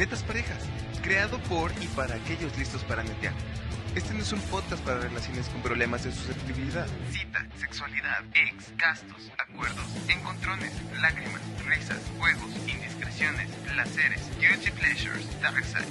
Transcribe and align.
Netas 0.00 0.22
Parejas, 0.22 0.62
creado 1.02 1.38
por 1.40 1.70
y 1.72 1.86
para 1.88 2.14
aquellos 2.14 2.56
listos 2.56 2.82
para 2.84 3.02
netear. 3.02 3.34
Este 3.94 4.14
no 4.14 4.20
es 4.20 4.32
un 4.32 4.40
podcast 4.40 4.82
para 4.82 4.98
relaciones 4.98 5.46
con 5.50 5.60
problemas 5.60 6.04
de 6.04 6.10
susceptibilidad. 6.10 6.86
Cita, 7.10 7.46
sexualidad, 7.58 8.24
ex, 8.32 8.74
gastos, 8.78 9.30
acuerdos, 9.36 9.84
encontrones, 10.08 10.72
lágrimas, 11.02 11.42
risas, 11.66 11.98
juegos, 12.18 12.50
indiscreciones, 12.66 13.50
placeres, 13.70 14.22
guilty 14.40 14.70
pleasures, 14.70 15.42
dark 15.42 15.62
side. 15.66 15.84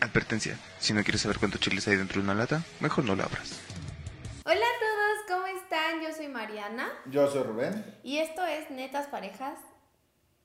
Advertencia, 0.00 0.58
si 0.80 0.94
no 0.94 1.04
quieres 1.04 1.20
saber 1.20 1.38
cuántos 1.38 1.60
chiles 1.60 1.86
hay 1.86 1.94
dentro 1.94 2.20
de 2.20 2.24
una 2.24 2.34
lata, 2.34 2.64
mejor 2.80 3.04
no 3.04 3.14
la 3.14 3.22
abras. 3.22 3.60
Hola 4.44 4.56
a 4.56 4.80
todos, 4.80 5.16
¿cómo 5.28 5.46
están? 5.46 6.02
Yo 6.02 6.12
soy 6.12 6.26
Mariana 6.26 6.88
Yo 7.06 7.30
soy 7.30 7.44
Rubén. 7.44 7.84
y 8.02 8.18
esto 8.18 8.44
es 8.44 8.68
Netas 8.72 9.06
Parejas. 9.06 9.54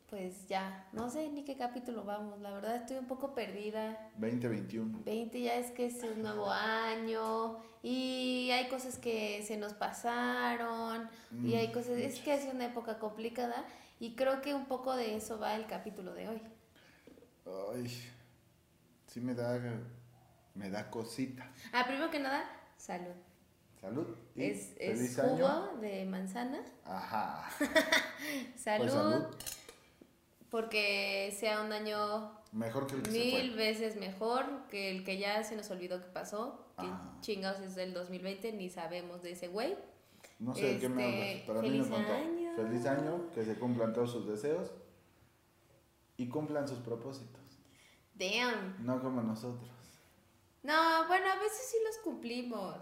Pues 0.10 0.48
ya, 0.48 0.88
no 0.92 1.07
sé 1.11 1.29
ni 1.29 1.43
qué 1.43 1.56
capítulo 1.56 2.04
vamos, 2.04 2.39
la 2.42 2.52
verdad 2.52 2.78
estoy 2.78 2.97
un 2.97 3.06
poco 3.06 3.36
perdida. 3.36 4.10
2021. 4.18 5.04
20 5.06 5.42
ya 5.42 5.56
es 5.56 5.70
que 5.71 5.86
es 5.86 6.02
un 6.04 6.24
nuevo 6.24 6.50
año 6.50 7.60
y 7.83 8.50
hay 8.52 8.68
cosas 8.69 8.97
que 8.97 9.43
se 9.43 9.57
nos 9.57 9.74
pasaron 9.74 11.07
y 11.43 11.54
hay 11.54 11.71
cosas, 11.71 11.97
es 12.00 12.19
que 12.21 12.33
es 12.33 12.52
una 12.52 12.66
época 12.66 12.97
complicada 12.97 13.64
y 14.00 14.16
creo 14.16 14.42
que 14.42 14.56
un 14.56 14.66
poco 14.66 14.96
de 14.96 15.16
eso 15.16 15.38
va 15.38 15.56
el 15.56 15.68
capítulo 15.68 16.14
de 16.16 16.28
hoy. 16.30 16.41
Ay, 17.75 17.88
sí 19.05 19.21
me 19.21 19.36
da, 19.36 19.60
me 20.55 20.71
da 20.71 20.89
cosita. 20.89 21.52
Ah, 21.71 21.83
primero 21.86 22.10
que 22.10 22.19
nada, 22.19 22.50
salud. 22.78 23.14
Salud. 23.80 24.07
y 24.36 24.44
Es, 24.44 24.75
jugo 25.16 25.47
año. 25.47 25.78
de 25.80 26.04
manzana. 26.05 26.61
Ajá. 26.83 27.50
Salud, 28.57 28.83
Pues 28.86 28.91
salud. 28.91 29.25
Porque 30.50 31.36
sea 31.39 31.62
un 31.62 31.71
año 31.71 32.31
Mejor 32.52 32.88
que 32.88 32.95
el 32.95 33.02
que 33.03 33.11
se 33.11 33.17
mil 33.19 33.47
fue. 33.53 33.58
veces 33.58 33.95
mejor 33.97 34.67
que 34.69 34.89
el 34.91 35.03
que 35.03 35.17
ya 35.17 35.44
se 35.44 35.56
nos 35.56 35.69
olvidó 35.72 36.00
que 36.02 36.08
pasó. 36.08 36.66
Que 36.80 36.86
Ajá. 36.88 37.17
chingados 37.22 37.61
es 37.61 37.75
del 37.75 37.94
2020, 37.94 38.53
ni 38.53 38.69
sabemos 38.69 39.22
de 39.22 39.31
ese 39.33 39.47
güey. 39.50 39.75
No 40.39 40.56
sé 40.56 40.73
de 40.75 40.80
qué 40.80 40.89
me 40.89 41.03
Este, 41.03 41.31
hablas, 41.31 41.44
pero 41.47 41.59
a 41.59 41.61
mí 41.61 41.69
me 41.69 41.75
feliz 41.83 41.89
contó. 41.94 42.14
año. 42.14 42.56
Feliz 42.56 42.86
año, 42.86 43.31
que 43.33 43.45
se 43.45 43.56
cumplan 43.59 43.94
todos 43.94 44.11
sus 44.11 44.28
deseos 44.28 44.72
y 46.17 46.28
cumplan 46.30 46.67
sus 46.67 46.80
propósitos. 46.80 47.41
Damn. 48.16 48.86
No 48.86 49.02
como 49.02 49.22
nosotros. 49.22 49.69
No, 50.63 51.08
bueno, 51.08 51.25
a 51.31 51.36
veces 51.36 51.67
sí 51.72 51.78
los 51.86 51.97
cumplimos. 51.97 52.78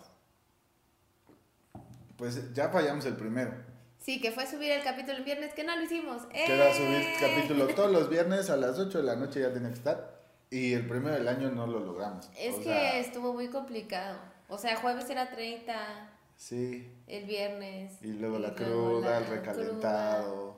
Pues 2.18 2.54
ya 2.54 2.70
fallamos 2.70 3.06
el 3.06 3.16
primero. 3.16 3.54
Sí, 4.00 4.22
que 4.22 4.32
fue 4.32 4.48
subir 4.48 4.72
el 4.72 4.84
capítulo 4.84 5.18
el 5.18 5.24
viernes, 5.24 5.54
que 5.54 5.64
no 5.64 5.76
lo 5.76 5.84
hicimos. 5.84 6.24
Que 6.28 6.46
era 6.46 6.70
¡Eh! 6.70 6.74
subir 6.74 7.06
capítulo 7.20 7.68
todos 7.76 7.92
los 7.92 8.10
viernes 8.10 8.50
a 8.50 8.56
las 8.58 8.80
8 8.80 9.00
de 9.00 9.04
la 9.04 9.16
noche 9.16 9.42
ya 9.42 9.52
tenía 9.54 9.70
que 9.70 9.76
estar. 9.76 10.18
Y 10.50 10.74
el 10.74 10.88
primero 10.88 11.16
del 11.16 11.28
año 11.28 11.50
no 11.52 11.68
lo 11.68 11.80
logramos. 11.80 12.30
Es 12.38 12.56
O 12.56 12.58
que 12.60 12.64
sea, 12.64 13.00
estuvo 13.00 13.34
muy 13.34 13.50
complicado. 13.50 14.18
O 14.48 14.58
sea, 14.58 14.78
jueves 14.78 15.10
era 15.10 15.30
30, 15.30 16.10
Sí. 16.38 16.90
el 17.08 17.26
viernes. 17.26 17.94
Y 18.02 18.14
luego 18.14 18.40
la 18.40 18.50
luego 18.50 19.00
cruda, 19.00 19.10
la 19.10 19.18
el 19.18 19.28
recalentado. 19.28 20.58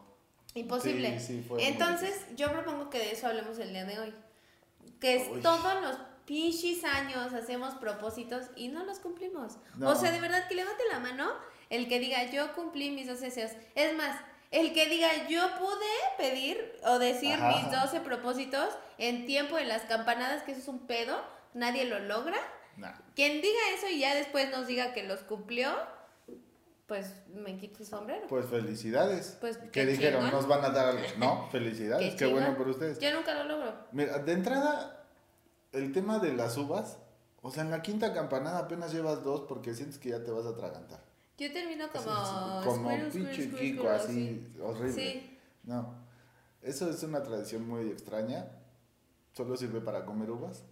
Imposible. 0.53 1.19
Sí, 1.19 1.25
sí, 1.37 1.45
fue 1.47 1.57
muy 1.57 1.65
Entonces, 1.67 2.13
yo 2.35 2.51
propongo 2.51 2.89
que 2.89 2.99
de 2.99 3.11
eso 3.13 3.27
hablemos 3.27 3.57
el 3.59 3.69
día 3.69 3.85
de 3.85 3.99
hoy. 3.99 4.13
Que 4.99 5.15
es 5.15 5.27
Uy. 5.31 5.41
todos 5.41 5.81
los 5.81 5.97
pinches 6.29 6.83
años 6.83 7.33
hacemos 7.33 7.73
propósitos 7.73 8.45
y 8.55 8.67
no 8.67 8.85
los 8.85 8.99
cumplimos. 8.99 9.57
No. 9.77 9.89
O 9.89 9.95
sea, 9.95 10.11
de 10.11 10.21
verdad 10.21 10.47
que 10.47 10.53
levante 10.53 10.83
la 10.91 10.99
mano 10.99 11.27
el 11.71 11.87
que 11.87 11.99
diga 11.99 12.23
yo 12.29 12.53
cumplí 12.53 12.91
mis 12.91 13.07
12 13.07 13.25
deseos. 13.25 13.51
Es 13.73 13.97
más, 13.97 14.15
el 14.51 14.71
que 14.71 14.87
diga 14.87 15.27
yo 15.27 15.41
pude 15.57 15.89
pedir 16.19 16.79
o 16.83 16.99
decir 16.99 17.33
Ajá. 17.33 17.57
mis 17.57 17.71
12 17.71 18.01
propósitos 18.01 18.69
en 18.99 19.25
tiempo 19.25 19.55
de 19.55 19.65
las 19.65 19.81
campanadas, 19.83 20.43
que 20.43 20.51
eso 20.51 20.61
es 20.61 20.67
un 20.67 20.85
pedo, 20.85 21.19
nadie 21.55 21.85
lo 21.85 21.97
logra. 21.97 22.37
Nah. 22.77 22.93
Quien 23.15 23.41
diga 23.41 23.59
eso 23.75 23.87
y 23.87 23.97
ya 23.99 24.13
después 24.13 24.51
nos 24.51 24.67
diga 24.67 24.93
que 24.93 25.01
los 25.01 25.21
cumplió, 25.21 25.75
pues 26.85 27.11
me 27.33 27.57
quito 27.57 27.79
el 27.79 27.87
sombrero. 27.87 28.27
Pues 28.27 28.45
felicidades. 28.45 29.35
Pues, 29.41 29.57
que 29.57 29.71
qué 29.71 29.85
dijeron, 29.87 30.29
nos 30.29 30.47
van 30.47 30.63
a 30.63 30.69
dar 30.69 30.89
algo. 30.89 31.03
No, 31.17 31.47
felicidades, 31.51 32.11
qué, 32.11 32.17
chingón. 32.17 32.43
bueno 32.43 32.55
por 32.55 32.67
ustedes. 32.67 32.99
Yo 32.99 33.11
nunca 33.13 33.33
lo 33.33 33.45
logro. 33.45 33.73
Mira, 33.91 34.19
de 34.19 34.31
entrada, 34.31 34.98
el 35.71 35.91
tema 35.91 36.19
de 36.19 36.33
las 36.33 36.57
uvas, 36.57 36.97
o 37.41 37.51
sea, 37.51 37.63
en 37.63 37.71
la 37.71 37.81
quinta 37.81 38.13
campanada 38.13 38.59
apenas 38.59 38.91
llevas 38.93 39.23
dos 39.23 39.41
porque 39.47 39.73
sientes 39.73 39.97
que 39.97 40.09
ya 40.09 40.23
te 40.23 40.31
vas 40.31 40.45
a 40.45 40.49
atragantar. 40.49 41.03
Yo 41.37 41.51
termino 41.53 41.87
como. 41.89 42.61
Como 42.65 42.89
squirrel, 42.89 43.11
pinche 43.11 43.43
squirrel, 43.49 43.87
así, 43.87 44.53
horrible. 44.61 44.91
Sí. 44.93 45.37
No, 45.63 45.95
eso 46.61 46.89
es 46.89 47.01
una 47.03 47.23
tradición 47.23 47.67
muy 47.67 47.89
extraña. 47.89 48.47
Solo 49.33 49.55
sirve 49.55 49.79
para 49.79 50.05
comer 50.05 50.29
uvas. 50.31 50.63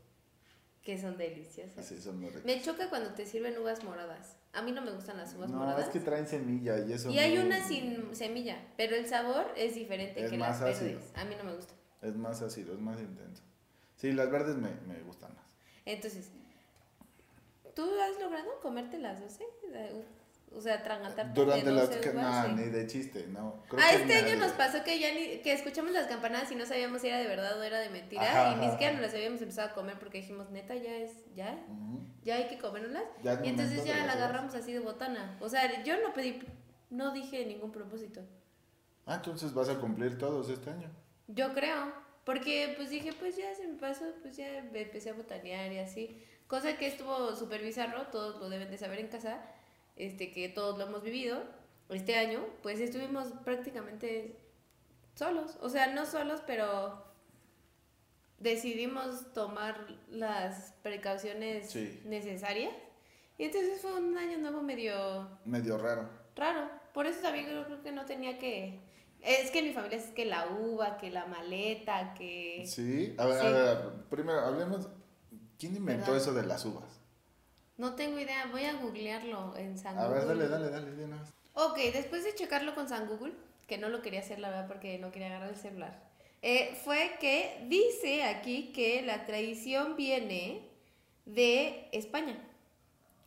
Que 0.82 1.00
son 1.00 1.18
deliciosas. 1.18 1.78
Así 1.78 2.02
son 2.02 2.20
muy 2.20 2.30
ricas. 2.30 2.46
Me 2.46 2.62
choca 2.62 2.90
cuando 2.90 3.12
te 3.14 3.26
sirven 3.26 3.58
uvas 3.60 3.84
moradas. 3.84 4.36
A 4.54 4.62
mí 4.62 4.72
no 4.72 4.82
me 4.82 4.92
gustan 4.92 5.18
las 5.18 5.36
uvas 5.36 5.50
No, 5.50 5.58
moradas. 5.60 5.86
es 5.86 5.90
que 5.92 6.00
traen 6.00 6.28
semilla 6.28 6.80
y 6.80 6.94
eso 6.94 7.12
Y 7.12 7.20
hay 7.20 7.36
no- 7.36 7.46
una 7.46 7.66
sin 7.66 8.16
semilla, 8.16 8.58
pero 8.78 8.96
el 8.96 9.06
sabor 9.08 9.46
es 9.56 9.76
diferente 9.76 10.24
Es 10.24 10.32
que 10.32 10.38
más 10.38 10.60
las 10.62 10.76
ácido. 10.76 10.94
verdes. 10.96 11.12
A 11.16 11.26
mí 11.26 11.36
no 11.38 11.44
me 11.44 11.56
gusta. 11.56 11.74
Es 12.02 12.16
más 12.16 12.42
ácido, 12.42 12.74
es 12.74 12.80
más 12.80 13.00
intenso. 13.00 13.44
Sí, 13.98 14.14
las 14.14 14.32
verdes 14.32 14.56
me, 14.56 14.70
me 14.88 15.00
gustan 15.02 15.34
más. 15.36 15.46
Entonces, 15.86 16.30
¿tú 17.76 17.84
has 18.00 18.20
logrado 18.22 18.60
comerte 18.62 18.98
las 18.98 19.20
12? 19.22 19.46
O 20.56 20.62
sea, 20.62 20.76
atragantarte 20.76 21.34
Durante 21.40 21.70
las 21.72 21.90
12 21.90 22.00
que 22.02 22.10
uvas, 22.12 22.24
nah, 22.24 22.46
sí. 22.46 22.52
ni 22.56 22.64
de 22.70 22.88
chiste, 22.88 23.28
no. 23.28 23.62
Creo 23.68 23.82
Ah, 23.84 23.90
que 23.92 23.96
este 23.98 24.16
año 24.16 24.36
nos 24.38 24.54
pasó 24.54 24.82
que 24.84 24.98
ya 24.98 25.14
ni, 25.14 25.40
que 25.42 25.52
escuchamos 25.52 25.92
las 25.92 26.08
campanadas 26.08 26.50
y 26.52 26.56
no 26.56 26.66
sabíamos 26.66 27.02
si 27.02 27.08
era 27.10 27.18
de 27.20 27.28
verdad 27.28 27.60
o 27.60 27.64
era 27.64 27.80
de 27.80 27.90
mentira 27.90 28.22
Ajá, 28.24 28.54
y 28.54 28.66
ni 28.66 28.72
siquiera 28.72 28.94
nos 28.94 29.02
las 29.02 29.14
habíamos 29.14 29.42
empezado 29.42 29.70
a 29.70 29.74
comer 29.74 30.00
porque 30.00 30.20
dijimos, 30.20 30.50
neta, 30.50 30.74
ya 30.76 30.96
es, 30.96 31.12
ya, 31.36 31.54
Ujú. 31.70 32.00
ya 32.24 32.36
hay 32.36 32.48
que 32.48 32.58
comérnoslas. 32.60 33.04
Ya 33.24 33.42
y 33.44 33.50
entonces 33.50 33.84
ya 33.84 34.06
la 34.06 34.14
agarramos 34.14 34.56
así 34.56 34.72
de 34.72 34.80
botana. 34.80 35.38
O 35.42 35.50
sea, 35.50 35.84
yo 35.84 36.02
no 36.02 36.14
pedí, 36.14 36.40
no 36.90 37.12
dije 37.12 37.46
ningún 37.46 37.72
propósito. 37.74 38.22
Ah, 39.06 39.16
entonces 39.16 39.54
vas 39.54 39.68
a 39.70 39.76
cumplir 39.80 40.18
todos 40.18 40.50
este 40.50 40.70
año. 40.70 40.90
Yo 41.28 41.54
creo, 41.54 41.92
porque 42.28 42.74
pues 42.76 42.90
dije, 42.90 43.14
pues 43.14 43.38
ya 43.38 43.56
se 43.56 43.66
me 43.66 43.78
pasó, 43.80 44.04
pues 44.22 44.36
ya 44.36 44.68
me 44.74 44.82
empecé 44.82 45.12
a 45.12 45.14
botanear 45.14 45.72
y 45.72 45.80
así. 45.80 46.22
Cosa 46.48 46.78
que 46.78 46.88
estuvo 46.88 47.34
súper 47.38 47.62
bizarro, 47.62 48.08
todos 48.08 48.40
lo 48.42 48.50
deben 48.50 48.70
de 48.70 48.78
saber 48.78 49.00
en 49.00 49.08
casa, 49.08 49.42
este 49.96 50.34
que 50.34 50.50
todos 50.50 50.78
lo 50.78 50.86
hemos 50.88 51.04
vivido. 51.04 51.42
Este 51.90 52.16
año, 52.18 52.46
pues 52.64 52.82
estuvimos 52.82 53.30
prácticamente 53.46 54.36
solos. 55.16 55.58
O 55.62 55.70
sea, 55.70 55.88
no 55.94 56.06
solos, 56.06 56.42
pero 56.46 57.02
decidimos 58.40 59.34
tomar 59.34 59.88
las 60.10 60.74
precauciones 60.84 61.70
Sí. 61.72 62.02
necesarias. 62.04 62.74
Y 63.38 63.46
entonces 63.46 63.80
fue 63.82 63.94
un 63.94 64.18
año 64.18 64.38
nuevo 64.40 64.62
medio 64.62 65.30
Medio 65.46 65.78
raro. 65.78 66.10
raro. 66.36 66.70
Por 66.94 67.06
eso 67.06 67.22
también 67.22 67.48
yo 67.50 67.64
creo 67.66 67.82
que 67.82 67.92
no 67.94 68.06
tenía 68.06 68.38
que... 68.38 68.82
Es 69.22 69.52
que 69.52 69.60
en 69.60 69.66
mi 69.66 69.74
familia 69.74 69.98
es 69.98 70.06
que 70.12 70.26
la 70.26 70.48
uva, 70.48 70.98
que 70.98 71.10
la 71.10 71.26
maleta, 71.26 72.14
que... 72.14 72.64
Sí. 72.66 73.14
A 73.18 73.26
ver, 73.26 73.40
Sí. 73.42 73.46
a 73.46 73.50
ver, 73.50 73.92
primero 74.10 74.40
hablemos. 74.40 74.88
¿Quién 75.60 75.76
inventó 75.76 76.12
¿Verdad? 76.12 76.18
eso 76.22 76.34
de 76.34 76.46
las 76.46 76.64
uvas? 76.66 77.02
No 77.78 77.96
tengo 77.96 78.20
idea, 78.20 78.48
voy 78.52 78.64
a 78.64 78.74
googlearlo 78.74 79.56
en 79.58 79.78
San 79.78 79.98
A 79.98 80.08
ver, 80.08 80.24
Google. 80.26 80.48
dale, 80.48 80.70
dale, 80.70 80.88
dale, 80.88 81.06
vez. 81.06 81.30
Ok, 81.54 81.78
después 81.94 82.24
de 82.24 82.36
checarlo 82.36 82.74
con 82.76 82.88
San 82.88 83.08
Google, 83.08 83.34
que 83.68 83.78
no 83.78 83.90
lo 83.90 84.02
quería 84.02 84.20
hacer 84.22 84.40
la 84.40 84.50
verdad 84.50 84.68
porque 84.68 84.98
no 85.00 85.12
quería 85.12 85.28
agarrar 85.28 85.50
el 85.50 85.58
celular, 85.58 86.00
eh, 86.42 86.78
fue 86.84 87.18
que 87.20 87.66
dice 87.68 88.24
aquí 88.24 88.72
que 88.72 89.02
la 89.02 89.26
tradición 89.26 89.96
viene 89.96 90.62
de 91.26 91.90
España. 91.92 92.38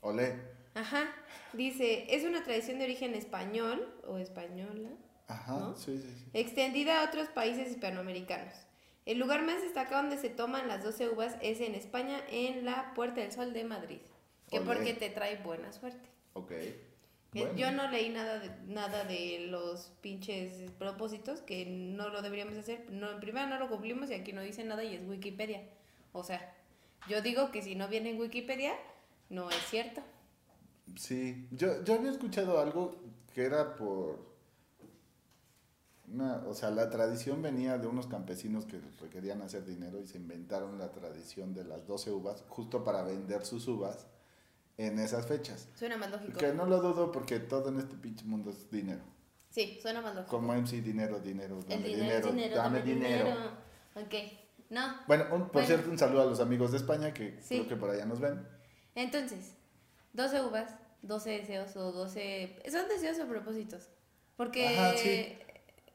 Olé. 0.01 0.37
Ajá, 0.75 1.13
dice, 1.53 2.07
es 2.15 2.25
una 2.25 2.43
tradición 2.45 2.79
de 2.79 2.85
origen 2.85 3.15
español 3.15 3.93
o 4.07 4.19
española. 4.19 4.89
Ajá, 5.31 5.53
¿No? 5.59 5.77
sí, 5.77 5.99
sí, 5.99 6.15
sí. 6.17 6.25
extendida 6.35 7.01
a 7.01 7.09
otros 7.09 7.29
países 7.29 7.71
hispanoamericanos. 7.71 8.55
El 9.07 9.19
lugar 9.19 9.43
más 9.43 9.63
destacado 9.63 10.03
donde 10.03 10.19
se 10.19 10.29
toman 10.29 10.69
las 10.69 10.85
12 10.85 11.09
uvas 11.09 11.37
es 11.41 11.61
en 11.61 11.75
España, 11.75 12.21
en 12.31 12.65
la 12.65 12.93
Puerta 12.95 13.21
del 13.21 13.33
Sol 13.33 13.53
de 13.53 13.65
Madrid, 13.65 14.01
que 14.51 14.59
Olé. 14.59 14.67
porque 14.67 14.95
te 14.95 15.09
trae 15.11 15.37
buena 15.37 15.73
suerte. 15.73 16.09
Ok. 16.35 16.53
Bueno. 17.33 17.55
Yo 17.55 17.71
no 17.71 17.89
leí 17.89 18.09
nada 18.09 18.41
de, 18.41 18.51
nada 18.67 19.05
de 19.05 19.47
los 19.49 19.93
pinches 20.01 20.71
propósitos, 20.79 21.41
que 21.41 21.65
no 21.65 22.09
lo 22.09 22.23
deberíamos 22.23 22.57
hacer. 22.57 22.91
No, 22.91 23.13
en 23.13 23.21
primera 23.21 23.47
no 23.47 23.59
lo 23.59 23.69
cumplimos 23.69 24.11
y 24.11 24.15
aquí 24.15 24.33
no 24.33 24.43
dice 24.43 24.65
nada 24.65 24.83
y 24.83 24.97
es 24.97 25.07
Wikipedia. 25.07 25.63
O 26.13 26.25
sea, 26.25 26.55
yo 27.09 27.23
digo 27.23 27.53
que 27.53 27.63
si 27.63 27.77
no 27.77 27.87
viene 27.89 28.11
en 28.11 28.21
Wikipedia, 28.21 28.75
no 29.29 29.49
es 29.49 29.65
cierto. 29.69 30.03
Sí, 30.97 31.47
yo, 31.53 31.85
yo 31.85 31.95
había 31.95 32.11
escuchado 32.11 32.61
algo 32.61 33.01
que 33.33 33.45
era 33.45 33.77
por... 33.77 34.30
Una, 36.13 36.43
o 36.47 36.55
sea, 36.55 36.71
la 36.71 36.91
tradición 36.91 37.41
venía 37.41 37.79
de 37.79 37.87
unos 37.87 38.07
campesinos 38.09 38.65
que 38.67 38.81
requerían 39.01 39.43
hacer 39.43 39.65
dinero 39.65 40.01
y 40.01 40.07
se 40.09 40.19
inventaron 40.19 40.77
la 40.79 40.91
tradición 40.91 41.55
de 41.55 41.65
las 41.65 41.87
12 41.87 42.11
uvas 42.11 42.43
justo 42.49 42.83
para 42.83 43.03
vender 43.03 43.45
sus 43.45 43.69
uvas 43.69 44.07
en 44.77 44.99
esas 44.99 45.27
fechas. 45.27 45.69
Suena 45.77 45.97
más 45.97 46.11
lógico. 46.11 46.37
Que 46.39 46.53
no 46.53 46.67
lo 46.67 46.81
dudo 46.81 47.13
porque 47.13 47.39
todo 47.39 47.69
en 47.69 47.79
este 47.79 47.95
pinche 47.97 48.25
mundo 48.25 48.51
es 48.51 48.69
dinero. 48.71 49.03
Sí, 49.51 49.79
suena 49.81 50.01
más 50.01 50.15
lógico. 50.17 50.37
Como 50.37 50.53
MC, 50.55 50.81
dinero, 50.83 51.21
dinero, 51.21 51.61
dame 51.69 51.87
dinero, 51.89 52.03
dinero, 52.03 52.33
dinero, 52.33 52.57
dame 52.57 52.83
dinero. 52.83 53.31
Ok, 53.95 54.15
no. 54.71 54.97
Bueno, 55.07 55.25
un- 55.33 55.43
por 55.43 55.53
Bueno. 55.53 55.67
cierto, 55.69 55.91
un 55.91 55.99
saludo 55.99 56.23
a 56.23 56.27
los 56.27 56.41
amigos 56.41 56.73
de 56.73 56.79
España 56.79 57.15
que 57.15 57.41
Sí. 57.41 57.57
creo 57.59 57.69
que 57.69 57.77
por 57.77 57.91
allá 57.91 58.05
nos 58.07 58.19
ven. 58.21 58.45
Entonces, 58.97 59.53
12 60.13 60.41
uvas, 60.43 60.75
12 61.03 61.31
deseos 61.31 61.77
o 61.77 61.93
12... 61.93 62.61
¿Son 62.69 62.89
deseos 62.89 63.19
o 63.21 63.29
propósitos? 63.29 63.89
Porque 64.37 64.67
Ajá, 64.69 64.97
sí. 64.97 65.37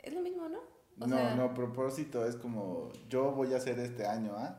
Es 0.05 0.13
lo 0.13 0.21
mismo, 0.21 0.47
¿no? 0.47 0.59
O 0.99 1.07
no, 1.07 1.17
sea, 1.17 1.35
no, 1.35 1.53
propósito 1.53 2.25
es 2.25 2.35
como 2.37 2.91
yo 3.09 3.31
voy 3.31 3.53
a 3.53 3.57
hacer 3.57 3.77
este 3.79 4.05
año, 4.05 4.33
¿ah? 4.37 4.57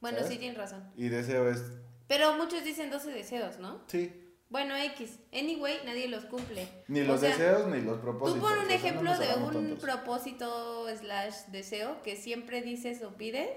Bueno, 0.00 0.18
¿sabes? 0.18 0.32
sí 0.32 0.38
tienes 0.38 0.56
razón. 0.56 0.82
Y 0.96 1.08
deseo 1.08 1.48
es, 1.50 1.62
Pero 2.06 2.34
muchos 2.36 2.64
dicen 2.64 2.90
12 2.90 3.10
deseos, 3.10 3.58
¿no? 3.58 3.80
sí, 3.88 4.24
Bueno, 4.48 4.74
X. 4.76 5.18
Anyway, 5.32 5.76
nadie 5.84 6.08
los 6.08 6.24
cumple. 6.24 6.66
ni 6.88 7.00
O 7.00 7.04
los 7.04 7.20
sea, 7.20 7.30
deseos 7.30 7.66
ni 7.68 7.82
los 7.82 7.98
propósitos. 7.98 8.40
Tú 8.40 8.48
pon 8.48 8.58
o 8.58 8.62
un 8.62 8.68
no 8.68 8.72
ejemplo 8.74 9.10
nos 9.10 9.18
de 9.18 9.26
un 9.34 9.52
tontos. 9.52 9.78
propósito 9.80 10.86
slash 10.96 11.34
deseo 11.48 12.00
que 12.02 12.16
siempre 12.16 12.62
dices 12.62 13.02
o 13.02 13.10
pides 13.16 13.50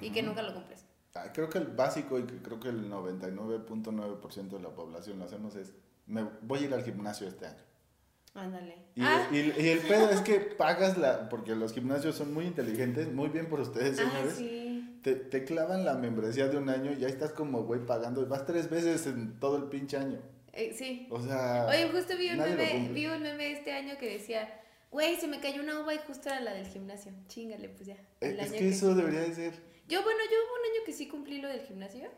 y 0.00 0.10
que 0.12 0.22
nunca 0.22 0.42
lo 0.42 0.54
cumples. 0.54 0.84
Ah, 1.16 1.32
Creo 1.32 1.48
que 1.48 1.58
el 1.58 1.66
básico 1.68 2.18
y 2.20 2.24
que 2.26 2.42
creo 2.42 2.60
que 2.60 2.68
el 2.68 2.88
99.9% 2.90 4.48
de 4.50 4.60
la 4.60 4.68
población 4.70 5.18
lo 5.18 5.24
hacemos 5.24 5.56
es, 5.56 5.72
me 6.06 6.22
voy 6.42 6.60
a 6.60 6.62
ir 6.62 6.74
al 6.74 6.84
gimnasio 6.84 7.26
este 7.26 7.46
año. 7.46 7.62
Ándale. 8.36 8.76
Y, 8.94 9.02
ah, 9.02 9.28
y- 9.32 9.36
y 9.60 9.68
el 9.68 9.80
pedo 9.80 10.10
es 10.10 10.20
que 10.20 10.38
pagas 10.40 10.96
la, 10.98 11.28
porque 11.28 11.54
los 11.54 11.72
gimnasios 11.72 12.14
son 12.16 12.32
muy 12.32 12.44
inteligentes, 12.46 13.12
muy 13.12 13.28
bien 13.28 13.48
por 13.48 13.60
ustedes, 13.60 13.98
ah, 14.00 14.10
señores. 14.10 14.34
sí. 14.36 15.00
Te, 15.02 15.14
te 15.14 15.44
clavan 15.44 15.84
la 15.84 15.94
membresía 15.94 16.48
de 16.48 16.56
un 16.56 16.68
año 16.68 16.92
y 16.92 16.96
ya 16.98 17.06
estás 17.08 17.32
como, 17.32 17.62
güey, 17.64 17.84
pagando. 17.86 18.22
Y 18.22 18.24
vas 18.26 18.44
tres 18.44 18.68
veces 18.70 19.06
en 19.06 19.38
todo 19.38 19.56
el 19.56 19.64
pinche 19.64 19.96
año. 19.96 20.18
Eh, 20.52 20.72
sí. 20.76 21.06
O 21.10 21.20
sea. 21.22 21.66
Oye, 21.68 21.88
justo 21.90 22.16
vi 22.16 22.30
un, 22.30 22.38
meme, 22.38 22.90
vi 22.92 23.06
un 23.06 23.22
meme 23.22 23.52
este 23.52 23.72
año 23.72 23.96
que 23.98 24.10
decía, 24.14 24.48
güey, 24.90 25.14
se 25.16 25.28
me 25.28 25.38
cayó 25.38 25.62
una 25.62 25.78
uva 25.80 25.94
y 25.94 25.98
justo 25.98 26.28
era 26.28 26.40
la 26.40 26.54
del 26.54 26.66
gimnasio. 26.66 27.12
Chingale, 27.28 27.68
pues 27.68 27.86
ya. 27.86 27.94
eh, 27.94 27.98
el 28.20 28.40
es 28.40 28.50
año 28.50 28.58
que 28.58 28.68
eso 28.70 28.94
debería 28.94 29.20
de 29.20 29.34
ser 29.34 29.52
Yo, 29.86 30.02
bueno, 30.02 30.18
yo 30.30 30.36
hubo 30.38 30.54
un 30.54 30.72
año 30.74 30.84
que 30.86 30.92
sí 30.92 31.06
cumplí 31.06 31.40
lo 31.40 31.48
del 31.48 31.60
gimnasio. 31.60 32.08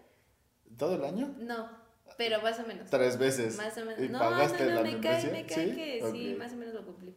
todo 0.78 0.94
el 0.94 1.04
año. 1.04 1.34
No, 1.40 1.68
pero 2.16 2.40
más 2.42 2.58
o 2.58 2.66
menos. 2.66 2.88
Tres 2.90 3.18
veces. 3.18 3.56
Más 3.56 3.76
o 3.78 3.84
menos. 3.84 4.00
¿Y 4.00 4.08
No, 4.08 4.18
pagaste 4.18 4.64
no, 4.64 4.70
no, 4.70 4.74
la 4.76 4.82
me 4.82 5.00
cae, 5.00 5.30
me 5.30 5.46
cae 5.46 5.68
¿Sí? 5.70 5.74
que 5.74 6.02
sí, 6.12 6.34
más 6.38 6.52
o 6.52 6.56
menos 6.56 6.74
lo 6.74 6.84
cumplí. 6.84 7.14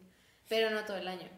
Pero 0.48 0.70
no 0.70 0.84
todo 0.84 0.96
el 0.96 1.08
año. 1.08 1.28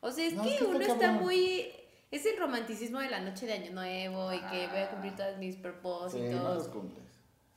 O 0.00 0.10
sea, 0.10 0.26
es 0.26 0.34
No, 0.34 0.42
que, 0.42 0.50
es 0.50 0.58
que 0.58 0.64
está 0.64 0.76
uno 0.76 0.80
está 0.84 0.98
cabrón. 1.06 1.22
muy... 1.24 1.72
Es 2.10 2.26
el 2.26 2.36
romanticismo 2.38 3.00
de 3.00 3.10
la 3.10 3.20
noche 3.20 3.46
de 3.46 3.54
Año 3.54 3.72
Nuevo 3.72 4.32
y 4.32 4.40
que 4.40 4.66
voy 4.68 4.78
a 4.78 4.90
cumplir 4.90 5.16
todos 5.16 5.36
mis 5.38 5.54
Sí, 5.56 5.60
propósitos. 5.60 6.30
no 6.30 6.54
los 6.54 6.68
cumples. 6.68 7.04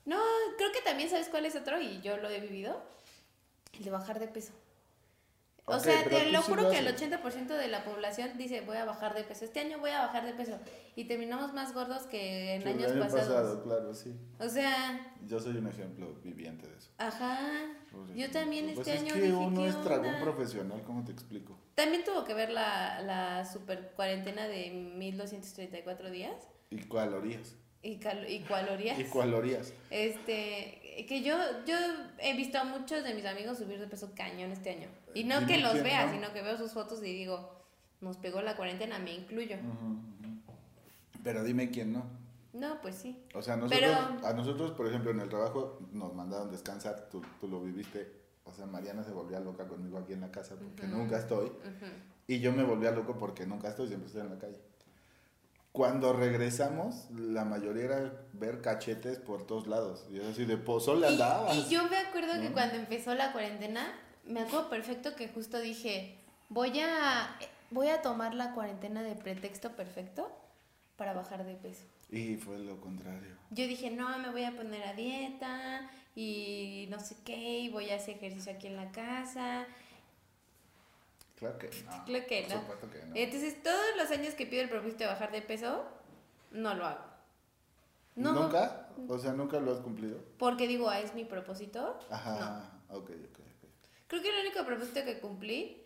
No, 0.05 0.19
creo 0.57 0.71
que 0.71 0.81
también 0.81 1.09
sabes 1.09 1.27
cuál 1.29 1.45
es 1.45 1.55
otro 1.55 1.79
y 1.79 2.01
yo 2.01 2.17
lo 2.17 2.29
he 2.29 2.39
vivido. 2.39 2.81
El 3.73 3.83
de 3.83 3.91
bajar 3.91 4.19
de 4.19 4.27
peso. 4.27 4.53
O 5.69 5.79
sea, 5.79 6.03
te 6.05 6.31
lo 6.31 6.41
sí 6.41 6.49
juro 6.49 6.61
lo 6.63 6.69
que 6.71 6.79
el 6.79 6.87
haces. 6.87 7.09
80% 7.11 7.47
de 7.57 7.67
la 7.67 7.83
población 7.83 8.31
dice 8.37 8.61
voy 8.61 8.77
a 8.77 8.85
bajar 8.85 9.13
de 9.15 9.23
peso. 9.23 9.43
Este 9.45 9.59
año 9.59 9.79
voy 9.79 9.89
a 9.91 9.99
bajar 9.99 10.25
de 10.25 10.33
peso. 10.33 10.57
Y 10.95 11.05
terminamos 11.05 11.53
más 11.53 11.73
gordos 11.73 12.03
que 12.03 12.55
en 12.55 12.61
Sí, 12.61 12.67
el 12.69 12.75
años 12.77 12.91
año 12.91 12.99
pasados. 13.01 13.27
pasado, 13.27 13.63
claro, 13.63 13.93
sí. 13.93 14.15
O 14.39 14.47
sea, 14.47 15.13
Yo 15.25 15.39
soy 15.39 15.57
un 15.57 15.67
ejemplo 15.67 16.15
viviente 16.23 16.67
de 16.67 16.77
eso. 16.77 16.89
ajá. 16.97 17.39
Yo 18.15 18.29
también 18.31 18.65
Pues 18.75 18.79
este 18.87 18.93
es 18.95 19.01
año 19.01 19.13
que 19.15 19.21
dije, 19.21 19.33
uno 19.33 19.61
¿qué 19.61 19.67
es 19.69 19.83
dragón 19.83 20.15
profesional, 20.21 20.83
¿cómo 20.85 21.03
te 21.03 21.11
explico? 21.11 21.57
También 21.75 22.03
tuvo 22.03 22.23
que 22.23 22.33
ver 22.33 22.49
la, 22.51 23.01
la 23.01 23.43
super 23.45 23.91
cuarentena 23.95 24.47
de 24.47 24.69
1234 24.69 26.09
días 26.11 26.33
Y 26.69 26.77
calorías. 26.87 27.55
Y, 27.81 27.97
cal- 27.97 28.29
y 28.29 28.41
calorías. 28.41 28.99
Y 28.99 29.03
calorías. 29.05 29.73
Este, 29.89 31.05
que 31.07 31.21
yo, 31.23 31.37
yo 31.65 31.75
he 32.19 32.35
visto 32.35 32.57
a 32.57 32.63
muchos 32.63 33.03
de 33.03 33.13
mis 33.13 33.25
amigos 33.25 33.57
subir 33.57 33.79
de 33.79 33.87
peso 33.87 34.11
cañón 34.15 34.51
este 34.51 34.71
año. 34.71 34.87
Y 35.13 35.23
no 35.23 35.45
que 35.45 35.57
los 35.59 35.81
vea, 35.83 36.05
¿no? 36.07 36.13
sino 36.13 36.33
que 36.33 36.41
veo 36.41 36.57
sus 36.57 36.71
fotos 36.73 36.99
y 37.03 37.13
digo, 37.13 37.49
nos 38.01 38.17
pegó 38.17 38.41
la 38.41 38.55
cuarentena, 38.55 38.99
me 38.99 39.13
incluyo. 39.13 39.57
Pero 41.23 41.43
dime 41.43 41.69
quién 41.71 41.93
no. 41.93 42.05
No, 42.53 42.81
pues 42.81 42.95
sí. 42.95 43.21
O 43.35 43.41
sea, 43.41 43.55
nosotros, 43.55 43.79
Pero- 43.81 44.27
a 44.27 44.33
nosotros, 44.33 44.71
por 44.71 44.87
ejemplo, 44.87 45.11
en 45.11 45.19
el 45.19 45.29
trabajo 45.29 45.79
nos 45.91 46.13
mandaron 46.15 46.49
descansar, 46.51 47.07
tú, 47.11 47.21
tú 47.39 47.47
lo 47.47 47.61
viviste. 47.61 48.11
O 48.45 48.53
sea, 48.53 48.65
Mariana 48.65 49.03
se 49.03 49.11
volvía 49.11 49.39
loca 49.39 49.67
conmigo 49.67 49.97
aquí 49.97 50.13
en 50.13 50.21
la 50.21 50.31
casa 50.31 50.55
porque 50.55 50.87
nunca 50.87 51.19
estoy. 51.19 51.51
Y 52.27 52.39
yo 52.39 52.51
me 52.53 52.63
volvía 52.63 52.91
loco 52.91 53.17
porque 53.17 53.45
nunca 53.45 53.67
estoy, 53.69 53.87
siempre 53.87 54.07
estoy 54.07 54.21
en 54.21 54.29
la 54.29 54.39
calle. 54.39 54.57
Cuando 55.77 56.11
regresamos, 56.11 57.05
la 57.11 57.45
mayoría 57.45 57.83
era 57.85 58.13
ver 58.33 58.61
cachetes 58.61 59.19
por 59.19 59.45
todos 59.45 59.67
lados. 59.67 60.07
Y 60.11 60.17
es 60.17 60.25
así, 60.25 60.43
de 60.45 60.57
pozole 60.57 61.05
Y, 61.07 61.11
andabas. 61.11 61.55
y 61.55 61.69
yo 61.69 61.87
me 61.87 61.97
acuerdo 61.97 62.41
que 62.41 62.51
cuando 62.51 62.77
empezó 62.77 63.13
la 63.13 63.31
cuarentena, 63.31 63.93
me 64.25 64.39
acuerdo 64.39 64.71
perfecto 64.71 65.15
que 65.15 65.27
justo 65.27 65.59
dije, 65.59 66.17
voy 66.49 66.79
a, 66.79 67.37
voy 67.69 67.89
a 67.89 68.01
tomar 68.01 68.33
la 68.33 68.55
cuarentena 68.55 69.03
de 69.03 69.13
pretexto 69.13 69.73
perfecto 69.73 70.35
para 70.95 71.13
bajar 71.13 71.45
de 71.45 71.53
peso. 71.53 71.83
Y 72.09 72.37
fue 72.37 72.57
lo 72.57 72.81
contrario. 72.81 73.35
Yo 73.51 73.67
dije, 73.67 73.91
no, 73.91 74.17
me 74.17 74.31
voy 74.31 74.45
a 74.45 74.55
poner 74.55 74.81
a 74.83 74.93
dieta 74.93 75.91
y 76.15 76.87
no 76.89 76.99
sé 76.99 77.17
qué, 77.23 77.59
y 77.59 77.69
voy 77.69 77.91
a 77.91 77.97
hacer 77.97 78.15
ejercicio 78.15 78.51
aquí 78.51 78.65
en 78.65 78.77
la 78.77 78.91
casa. 78.91 79.67
Claro 81.37 81.57
que 81.59 81.67
no. 81.67 82.03
Claro 82.05 82.25
que 82.27 82.41
Por 82.43 82.55
no. 82.55 82.61
supuesto 82.61 82.89
que 82.89 83.05
no. 83.05 83.15
Entonces, 83.15 83.61
todos 83.63 83.85
los 83.95 84.09
años 84.11 84.33
que 84.33 84.45
pido 84.47 84.63
el 84.63 84.69
propósito 84.69 84.99
de 85.03 85.07
bajar 85.07 85.31
de 85.31 85.41
peso, 85.41 85.85
no 86.51 86.73
lo 86.73 86.85
hago. 86.85 87.05
No, 88.15 88.33
¿Nunca? 88.33 88.89
O 89.07 89.19
sea, 89.19 89.33
¿nunca 89.33 89.59
lo 89.59 89.71
has 89.71 89.79
cumplido? 89.79 90.17
porque 90.39 90.67
digo, 90.67 90.89
ah, 90.89 90.99
es 90.99 91.13
mi 91.13 91.23
propósito. 91.25 91.99
Ajá. 92.09 92.71
Ok, 92.89 93.11
ok, 93.11 93.39
ok. 93.39 93.69
Creo 94.07 94.21
que 94.23 94.29
el 94.29 94.47
único 94.47 94.65
propósito 94.65 95.03
que 95.05 95.19
cumplí 95.19 95.83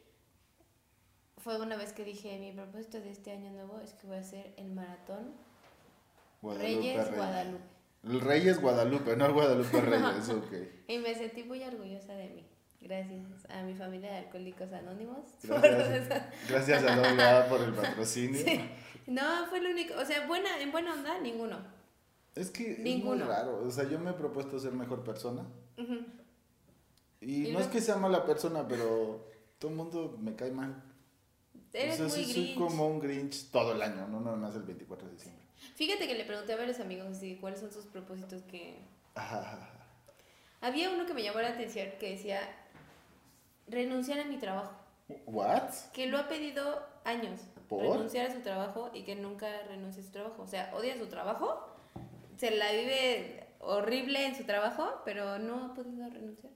fue 1.39 1.59
una 1.59 1.75
vez 1.75 1.92
que 1.92 2.06
dije, 2.06 2.38
mi 2.39 2.53
propósito 2.53 3.01
de 3.01 3.12
este 3.12 3.31
año 3.31 3.51
nuevo 3.51 3.81
es 3.81 3.94
que 3.94 4.07
voy 4.07 4.15
a 4.18 4.19
hacer 4.21 4.53
el 4.57 4.71
maratón 4.71 5.33
Reyes 6.42 6.59
Reyes. 6.59 7.15
Guadalupe. 7.15 7.63
El 8.03 8.21
Reyes 8.21 8.62
Guadalupe, 8.62 9.15
no 9.18 9.25
el 9.25 9.33
Guadalupe 9.33 9.81
Reyes, 9.81 10.30
ok. 10.30 10.53
Y 10.88 10.98
me 11.00 11.13
sentí 11.13 11.44
muy 11.44 11.62
orgullosa 11.63 12.13
de 12.13 12.30
mí. 12.30 12.48
Gracias 12.81 13.22
a 13.50 13.62
mi 13.63 13.74
familia 13.75 14.12
de 14.12 14.18
Alcohólicos 14.19 14.72
Anónimos. 14.74 15.19
Gracias, 15.44 16.10
gracias 16.50 16.83
a 16.83 17.39
AA 17.42 17.48
por 17.48 17.62
el 17.62 17.74
patrocinio. 17.74 18.42
Sí. 18.45 18.60
No, 19.07 19.48
fue 19.50 19.60
lo 19.62 19.69
único. 19.72 19.95
O 20.00 20.06
sea, 20.06 20.28
buena, 20.28 20.62
en 20.62 20.72
buena 20.72 20.94
onda, 20.94 21.19
ninguno. 21.19 21.57
Es 22.36 22.50
que 22.51 22.74
es 22.74 22.80
Ninguno. 22.80 23.25
muy 23.25 23.33
raro. 23.33 23.63
O 23.66 23.72
sea, 23.72 23.89
yo 23.89 23.98
me 24.00 24.12
he 24.12 24.13
propuesto 24.13 24.60
ser 24.60 24.74
mejor 24.74 25.04
persona. 25.04 25.44
Y, 27.19 27.48
Y 27.48 27.51
no 27.51 27.60
es 27.60 27.68
que 27.68 27.81
sea 27.81 27.98
mala 27.98 28.25
persona, 28.25 28.68
pero 28.68 29.27
todo 29.57 29.72
el 29.72 29.77
mundo 29.77 30.18
me 30.22 30.36
cae 30.36 30.51
mal. 30.51 30.84
Eres 31.74 32.00
o 32.00 32.10
sea, 32.10 32.18
muy 32.18 32.25
sí 32.25 32.34
soy 32.34 32.56
como 32.56 32.88
un 32.88 33.00
Grinch 33.00 33.50
todo 33.50 33.74
el 33.74 33.82
año, 33.82 34.08
no 34.08 34.20
nada 34.22 34.38
más 34.38 34.56
el 34.56 34.63
24 34.63 35.08
de 35.08 35.13
diciembre. 35.15 35.46
Fíjate 35.75 36.08
que 36.08 36.13
le 36.15 36.25
pregunté 36.25 36.53
a 36.53 36.58
varios 36.58 36.79
amigos 36.79 37.08
así, 37.08 37.38
cuáles 37.41 37.60
son 37.60 37.72
sus 37.72 37.86
propósitos 37.86 38.44
que... 38.44 38.79
Ajá. 39.15 39.67
Había 40.62 40.91
uno 40.91 41.06
que 41.06 41.13
me 41.13 41.24
llamó 41.24 41.41
la 41.41 41.50
atención 41.50 41.88
que 42.00 42.12
decía, 42.12 42.39
renunciar 43.68 44.20
a 44.20 44.25
mi 44.25 44.38
trabajo. 44.38 44.72
¿What? 45.25 45.70
Que 45.94 46.08
lo 46.08 46.18
ha 46.18 46.27
pedido 46.27 46.82
años. 47.03 47.41
¿Por? 47.68 47.82
Renunciar 47.84 48.27
a 48.30 48.34
su 48.34 48.41
trabajo 48.41 48.91
y 48.94 49.03
que 49.03 49.15
nunca 49.15 49.48
renuncie 49.68 50.01
a 50.01 50.06
su 50.06 50.12
trabajo. 50.12 50.41
O 50.44 50.48
sea, 50.48 50.72
odia 50.75 50.98
su 50.98 51.08
trabajo, 51.08 51.68
se 52.38 52.51
la 52.51 52.72
vive 52.72 53.48
horrible 53.60 54.25
en 54.25 54.36
su 54.36 54.44
trabajo, 54.46 55.01
pero 55.06 55.39
no 55.39 55.65
ha 55.65 55.74
podido 55.74 56.10
renunciar. 56.10 56.51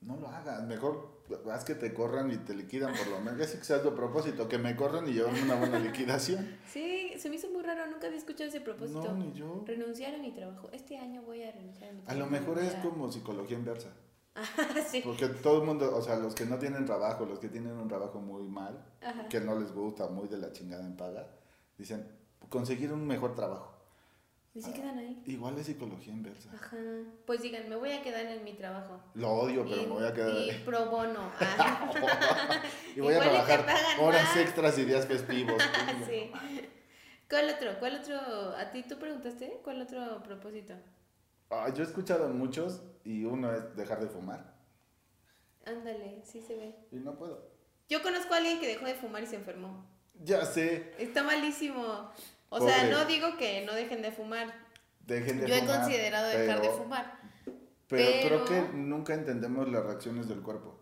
No 0.00 0.16
lo 0.16 0.28
hagas, 0.28 0.64
mejor 0.64 1.22
haz 1.52 1.64
que 1.64 1.74
te 1.76 1.94
corran 1.94 2.30
y 2.32 2.36
te 2.38 2.54
liquidan 2.54 2.92
por 2.92 3.06
lo 3.06 3.20
menos. 3.20 3.46
Que 3.46 3.64
sea 3.64 3.80
tu 3.82 3.94
propósito, 3.94 4.48
que 4.48 4.58
me 4.58 4.74
corran 4.74 5.08
y 5.08 5.12
llevarme 5.12 5.42
una 5.42 5.54
buena 5.54 5.78
liquidación. 5.78 6.58
Sí, 6.72 7.12
se 7.18 7.28
me 7.28 7.36
hizo 7.36 7.50
muy 7.50 7.62
raro, 7.62 7.86
nunca 7.86 8.06
había 8.06 8.18
escuchado 8.18 8.48
ese 8.48 8.60
propósito. 8.60 9.02
No, 9.02 9.12
ni 9.14 9.32
yo. 9.32 9.62
Renunciar 9.66 10.14
a 10.14 10.18
mi 10.18 10.32
trabajo. 10.32 10.70
Este 10.72 10.96
año 10.96 11.22
voy 11.22 11.42
a 11.44 11.52
renunciar 11.52 11.90
a 11.90 11.92
mi 11.92 12.00
A 12.00 12.04
trabajo. 12.06 12.24
lo 12.24 12.30
mejor 12.30 12.58
es 12.58 12.74
como 12.76 13.12
psicología 13.12 13.56
inversa. 13.58 13.90
sí. 14.90 15.02
Porque 15.04 15.28
todo 15.28 15.60
el 15.60 15.66
mundo, 15.66 15.94
o 15.94 16.02
sea, 16.02 16.16
los 16.16 16.34
que 16.34 16.46
no 16.46 16.58
tienen 16.58 16.86
trabajo, 16.86 17.26
los 17.26 17.38
que 17.38 17.48
tienen 17.48 17.72
un 17.72 17.88
trabajo 17.88 18.20
muy 18.20 18.44
mal, 18.44 18.82
Ajá. 19.02 19.28
que 19.28 19.40
no 19.40 19.58
les 19.58 19.72
gusta, 19.72 20.08
muy 20.08 20.28
de 20.28 20.38
la 20.38 20.52
chingada 20.52 20.84
en 20.84 20.96
paga, 20.96 21.28
dicen, 21.76 22.06
conseguir 22.48 22.92
un 22.92 23.06
mejor 23.06 23.34
trabajo. 23.34 23.72
Y 24.54 24.60
se 24.60 24.70
quedan 24.74 24.98
ahí. 24.98 25.22
Igual 25.24 25.56
es 25.58 25.64
psicología 25.66 26.12
inversa. 26.12 26.50
Ajá. 26.52 26.76
Pues 27.24 27.40
digan, 27.40 27.70
me 27.70 27.76
voy 27.76 27.90
a 27.92 28.02
quedar 28.02 28.26
en 28.26 28.44
mi 28.44 28.52
trabajo. 28.52 29.00
Lo 29.14 29.30
odio, 29.30 29.64
pero 29.64 29.80
y, 29.80 29.86
me 29.86 29.92
voy 29.92 30.04
a 30.04 30.12
quedar 30.12 30.34
y 30.34 30.50
ahí. 30.50 30.62
pro 30.64 30.90
bono. 30.90 31.30
Ah. 31.40 32.62
y 32.94 33.00
voy 33.00 33.14
a 33.14 33.16
igual 33.16 33.30
trabajar 33.30 33.66
horas 33.98 34.24
más. 34.24 34.36
extras 34.36 34.78
y 34.78 34.84
días 34.84 35.06
festivos. 35.06 35.62
sí. 36.06 36.30
¿Cuál 37.30 37.48
otro? 37.48 37.78
¿Cuál 37.78 37.96
otro? 37.96 38.18
¿A 38.54 38.70
ti 38.70 38.82
tú 38.82 38.98
preguntaste? 38.98 39.60
¿Cuál 39.64 39.80
otro 39.80 40.22
propósito? 40.22 40.74
Ah, 41.52 41.68
yo 41.74 41.82
he 41.84 41.86
escuchado 41.86 42.28
muchos 42.30 42.82
y 43.04 43.24
uno 43.24 43.52
es 43.52 43.76
dejar 43.76 44.00
de 44.00 44.08
fumar. 44.08 44.54
Ándale, 45.64 46.22
sí 46.24 46.40
se 46.40 46.56
ve. 46.56 46.74
Y 46.90 46.96
no 46.96 47.14
puedo. 47.16 47.50
Yo 47.88 48.02
conozco 48.02 48.34
a 48.34 48.38
alguien 48.38 48.58
que 48.58 48.66
dejó 48.66 48.86
de 48.86 48.94
fumar 48.94 49.22
y 49.22 49.26
se 49.26 49.36
enfermó. 49.36 49.86
Ya 50.24 50.44
sé, 50.44 50.92
Está 50.98 51.22
malísimo. 51.22 52.10
O 52.48 52.58
Pobre. 52.58 52.72
sea, 52.72 52.90
no 52.90 53.04
digo 53.06 53.36
que 53.38 53.64
no 53.64 53.74
dejen 53.74 54.02
de 54.02 54.12
fumar. 54.12 54.52
dejen 55.06 55.40
de 55.40 55.48
Yo 55.48 55.54
he 55.54 55.60
fumar. 55.60 55.78
considerado 55.80 56.28
dejar 56.28 56.62
de 56.62 56.70
fumar. 56.70 57.18
Pero, 57.88 58.26
creo 58.28 58.44
que 58.46 58.72
nunca 58.76 59.14
entendemos 59.14 59.68
las 59.68 59.84
reacciones 59.84 60.28
del 60.28 60.40
cuerpo. 60.42 60.78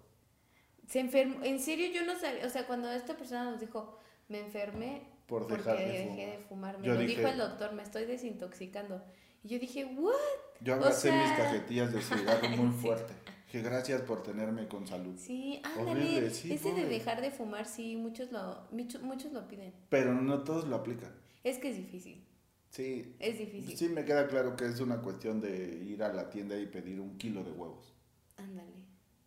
Se 0.86 1.00
enfermó. 1.00 1.44
En 1.44 1.58
serio, 1.58 1.88
yo 1.92 2.04
no 2.04 2.18
sabía. 2.18 2.46
O 2.46 2.50
sea, 2.50 2.66
cuando 2.66 2.90
esta 2.92 3.16
persona 3.16 3.50
nos 3.50 3.60
dijo, 3.60 3.98
me 4.28 4.40
enfermé 4.40 5.02
Por 5.26 5.42
porque 5.42 5.56
dejar 5.58 5.78
de 5.78 5.84
dejé 5.86 6.04
fumar. 6.04 6.16
de 6.38 6.38
fumar. 6.48 6.78
Me 6.78 6.86
Yo 6.86 6.94
lo 6.94 7.00
dije- 7.00 7.16
dijo 7.16 7.28
el 7.28 7.38
doctor, 7.38 7.72
me 7.72 7.82
estoy 7.82 8.04
desintoxicando. 8.04 9.02
Y 9.42 9.48
yo 9.48 9.58
dije, 9.58 9.84
¿what? 9.84 10.14
Yo 10.60 10.74
O 10.74 10.76
abracé 10.76 11.10
mis 11.10 11.32
cajetillas 11.32 11.92
de 11.92 12.02
cigarro 12.02 12.48
muy 12.56 12.72
fuerte. 12.72 13.14
Que 13.50 13.62
gracias 13.62 14.02
por 14.02 14.22
tenerme 14.22 14.68
con 14.68 14.86
salud. 14.86 15.14
Sí, 15.18 15.60
ándale. 15.64 16.30
Sí, 16.30 16.52
Ese 16.52 16.72
de 16.72 16.84
dejar 16.86 17.20
de 17.20 17.30
fumar, 17.30 17.66
sí, 17.66 17.96
muchos 17.96 18.30
lo, 18.30 18.68
muchos, 18.70 19.02
muchos 19.02 19.32
lo 19.32 19.48
piden. 19.48 19.72
Pero 19.88 20.14
no 20.14 20.44
todos 20.44 20.68
lo 20.68 20.76
aplican. 20.76 21.12
Es 21.42 21.58
que 21.58 21.70
es 21.70 21.76
difícil. 21.76 22.24
Sí. 22.70 23.16
Es 23.18 23.38
difícil. 23.38 23.76
Sí, 23.76 23.88
me 23.88 24.04
queda 24.04 24.28
claro 24.28 24.54
que 24.56 24.66
es 24.66 24.78
una 24.80 25.02
cuestión 25.02 25.40
de 25.40 25.82
ir 25.84 26.02
a 26.04 26.12
la 26.12 26.30
tienda 26.30 26.56
y 26.58 26.66
pedir 26.66 27.00
un 27.00 27.18
kilo 27.18 27.42
de 27.42 27.50
huevos. 27.50 27.92
Ándale. 28.36 28.72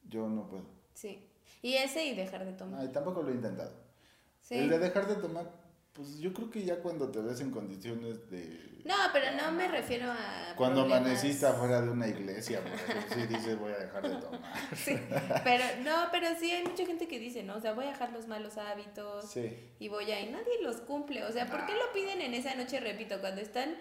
Yo 0.08 0.30
no 0.30 0.48
puedo. 0.48 0.66
Sí. 0.94 1.28
Y 1.62 1.74
ese 1.74 2.06
y 2.06 2.16
dejar 2.16 2.46
de 2.46 2.54
tomar. 2.54 2.82
Ay, 2.82 2.90
tampoco 2.94 3.24
lo 3.24 3.30
he 3.30 3.36
intentado. 3.36 3.74
Sí. 4.40 4.56
El 4.56 4.70
de 4.70 4.80
dejar 4.80 5.08
de 5.08 5.16
tomar, 5.16 5.52
pues 5.92 6.20
yo 6.20 6.34
creo 6.34 6.50
que 6.50 6.64
ya 6.64 6.82
cuando 6.82 7.10
te 7.10 7.20
ves 7.20 7.42
en 7.42 7.52
condiciones 7.52 8.30
de... 8.30 8.73
No, 8.84 8.96
pero 9.14 9.32
no 9.32 9.52
me 9.52 9.68
refiero 9.68 10.12
a. 10.12 10.54
Cuando 10.56 10.82
problemas. 10.82 11.08
amaneciste 11.08 11.46
afuera 11.46 11.82
de 11.82 11.90
una 11.90 12.08
iglesia, 12.08 12.62
sí 13.14 13.26
dices 13.28 13.58
voy 13.58 13.72
a 13.72 13.78
dejar 13.78 14.04
de 14.10 14.16
tomar. 14.16 14.42
Sí, 14.76 15.00
pero 15.44 15.64
no, 15.84 16.08
pero 16.12 16.28
sí 16.40 16.52
hay 16.52 16.64
mucha 16.64 16.86
gente 16.86 17.08
que 17.08 17.18
dice, 17.20 17.44
¿no? 17.44 17.56
O 17.56 17.62
sea, 17.62 17.74
voy 17.74 17.86
a 17.86 17.90
dejar 17.92 18.12
los 18.12 18.28
malos 18.28 18.58
hábitos 18.58 19.32
Sí. 19.32 19.58
y 19.80 19.88
voy 19.88 20.12
a... 20.12 20.20
Y 20.20 20.30
nadie 20.32 20.62
los 20.62 20.78
cumple. 20.82 21.24
O 21.24 21.32
sea, 21.32 21.46
¿por 21.48 21.66
qué 21.66 21.74
lo 21.74 21.92
piden 21.94 22.22
en 22.22 22.34
esa 22.34 22.56
noche, 22.56 22.80
repito, 22.82 23.20
cuando 23.22 23.42
están 23.42 23.76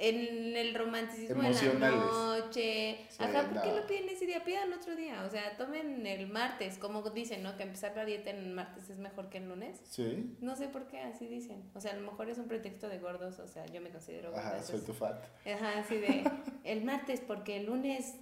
en 0.00 0.56
el 0.56 0.74
romanticismo 0.74 1.42
de 1.42 1.74
la 1.80 1.90
noche? 1.90 3.06
Sí, 3.10 3.16
Ajá, 3.18 3.42
¿por 3.50 3.62
qué 3.62 3.68
no. 3.70 3.76
lo 3.76 3.86
piden 3.86 4.08
ese 4.08 4.26
día? 4.26 4.44
Pidan 4.44 4.72
otro 4.72 4.94
día. 4.94 5.24
O 5.26 5.30
sea, 5.30 5.56
tomen 5.56 6.06
el 6.06 6.28
martes, 6.28 6.78
como 6.78 7.02
dicen, 7.10 7.42
¿no? 7.42 7.56
Que 7.56 7.64
empezar 7.64 7.94
la 7.96 8.04
dieta 8.04 8.30
en 8.30 8.36
el 8.38 8.54
martes 8.54 8.88
es 8.90 8.98
mejor 8.98 9.28
que 9.28 9.38
el 9.38 9.48
lunes. 9.48 9.80
Sí. 9.90 10.36
No 10.40 10.54
sé 10.56 10.68
por 10.68 10.86
qué 10.86 11.00
así 11.00 11.26
dicen. 11.26 11.68
O 11.74 11.80
sea, 11.80 11.92
a 11.92 11.96
lo 11.96 12.02
mejor 12.10 12.30
es 12.30 12.38
un 12.38 12.46
pretexto 12.46 12.88
de 12.88 12.98
gordos. 13.00 13.38
O 13.40 13.48
sea, 13.48 13.66
yo 13.66 13.80
me 13.80 13.90
considero 13.90 14.30
gorda. 14.30 14.48
Ajá, 14.48 14.62
soy 14.62 14.80
tu 14.80 14.92
fat. 14.94 15.22
Ajá, 15.46 15.80
así 15.80 15.96
de 15.96 16.24
el 16.64 16.84
martes 16.84 17.20
porque 17.20 17.56
el 17.56 17.66
lunes 17.66 18.14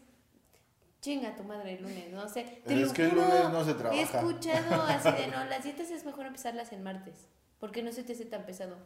chinga 1.03 1.37
tu 1.37 1.45
madre 1.45 1.75
el 1.75 1.83
lunes, 1.83 2.11
no 2.11 2.27
sé. 2.29 2.63
Te 2.65 2.75
Es 2.75 2.89
lo 2.89 2.93
que 2.95 3.03
el 3.05 3.11
lunes 3.15 3.51
no 3.53 3.65
se 3.65 3.71
He 3.73 3.75
trabaja. 3.75 4.01
escuchado 4.03 4.83
así 4.83 5.11
de 5.13 5.27
no, 5.31 5.45
las 5.45 5.63
dietas 5.63 5.91
es 5.91 6.05
mejor 6.05 6.27
empezarlas 6.27 6.73
el 6.73 6.81
martes, 6.81 7.29
porque 7.61 7.83
no 7.83 7.93
se 7.93 8.03
te 8.03 8.15
hace 8.15 8.25
tan 8.25 8.45
pesado. 8.47 8.77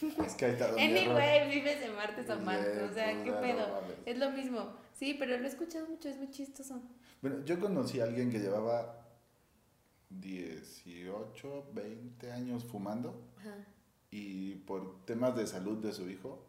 Es 0.26 0.34
que 0.34 0.46
ahí 0.46 0.52
está 0.52 0.68
donde. 0.68 0.82
Anyway, 0.82 1.48
vives 1.48 1.80
de 1.80 1.88
martes 1.90 2.28
a 2.30 2.36
martes, 2.36 2.90
o 2.90 2.94
sea, 2.94 3.22
qué 3.22 3.32
pedo. 3.32 3.82
Es 4.06 4.18
lo 4.18 4.30
mismo. 4.30 4.74
Sí, 4.94 5.16
pero 5.18 5.36
lo 5.36 5.44
he 5.44 5.48
escuchado 5.48 5.86
mucho, 5.86 6.08
es 6.08 6.16
muy 6.16 6.30
chistoso. 6.30 6.80
Bueno, 7.20 7.44
yo 7.44 7.60
conocí 7.60 8.00
a 8.00 8.04
alguien 8.04 8.30
que 8.30 8.38
llevaba 8.38 9.06
18, 10.10 11.70
20 11.72 12.32
años 12.32 12.64
fumando 12.64 13.28
Ajá. 13.38 13.54
y 14.10 14.56
por 14.56 15.04
temas 15.04 15.36
de 15.36 15.46
salud 15.46 15.78
de 15.78 15.92
su 15.92 16.08
hijo, 16.08 16.44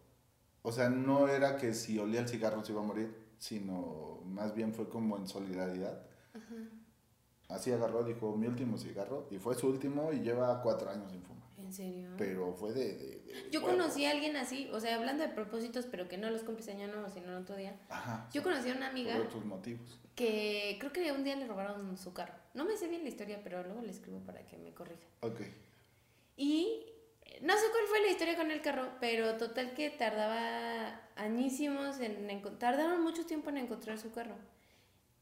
o 0.62 0.72
sea, 0.72 0.90
no 0.90 1.28
era 1.28 1.58
que 1.58 1.74
si 1.74 2.00
olía 2.00 2.22
el 2.22 2.28
cigarro 2.28 2.64
se 2.64 2.72
iba 2.72 2.82
a 2.82 2.86
morir, 2.86 3.16
sino 3.38 4.22
más 4.26 4.54
bien 4.56 4.74
fue 4.74 4.90
como 4.90 5.18
en 5.18 5.28
solidaridad. 5.28 6.06
Así 7.50 7.72
agarró, 7.72 8.04
dijo, 8.04 8.36
mi 8.36 8.48
último 8.48 8.78
cigarro, 8.78 9.28
y 9.30 9.38
fue 9.38 9.56
su 9.56 9.68
último 9.68 10.12
y 10.12 10.22
lleva 10.22 10.62
cuatro 10.62 10.90
años 10.90 11.12
sin 11.12 11.22
fumar. 11.22 11.33
¿En 11.74 11.78
serio? 11.92 12.10
Pero 12.18 12.54
fue 12.54 12.72
de... 12.74 12.86
de- 12.98 13.16
de 13.24 13.50
Yo 13.52 13.62
conocí 13.64 14.06
a 14.06 14.12
alguien 14.12 14.36
así, 14.38 14.70
o 14.72 14.80
sea, 14.80 14.96
hablando 14.96 15.24
de 15.24 15.30
propósitos, 15.30 15.88
pero 15.88 16.08
que 16.08 16.18
no 16.20 16.30
los 16.30 16.44
cumples 16.44 16.68
año 16.70 16.88
nuevo, 16.88 17.10
sino 17.10 17.28
en 17.30 17.36
otro 17.36 17.56
día. 17.56 17.76
Ajá. 17.90 18.30
Yo 18.32 18.44
conocí 18.44 18.70
a 18.70 18.76
una 18.76 18.90
amiga 18.90 19.16
Por 19.16 19.26
otros 19.26 19.46
motivos. 19.46 20.00
que 20.16 20.78
creo 20.80 20.94
que 20.94 21.12
un 21.12 21.24
día 21.24 21.36
le 21.36 21.48
robaron 21.48 21.98
su 21.98 22.14
carro. 22.14 22.36
No 22.54 22.64
me 22.66 22.78
sé 22.78 22.88
bien 22.88 23.02
la 23.02 23.10
historia, 23.10 23.40
pero 23.44 23.64
luego 23.64 23.82
le 23.82 23.90
escribo 23.92 24.20
para 24.20 24.46
que 24.46 24.58
me 24.58 24.72
corrija. 24.72 25.02
Ok. 25.22 25.42
Y 26.38 26.86
no 27.42 27.54
sé 27.58 27.64
cuál 27.72 27.86
fue 27.90 28.02
la 28.02 28.10
historia 28.12 28.36
con 28.36 28.52
el 28.52 28.62
carro, 28.62 28.90
pero 29.00 29.36
total 29.38 29.74
que 29.74 29.90
tardaba 29.90 31.02
añísimos 31.16 32.00
en 32.00 32.42
tardaron 32.60 33.02
mucho 33.02 33.26
tiempo 33.26 33.50
en 33.50 33.58
encontrar 33.58 33.98
su 33.98 34.12
carro. 34.12 34.36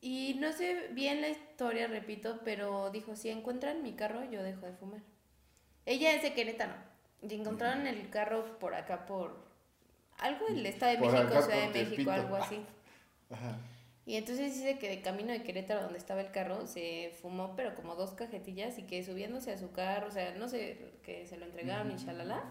Y 0.01 0.34
no 0.39 0.51
sé 0.51 0.89
bien 0.93 1.22
la 1.22 1.29
historia, 1.29 1.88
repito, 1.88 2.39
pero 2.43 2.89
dijo, 2.89 3.15
si 3.15 3.29
encuentran 3.29 3.84
mi 3.84 3.93
carro, 3.93 4.24
yo 4.29 4.41
dejo 4.43 4.65
de 4.65 4.74
fumar. 4.74 5.01
Ella 5.85 6.13
es 6.13 6.21
de 6.23 6.33
Querétaro. 6.33 6.73
Y 7.21 7.33
encontraron 7.35 7.85
el 7.88 8.09
carro 8.09 8.57
por 8.59 8.73
acá, 8.73 9.05
por 9.05 9.45
algo 10.17 10.45
del 10.47 10.65
Estado 10.65 10.93
de 10.93 10.97
Por 10.97 11.11
México, 11.11 11.29
acá, 11.29 11.41
Ciudad 11.43 11.57
de 11.61 11.67
México, 11.67 11.89
Tepito. 11.91 12.11
algo 12.11 12.35
así. 12.35 12.65
Ajá. 13.29 13.57
Y 14.05 14.15
entonces 14.15 14.55
dice 14.55 14.79
que 14.79 14.89
de 14.89 15.01
camino 15.01 15.31
de 15.31 15.43
Querétaro, 15.43 15.83
donde 15.83 16.00
estaba 16.00 16.21
el 16.21 16.31
carro, 16.31 16.65
se 16.65 17.15
fumó, 17.21 17.55
pero 17.55 17.75
como 17.75 17.95
dos 17.95 18.11
cajetillas 18.13 18.77
y 18.79 18.83
que 18.83 19.03
subiéndose 19.03 19.51
a 19.53 19.57
su 19.59 19.71
carro, 19.71 20.07
o 20.07 20.11
sea, 20.11 20.33
no 20.35 20.47
sé, 20.50 20.95
que 21.03 21.27
se 21.27 21.38
lo 21.38 21.45
entregaron 21.45 21.91
y 21.91 21.95
shalala, 21.97 22.43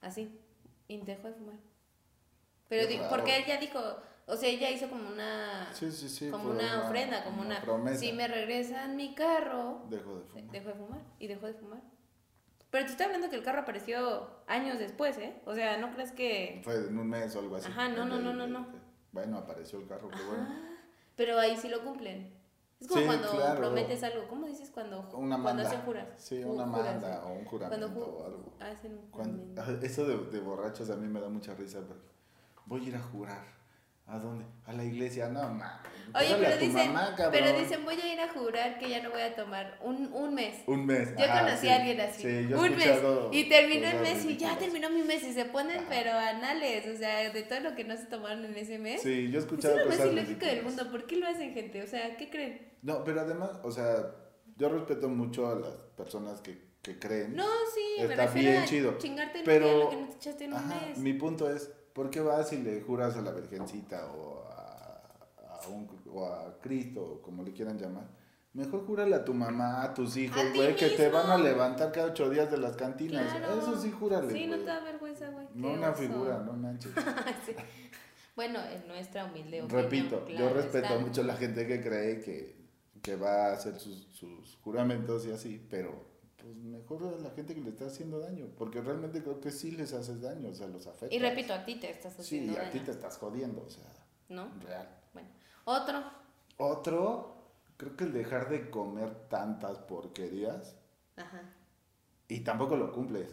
así, 0.00 0.40
y 0.88 0.96
dejó 1.02 1.28
de 1.28 1.34
fumar. 1.34 1.56
Pero 2.68 2.88
porque 3.10 3.38
ella 3.38 3.58
dijo, 3.58 3.78
o 4.26 4.36
sea, 4.36 4.48
ella 4.48 4.70
hizo 4.70 4.88
como 4.88 5.08
una, 5.08 5.68
Sí, 5.74 5.92
sí, 5.92 6.08
sí. 6.08 6.30
como 6.30 6.44
fue 6.44 6.52
una 6.54 6.84
ofrenda, 6.86 7.22
como 7.24 7.42
una, 7.42 7.60
promesa. 7.60 8.00
si 8.00 8.12
me 8.12 8.26
regresan 8.26 8.96
mi 8.96 9.14
carro, 9.14 9.82
Dejó 9.90 10.18
de 10.20 10.24
fumar. 10.24 10.50
dejó 10.50 10.68
de 10.68 10.74
fumar, 10.74 11.00
y 11.18 11.26
dejó 11.26 11.46
de 11.46 11.54
fumar. 11.54 11.80
Pero 12.70 12.84
te 12.84 12.90
estoy 12.92 13.06
hablando 13.06 13.30
que 13.30 13.36
el 13.36 13.42
carro 13.42 13.60
apareció 13.60 14.28
años 14.46 14.78
después, 14.78 15.16
¿eh? 15.18 15.40
O 15.46 15.54
sea, 15.54 15.78
no 15.78 15.90
crees 15.94 16.12
que... 16.12 16.60
Fue 16.64 16.74
en 16.76 16.98
un 16.98 17.08
mes 17.08 17.34
o 17.34 17.38
algo 17.40 17.56
así. 17.56 17.68
Ajá, 17.70 17.88
no, 17.88 18.04
no, 18.04 18.18
no, 18.20 18.32
no, 18.34 18.46
no. 18.46 18.66
Bueno, 19.12 19.38
apareció 19.38 19.78
el 19.78 19.86
carro, 19.86 20.08
qué 20.10 20.22
bueno. 20.22 20.42
Ajá. 20.44 20.60
Pero 21.16 21.38
ahí 21.38 21.56
sí 21.56 21.68
lo 21.68 21.82
cumplen. 21.82 22.34
Es 22.78 22.86
como 22.86 23.00
Sí, 23.00 23.06
cuando 23.06 23.30
claro. 23.30 23.56
prometes 23.58 24.04
algo. 24.04 24.28
¿Cómo 24.28 24.46
dices 24.46 24.70
cuando, 24.70 25.08
Una 25.14 25.40
cuando 25.42 25.62
hacen 25.66 25.80
juras? 25.80 26.06
Sí, 26.16 26.44
una 26.44 26.66
juras, 26.68 26.84
manda 27.00 27.24
o 27.24 27.32
un 27.32 27.44
juramento 27.46 27.88
ju- 27.88 28.02
o 28.04 28.24
algo. 28.24 28.52
hacen 28.60 28.92
un 28.98 29.10
Cuando- 29.10 29.44
juramento. 29.54 29.86
eso 29.86 30.06
de, 30.06 30.16
de 30.30 30.40
borrachos 30.40 30.90
a 30.90 30.96
mí 30.96 31.08
me 31.08 31.20
da 31.20 31.28
mucha 31.28 31.54
risa 31.54 31.80
porque 31.80 32.06
voy 32.66 32.84
a 32.84 32.88
ir 32.88 32.96
a 32.96 33.00
jurar. 33.02 33.57
¿A 34.08 34.18
dónde? 34.18 34.44
A 34.64 34.72
la 34.72 34.84
iglesia. 34.84 35.28
No, 35.28 35.42
mames. 35.42 35.66
Oye, 36.14 36.34
pero 36.40 36.56
dicen, 36.56 36.92
mamá, 36.94 37.14
pero 37.30 37.52
dicen, 37.58 37.84
voy 37.84 37.96
a 38.00 38.12
ir 38.14 38.18
a 38.20 38.28
jurar 38.32 38.78
que 38.78 38.88
ya 38.88 39.02
no 39.02 39.10
voy 39.10 39.20
a 39.20 39.36
tomar 39.36 39.78
un, 39.82 40.10
un 40.14 40.32
mes. 40.34 40.62
Un 40.66 40.86
mes. 40.86 41.10
Yo 41.18 41.24
ajá, 41.26 41.40
conocí 41.44 41.60
sí. 41.60 41.68
a 41.68 41.76
alguien 41.76 42.00
así. 42.00 42.22
Sí, 42.22 42.48
yo 42.48 42.58
un 42.58 42.74
mes. 42.74 42.88
Y 43.32 43.44
terminó 43.50 43.86
el 43.88 44.00
mes 44.00 44.24
y 44.24 44.38
ya 44.38 44.56
terminó 44.56 44.88
mi 44.88 45.02
mes. 45.02 45.22
Y 45.24 45.34
se 45.34 45.44
ponen, 45.44 45.80
Ajá. 45.80 45.86
pero 45.90 46.12
anales. 46.12 46.86
O 46.88 46.96
sea, 46.96 47.30
de 47.30 47.42
todo 47.42 47.60
lo 47.60 47.74
que 47.74 47.84
no 47.84 47.94
se 47.98 48.06
tomaron 48.06 48.46
en 48.46 48.56
ese 48.56 48.78
mes. 48.78 49.02
Sí, 49.02 49.28
yo 49.30 49.34
he 49.38 49.42
es 49.42 49.44
escuchado 49.44 49.76
lo 49.78 49.86
más 49.86 50.00
ilógico 50.00 50.46
del 50.46 50.62
mundo. 50.62 50.90
¿Por 50.90 51.06
qué 51.06 51.16
lo 51.16 51.26
hacen, 51.28 51.52
gente? 51.52 51.82
O 51.82 51.86
sea, 51.86 52.16
¿qué 52.16 52.30
creen? 52.30 52.72
No, 52.80 53.04
pero 53.04 53.20
además, 53.20 53.50
o 53.62 53.70
sea, 53.70 54.14
yo 54.56 54.70
respeto 54.70 55.10
mucho 55.10 55.46
a 55.50 55.56
las 55.56 55.74
personas 55.98 56.40
que, 56.40 56.58
que 56.80 56.98
creen. 56.98 57.36
No, 57.36 57.44
sí, 57.74 58.02
me 58.02 58.04
Está 58.12 58.24
refiero 58.24 58.50
bien 58.52 58.62
a 58.62 58.66
chido. 58.66 58.96
chingarte 58.96 59.40
en 59.40 59.44
Pero- 59.44 59.66
un 59.66 59.74
día 59.74 59.84
lo 59.84 59.90
que 59.90 59.96
no 59.96 60.08
te 60.08 60.16
echaste 60.16 60.44
en 60.44 60.52
un 60.54 60.58
Ajá, 60.58 60.86
mes. 60.88 60.96
mi 60.98 61.12
punto 61.12 61.54
es, 61.54 61.70
¿por 61.98 62.10
qué 62.10 62.20
vas 62.20 62.52
y 62.52 62.58
le 62.62 62.80
juras 62.82 63.16
a 63.16 63.22
la 63.22 63.32
Virgencita 63.32 64.06
o 64.12 64.44
a, 64.48 65.02
a, 65.64 65.68
un- 65.68 65.88
o 66.12 66.24
a 66.24 66.56
Cristo, 66.60 67.02
o 67.02 67.20
como 67.22 67.42
le 67.42 67.52
quieran 67.52 67.76
llamar? 67.76 68.06
Mejor 68.52 68.86
júrale 68.86 69.16
a 69.16 69.24
tu 69.24 69.34
mamá, 69.34 69.82
a 69.82 69.92
tus 69.94 70.16
hijos, 70.16 70.40
güey, 70.54 70.76
que 70.76 70.90
te 70.90 71.08
van 71.08 71.28
a 71.28 71.36
levantar 71.36 71.90
cada 71.90 72.06
ocho 72.08 72.30
días 72.30 72.48
de 72.50 72.58
las 72.58 72.76
cantinas. 72.76 73.32
Claro. 73.34 73.58
Eso 73.60 73.80
sí, 73.80 73.90
júrale, 73.90 74.32
Sí, 74.32 74.46
no 74.46 74.56
te 74.58 74.64
da 74.64 74.80
vergüenza, 74.80 75.28
güey. 75.30 75.46
No 75.54 75.72
una 75.72 75.90
oso. 75.90 76.02
figura, 76.02 76.38
no 76.38 76.52
manches. 76.52 76.92
Sí. 77.46 77.52
Bueno, 78.36 78.60
en 78.72 78.86
nuestra 78.86 79.24
humilde 79.24 79.62
opinión. 79.62 79.82
Repito, 79.82 80.24
claro 80.24 80.48
yo 80.50 80.54
respeto 80.54 80.86
está. 80.86 80.98
mucho 81.00 81.20
a 81.22 81.24
la 81.24 81.34
gente 81.36 81.66
que 81.66 81.82
cree 81.82 82.20
que, 82.20 82.56
que 83.02 83.16
va 83.16 83.48
a 83.48 83.52
hacer 83.54 83.74
sus, 83.80 84.06
sus 84.12 84.56
juramentos 84.62 85.26
y 85.26 85.32
así, 85.32 85.66
pero 85.68 86.06
pues 86.48 86.56
mejor 86.64 87.04
a 87.04 87.22
la 87.22 87.30
gente 87.32 87.54
que 87.54 87.60
le 87.60 87.68
está 87.68 87.84
haciendo 87.84 88.20
daño, 88.20 88.46
porque 88.56 88.80
realmente 88.80 89.22
creo 89.22 89.38
que 89.38 89.50
sí 89.50 89.72
les 89.72 89.92
haces 89.92 90.22
daño, 90.22 90.48
o 90.48 90.54
sea, 90.54 90.66
los 90.66 90.86
afecta. 90.86 91.14
Y 91.14 91.18
repito, 91.18 91.52
a 91.52 91.62
ti 91.62 91.74
te 91.74 91.90
estás 91.90 92.14
Sí, 92.14 92.20
haciendo 92.22 92.52
a 92.54 92.70
ti 92.70 92.78
daño, 92.78 92.84
te 92.86 92.90
estás 92.92 93.18
jodiendo, 93.18 93.62
o 93.66 93.68
sea, 93.68 93.84
¿no? 94.30 94.48
real. 94.60 94.88
Bueno, 95.12 95.28
otro. 95.64 96.02
Otro, 96.56 97.36
creo 97.76 97.96
que 97.98 98.04
el 98.04 98.14
dejar 98.14 98.48
de 98.48 98.70
comer 98.70 99.28
tantas 99.28 99.78
porquerías 99.80 100.74
Ajá. 101.16 101.42
y 102.28 102.40
tampoco 102.40 102.76
lo 102.76 102.92
cumples. 102.92 103.28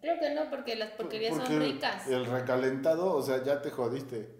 Creo 0.00 0.20
que 0.20 0.32
no, 0.32 0.48
porque 0.48 0.76
las 0.76 0.92
porquerías 0.92 1.34
Porque 1.34 1.54
son 1.54 1.60
ricas. 1.60 2.06
El 2.06 2.24
recalentado, 2.26 3.16
o 3.16 3.22
sea, 3.22 3.42
ya 3.42 3.62
te 3.62 3.70
jodiste. 3.70 4.32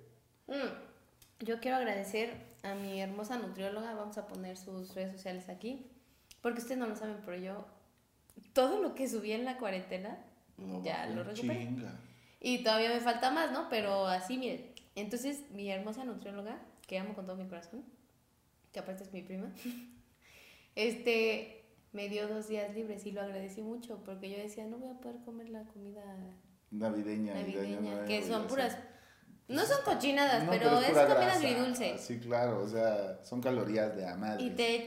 Mm. 0.47 1.45
Yo 1.45 1.59
quiero 1.59 1.79
agradecer 1.79 2.33
a 2.63 2.77
mi 2.77 3.01
hermosa 3.01 3.39
nutrióloga. 3.39 3.93
Vamos 3.95 4.19
a 4.19 4.29
poner 4.29 4.57
sus 4.57 4.95
redes 4.95 5.11
sociales 5.13 5.49
aquí. 5.49 5.91
Porque 6.43 6.61
ustedes 6.61 6.79
no 6.79 6.87
lo 6.87 6.95
saben, 6.95 7.17
pero 7.25 7.39
yo. 7.39 7.74
Todo 8.53 8.81
lo 8.81 8.95
que 8.95 9.09
subí 9.09 9.33
en 9.33 9.45
la 9.45 9.59
cuarentena, 9.59 10.19
No, 10.57 10.83
ya 10.83 11.07
lo 11.07 11.25
recuperé. 11.25 11.61
Chinga. 11.61 11.93
Y 12.41 12.63
todavía 12.63 12.91
me 12.91 13.01
falta 13.01 13.31
más, 13.31 13.53
¿no? 13.53 13.69
Pero 13.69 14.07
así, 14.07 14.37
miren. 14.39 14.73
Entonces, 14.95 15.51
mi 15.51 15.71
hermosa 15.71 16.05
nutrióloga, 16.05 16.61
que 16.87 16.99
amo 16.99 17.15
con 17.15 17.27
todo 17.27 17.37
mi 17.37 17.49
corazón, 17.49 17.85
que 18.73 18.79
aparte 18.81 19.05
es 19.05 19.13
mi 19.13 19.23
prima, 19.23 19.53
este, 20.77 21.65
me 21.93 22.09
dio 22.09 22.29
dos 22.29 22.49
días 22.49 22.75
libres 22.75 23.07
y 23.07 23.13
lo 23.13 23.23
agradecí 23.23 23.63
mucho 23.63 24.03
porque 24.05 24.31
yo 24.31 24.37
decía, 24.37 24.67
no 24.67 24.79
voy 24.79 24.91
a 24.91 25.01
poder 25.01 25.21
comer 25.25 25.49
la 25.49 25.65
comida 25.65 26.03
Navideña, 26.71 27.35
que 28.05 28.23
son 28.27 28.47
puras, 28.47 28.77
no 29.47 29.65
son 29.65 29.79
cochinadas, 29.85 30.45
No, 30.45 30.51
pero, 30.51 30.81
es 30.81 30.89
pura 30.89 31.07
comida 31.07 31.35
agridulce. 31.35 31.99
Sí, 31.99 32.19
claro, 32.19 32.63
o 32.63 32.69
sea, 32.69 33.25
son 33.25 33.41
calorías 33.41 33.95
de 33.97 34.07
a 34.07 34.17
madres. 34.17 34.45
Y 34.45 34.51
te 34.51 34.87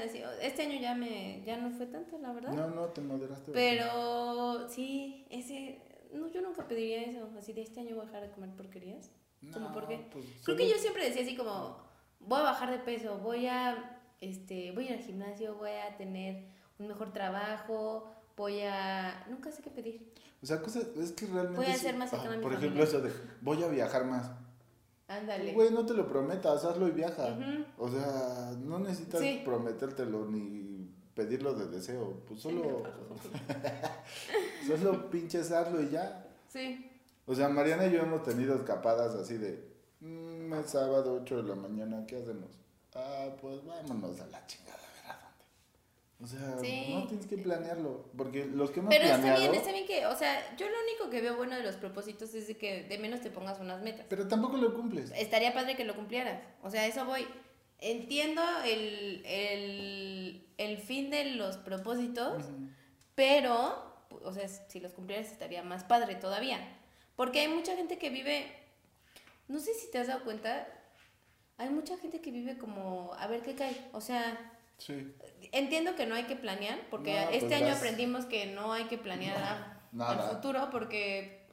decir, 0.00 0.24
este 0.40 0.62
año 0.62 0.80
ya 0.80 0.94
me, 0.94 1.42
ya 1.44 1.56
no 1.56 1.70
fue 1.70 1.86
tanto, 1.86 2.18
la 2.18 2.32
verdad. 2.32 2.52
No, 2.52 2.68
no, 2.68 2.86
te 2.86 3.00
moderaste. 3.00 3.52
Pero 3.52 4.68
sí, 4.68 5.26
ese, 5.30 5.80
no, 6.12 6.28
yo 6.28 6.40
nunca 6.42 6.66
pediría 6.66 7.02
eso, 7.02 7.28
así 7.38 7.52
de 7.52 7.62
este 7.62 7.80
año 7.80 7.94
voy 7.96 8.04
a 8.04 8.06
dejar 8.06 8.22
de 8.22 8.30
comer 8.30 8.50
porquerías. 8.50 9.10
¿Cómo 9.52 9.68
No, 9.68 9.74
por 9.74 9.88
qué? 9.88 10.06
pues, 10.12 10.24
Creo 10.24 10.42
solo- 10.44 10.56
que 10.58 10.68
yo 10.68 10.76
siempre 10.78 11.04
decía 11.04 11.22
así 11.22 11.36
como, 11.36 11.78
voy 12.20 12.40
a 12.40 12.42
bajar 12.44 12.70
de 12.70 12.78
peso, 12.78 13.18
voy 13.18 13.46
a, 13.46 14.00
este, 14.20 14.72
voy 14.72 14.86
a 14.86 14.90
ir 14.92 14.96
al 14.98 15.02
gimnasio, 15.04 15.54
voy 15.56 15.70
a 15.70 15.96
tener 15.96 16.44
un 16.78 16.86
mejor 16.88 17.12
trabajo, 17.12 18.10
voy 18.36 18.60
a, 18.60 19.26
nunca 19.28 19.50
sé 19.50 19.62
qué 19.62 19.70
pedir. 19.70 20.12
O 20.42 20.46
sea, 20.46 20.60
cosas, 20.60 20.86
es 20.96 21.12
que 21.12 21.26
realmente... 21.26 21.56
Voy 21.56 21.66
a 21.66 21.74
ser 21.76 21.96
más 21.96 22.12
ah, 22.12 22.16
Por 22.18 22.26
familia. 22.30 22.58
ejemplo, 22.58 22.82
eso 22.84 23.00
de, 23.00 23.12
voy 23.40 23.62
a 23.62 23.68
viajar 23.68 24.04
más. 24.04 24.30
Ándale. 25.20 25.52
Güey, 25.52 25.70
no 25.70 25.84
te 25.86 25.94
lo 25.94 26.08
prometas, 26.08 26.64
hazlo 26.64 26.88
y 26.88 26.92
viaja. 26.92 27.36
O 27.78 27.88
sea, 27.88 28.52
no 28.58 28.78
necesitas 28.78 29.20
Sí. 29.20 29.42
prometértelo 29.44 30.26
ni 30.26 30.88
pedirlo 31.14 31.54
de 31.54 31.66
deseo. 31.68 32.22
Pues 32.26 32.40
solo, 32.40 32.82
solo 34.66 35.10
pinches 35.10 35.50
hazlo 35.52 35.82
y 35.82 35.90
ya. 35.90 36.26
Sí, 36.48 36.88
O 37.26 37.34
sea, 37.34 37.48
Mariana 37.48 37.86
y 37.86 37.92
yo 37.92 38.00
hemos 38.00 38.22
tenido 38.24 38.56
escapadas 38.56 39.14
así 39.14 39.36
de, 39.38 39.62
"Mm, 40.00 40.52
es 40.54 40.70
sábado 40.70 41.14
8 41.22 41.36
de 41.42 41.48
la 41.48 41.54
mañana, 41.54 42.04
¿qué 42.06 42.16
hacemos? 42.16 42.50
Ah, 42.94 43.28
pues 43.40 43.64
vámonos 43.64 44.20
a 44.20 44.26
la 44.26 44.44
chingada, 44.46 44.76
a 44.76 44.92
ver 44.92 45.06
a 45.12 45.18
dónde. 45.22 45.44
O 46.22 46.26
sea, 46.26 46.56
Sí. 46.60 46.86
no 46.94 47.06
tienes 47.08 47.26
que 47.26 47.36
planearlo, 47.36 48.08
porque 48.16 48.44
los 48.46 48.70
que 48.70 48.78
hemos 48.80 48.90
pero 48.94 49.04
está 49.06 49.16
planeado... 49.16 49.40
bien, 49.40 49.54
está 49.54 49.72
bien 49.72 49.86
que, 49.86 50.06
o 50.06 50.16
sea, 50.16 50.54
yo 50.56 50.68
lo 50.68 50.76
único 50.84 51.10
que 51.10 51.20
veo 51.20 51.36
bueno 51.36 51.56
de 51.56 51.64
los 51.64 51.74
propósitos 51.76 52.32
es 52.34 52.46
de 52.46 52.56
que 52.56 52.84
de 52.84 52.98
menos 52.98 53.20
te 53.22 53.30
pongas 53.30 53.58
unas 53.58 53.82
metas. 53.82 54.06
Pero 54.08 54.28
tampoco 54.28 54.56
lo 54.56 54.72
cumples. 54.72 55.10
estaría 55.16 55.52
padre 55.52 55.74
que 55.76 55.84
lo 55.84 55.96
cumplieras. 55.96 56.40
O 56.62 56.70
sea, 56.70 56.86
eso 56.86 57.04
voy. 57.06 57.26
Entiendo 57.80 58.40
el, 58.64 59.22
el, 59.26 60.46
el 60.58 60.78
fin 60.78 61.10
de 61.10 61.24
los 61.32 61.56
propósitos, 61.56 62.44
Ujú. 62.44 62.68
pero, 63.16 64.06
o 64.24 64.32
sea, 64.32 64.46
si 64.46 64.78
los 64.78 64.92
cumplieras 64.92 65.32
estaría 65.32 65.64
más 65.64 65.82
padre 65.82 66.14
todavía. 66.14 66.60
Porque 67.16 67.40
hay 67.40 67.48
mucha 67.48 67.74
gente 67.74 67.98
que 67.98 68.10
vive, 68.10 68.46
no 69.48 69.58
sé 69.58 69.74
si 69.74 69.90
te 69.90 69.98
has 69.98 70.06
dado 70.06 70.22
cuenta, 70.22 70.68
hay 71.58 71.68
mucha 71.70 71.96
gente 71.98 72.20
que 72.20 72.30
vive 72.30 72.56
como, 72.58 73.12
a 73.14 73.26
ver 73.26 73.42
qué 73.42 73.54
cae. 73.56 73.76
O 73.92 74.00
sea, 74.00 74.38
Sí. 74.86 75.14
entiendo 75.52 75.94
que 75.94 76.06
no 76.06 76.14
hay 76.14 76.24
que 76.24 76.34
planear, 76.36 76.78
porque 76.90 77.14
No, 77.20 77.26
pues 77.30 77.42
este 77.42 77.54
año 77.54 77.72
aprendimos 77.74 78.24
que 78.26 78.46
no 78.46 78.72
hay 78.72 78.84
que 78.84 78.98
planear 78.98 79.38
nada. 79.92 80.12
al 80.28 80.30
futuro 80.36 80.68
porque 80.70 81.46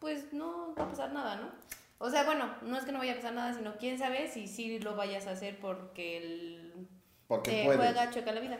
pues 0.00 0.32
no 0.32 0.74
va 0.76 0.84
a 0.84 0.88
pasar 0.88 1.12
nada, 1.12 1.36
¿no? 1.36 1.50
O 1.98 2.10
sea, 2.10 2.24
bueno, 2.24 2.52
no 2.62 2.76
es 2.76 2.84
que 2.84 2.92
no 2.92 2.98
vaya 2.98 3.12
a 3.12 3.16
pasar 3.16 3.32
nada, 3.34 3.54
sino 3.54 3.76
quién 3.76 3.98
sabe 3.98 4.28
si 4.28 4.48
sí 4.48 4.78
lo 4.80 4.96
vayas 4.96 5.26
a 5.26 5.30
hacer 5.32 5.58
porque 5.60 6.16
el 6.18 6.88
Porque 7.28 7.50
te 7.52 7.64
puedes. 7.64 7.80
juega 7.80 8.10
chueca 8.10 8.32
la 8.32 8.40
vida. 8.40 8.58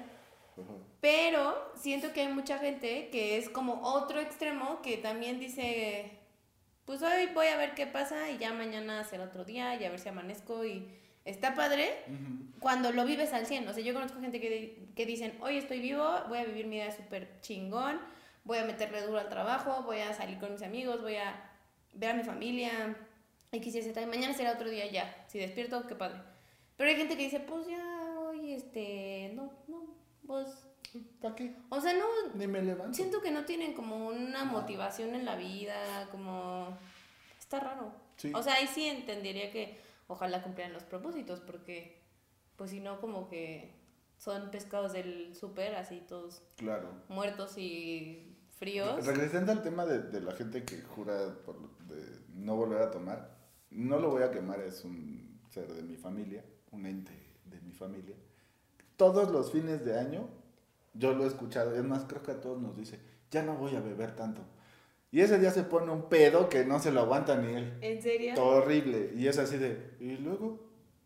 Pero 1.01 1.73
siento 1.77 2.13
que 2.13 2.23
hay 2.23 2.29
mucha 2.33 2.59
gente 2.59 3.09
que 3.11 3.37
es 3.37 3.49
como 3.49 3.81
otro 3.83 4.21
extremo 4.21 4.81
que 4.83 4.97
también 4.97 5.41
dice, 5.41 6.13
pues 6.87 7.03
hoy 7.03 7.27
voy 7.35 7.49
a 7.49 7.57
ver 7.57 7.75
qué 7.75 7.87
pasa 7.87 8.31
y 8.31 8.39
ya 8.39 8.53
mañana 8.53 9.03
será 9.05 9.25
otro 9.25 9.45
día 9.45 9.75
y 9.75 9.85
a 9.85 9.91
ver 9.91 9.99
si 9.99 10.09
amanezco 10.09 10.65
y 10.65 10.89
está 11.25 11.55
padre, 11.55 11.91
cuando 12.61 12.93
lo 12.93 13.05
vives 13.05 13.33
al 13.33 13.47
100. 13.47 13.69
O 13.69 13.73
sea, 13.73 13.83
yo 13.83 13.95
conozco 13.95 14.21
gente 14.21 14.41
que, 14.41 14.89
que 14.95 15.07
dicen, 15.07 15.37
hoy 15.41 15.57
estoy 15.59 15.81
vivo, 15.81 16.05
voy 16.29 16.39
a 16.39 16.45
vivir 16.45 16.67
mi 16.67 16.77
vida 16.77 16.91
súper 16.91 17.41
chingón, 17.41 18.01
voy 18.45 18.59
a 18.59 18.65
meterle 18.65 19.03
duro 19.03 19.19
al 19.19 19.29
trabajo, 19.29 19.83
voy 19.85 20.01
a 20.01 20.13
salir 20.13 20.39
con 20.39 20.53
mis 20.53 20.63
amigos, 20.63 21.01
voy 21.01 21.17
a 21.17 21.51
ver 21.95 22.11
a 22.11 22.15
mi 22.15 22.25
familia, 22.25 22.97
X, 23.53 23.75
Y, 23.75 23.83
Z, 23.83 24.01
y 24.01 24.07
mañana 24.07 24.35
será 24.35 24.53
otro 24.53 24.69
día 24.69 24.87
ya. 24.91 25.25
Si 25.29 25.39
despierto, 25.39 25.87
qué 25.87 25.95
padre. 25.95 26.21
Pero 26.77 26.91
hay 26.91 26.97
gente 26.97 27.17
que 27.17 27.25
dice, 27.25 27.41
pues 27.41 27.67
ya 27.67 28.17
hoy, 28.19 28.53
este, 28.53 29.33
no, 29.35 29.51
no, 29.69 29.87
pues... 30.27 30.49
¿Para 31.21 31.35
qué? 31.35 31.57
O 31.71 31.81
sea, 31.81 31.93
no, 31.93 32.05
Ni 32.35 32.47
me 32.47 32.63
levanto. 32.63 32.95
siento 32.95 33.21
que 33.21 33.33
no 33.33 33.45
tienen 33.45 33.73
como 33.73 34.07
una 34.07 34.45
motivación 34.45 35.15
en 35.17 35.25
la 35.25 35.35
vida, 35.35 36.09
como... 36.13 36.77
Está 37.39 37.59
raro. 37.59 37.93
Sí. 38.17 38.31
O 38.33 38.43
sea, 38.43 38.55
ahí 38.55 38.69
sí 38.69 38.87
entendería 38.87 39.51
que 39.51 39.77
ojalá 40.07 40.43
cumplieran 40.43 40.73
los 40.73 40.85
propósitos, 40.85 41.41
porque 41.41 42.03
pues 42.57 42.71
si 42.71 42.81
no 42.81 43.01
como 43.01 43.29
que 43.29 43.75
son 44.19 44.51
pescados 44.51 44.93
del 44.93 45.35
súper, 45.35 45.75
así 45.75 46.01
todos 46.09 46.43
Claro. 46.57 46.89
muertos 47.09 47.59
y 47.59 48.37
fríos. 48.59 49.05
Regresando 49.05 49.53
al 49.53 49.63
tema 49.63 49.85
de, 49.85 49.99
de 50.01 50.21
la 50.21 50.33
gente 50.33 50.65
que 50.65 50.81
jura 50.83 51.35
por, 51.45 51.57
de 51.87 52.21
no 52.35 52.57
volver 52.57 52.83
a 52.83 52.91
tomar, 52.91 53.37
no 53.71 53.99
lo 53.99 54.11
voy 54.11 54.23
a 54.23 54.31
quemar, 54.31 54.61
es 54.61 54.85
un 54.85 55.41
ser 55.51 55.73
de 55.73 55.83
mi 55.83 55.97
familia, 55.97 56.45
un 56.71 56.87
ente 56.87 57.13
de 57.45 57.61
mi 57.61 57.73
familia. 57.73 58.15
Todos 58.97 59.31
los 59.31 59.51
fines 59.51 59.85
de 59.85 59.99
año, 59.99 60.29
yo 60.95 61.13
lo 61.15 61.25
he 61.25 61.27
escuchado, 61.27 61.75
es 61.75 61.83
más, 61.83 62.05
creo 62.05 62.23
que 62.23 62.31
a 62.31 62.41
todos 62.41 62.61
nos 62.63 62.77
dice, 62.77 63.01
ya 63.31 63.43
no 63.43 63.57
voy 63.57 63.75
a 63.75 63.81
beber 63.81 64.15
tanto. 64.15 64.43
Y 65.15 65.21
ese 65.21 65.39
día 65.39 65.53
se 65.53 65.63
pone 65.63 65.93
un 65.93 66.09
pedo 66.09 66.49
que 66.49 66.65
no 66.65 66.81
se 66.81 66.91
lo 66.91 67.03
aguanta 67.03 67.37
ni 67.37 67.55
él. 67.55 67.79
¿En 67.81 68.03
serio? 68.03 68.35
Horrible. 68.37 69.13
Y 69.15 69.29
es 69.29 69.39
así 69.39 69.59
de, 69.59 69.95
¿y 70.01 70.17
luego? 70.17 70.59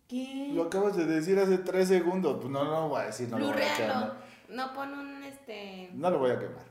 ¿Qué? 0.08 0.48
Lo 0.54 0.62
acabas 0.62 0.96
de 0.96 1.04
decir 1.04 1.38
hace 1.38 1.58
tres 1.58 1.88
segundos. 1.88 2.38
Pues 2.40 2.48
no, 2.50 2.64
no 2.64 2.70
lo 2.70 2.88
voy 2.88 3.02
a 3.02 3.04
decir, 3.04 3.28
no 3.28 3.38
lo 3.38 3.52
voy 3.52 3.60
a 3.60 3.76
quemar. 3.76 4.16
No 4.48 4.72
pon 4.72 4.94
un 4.94 5.22
este. 5.24 5.90
No 5.92 6.08
lo 6.08 6.20
voy 6.20 6.30
a 6.30 6.38
quemar. 6.38 6.64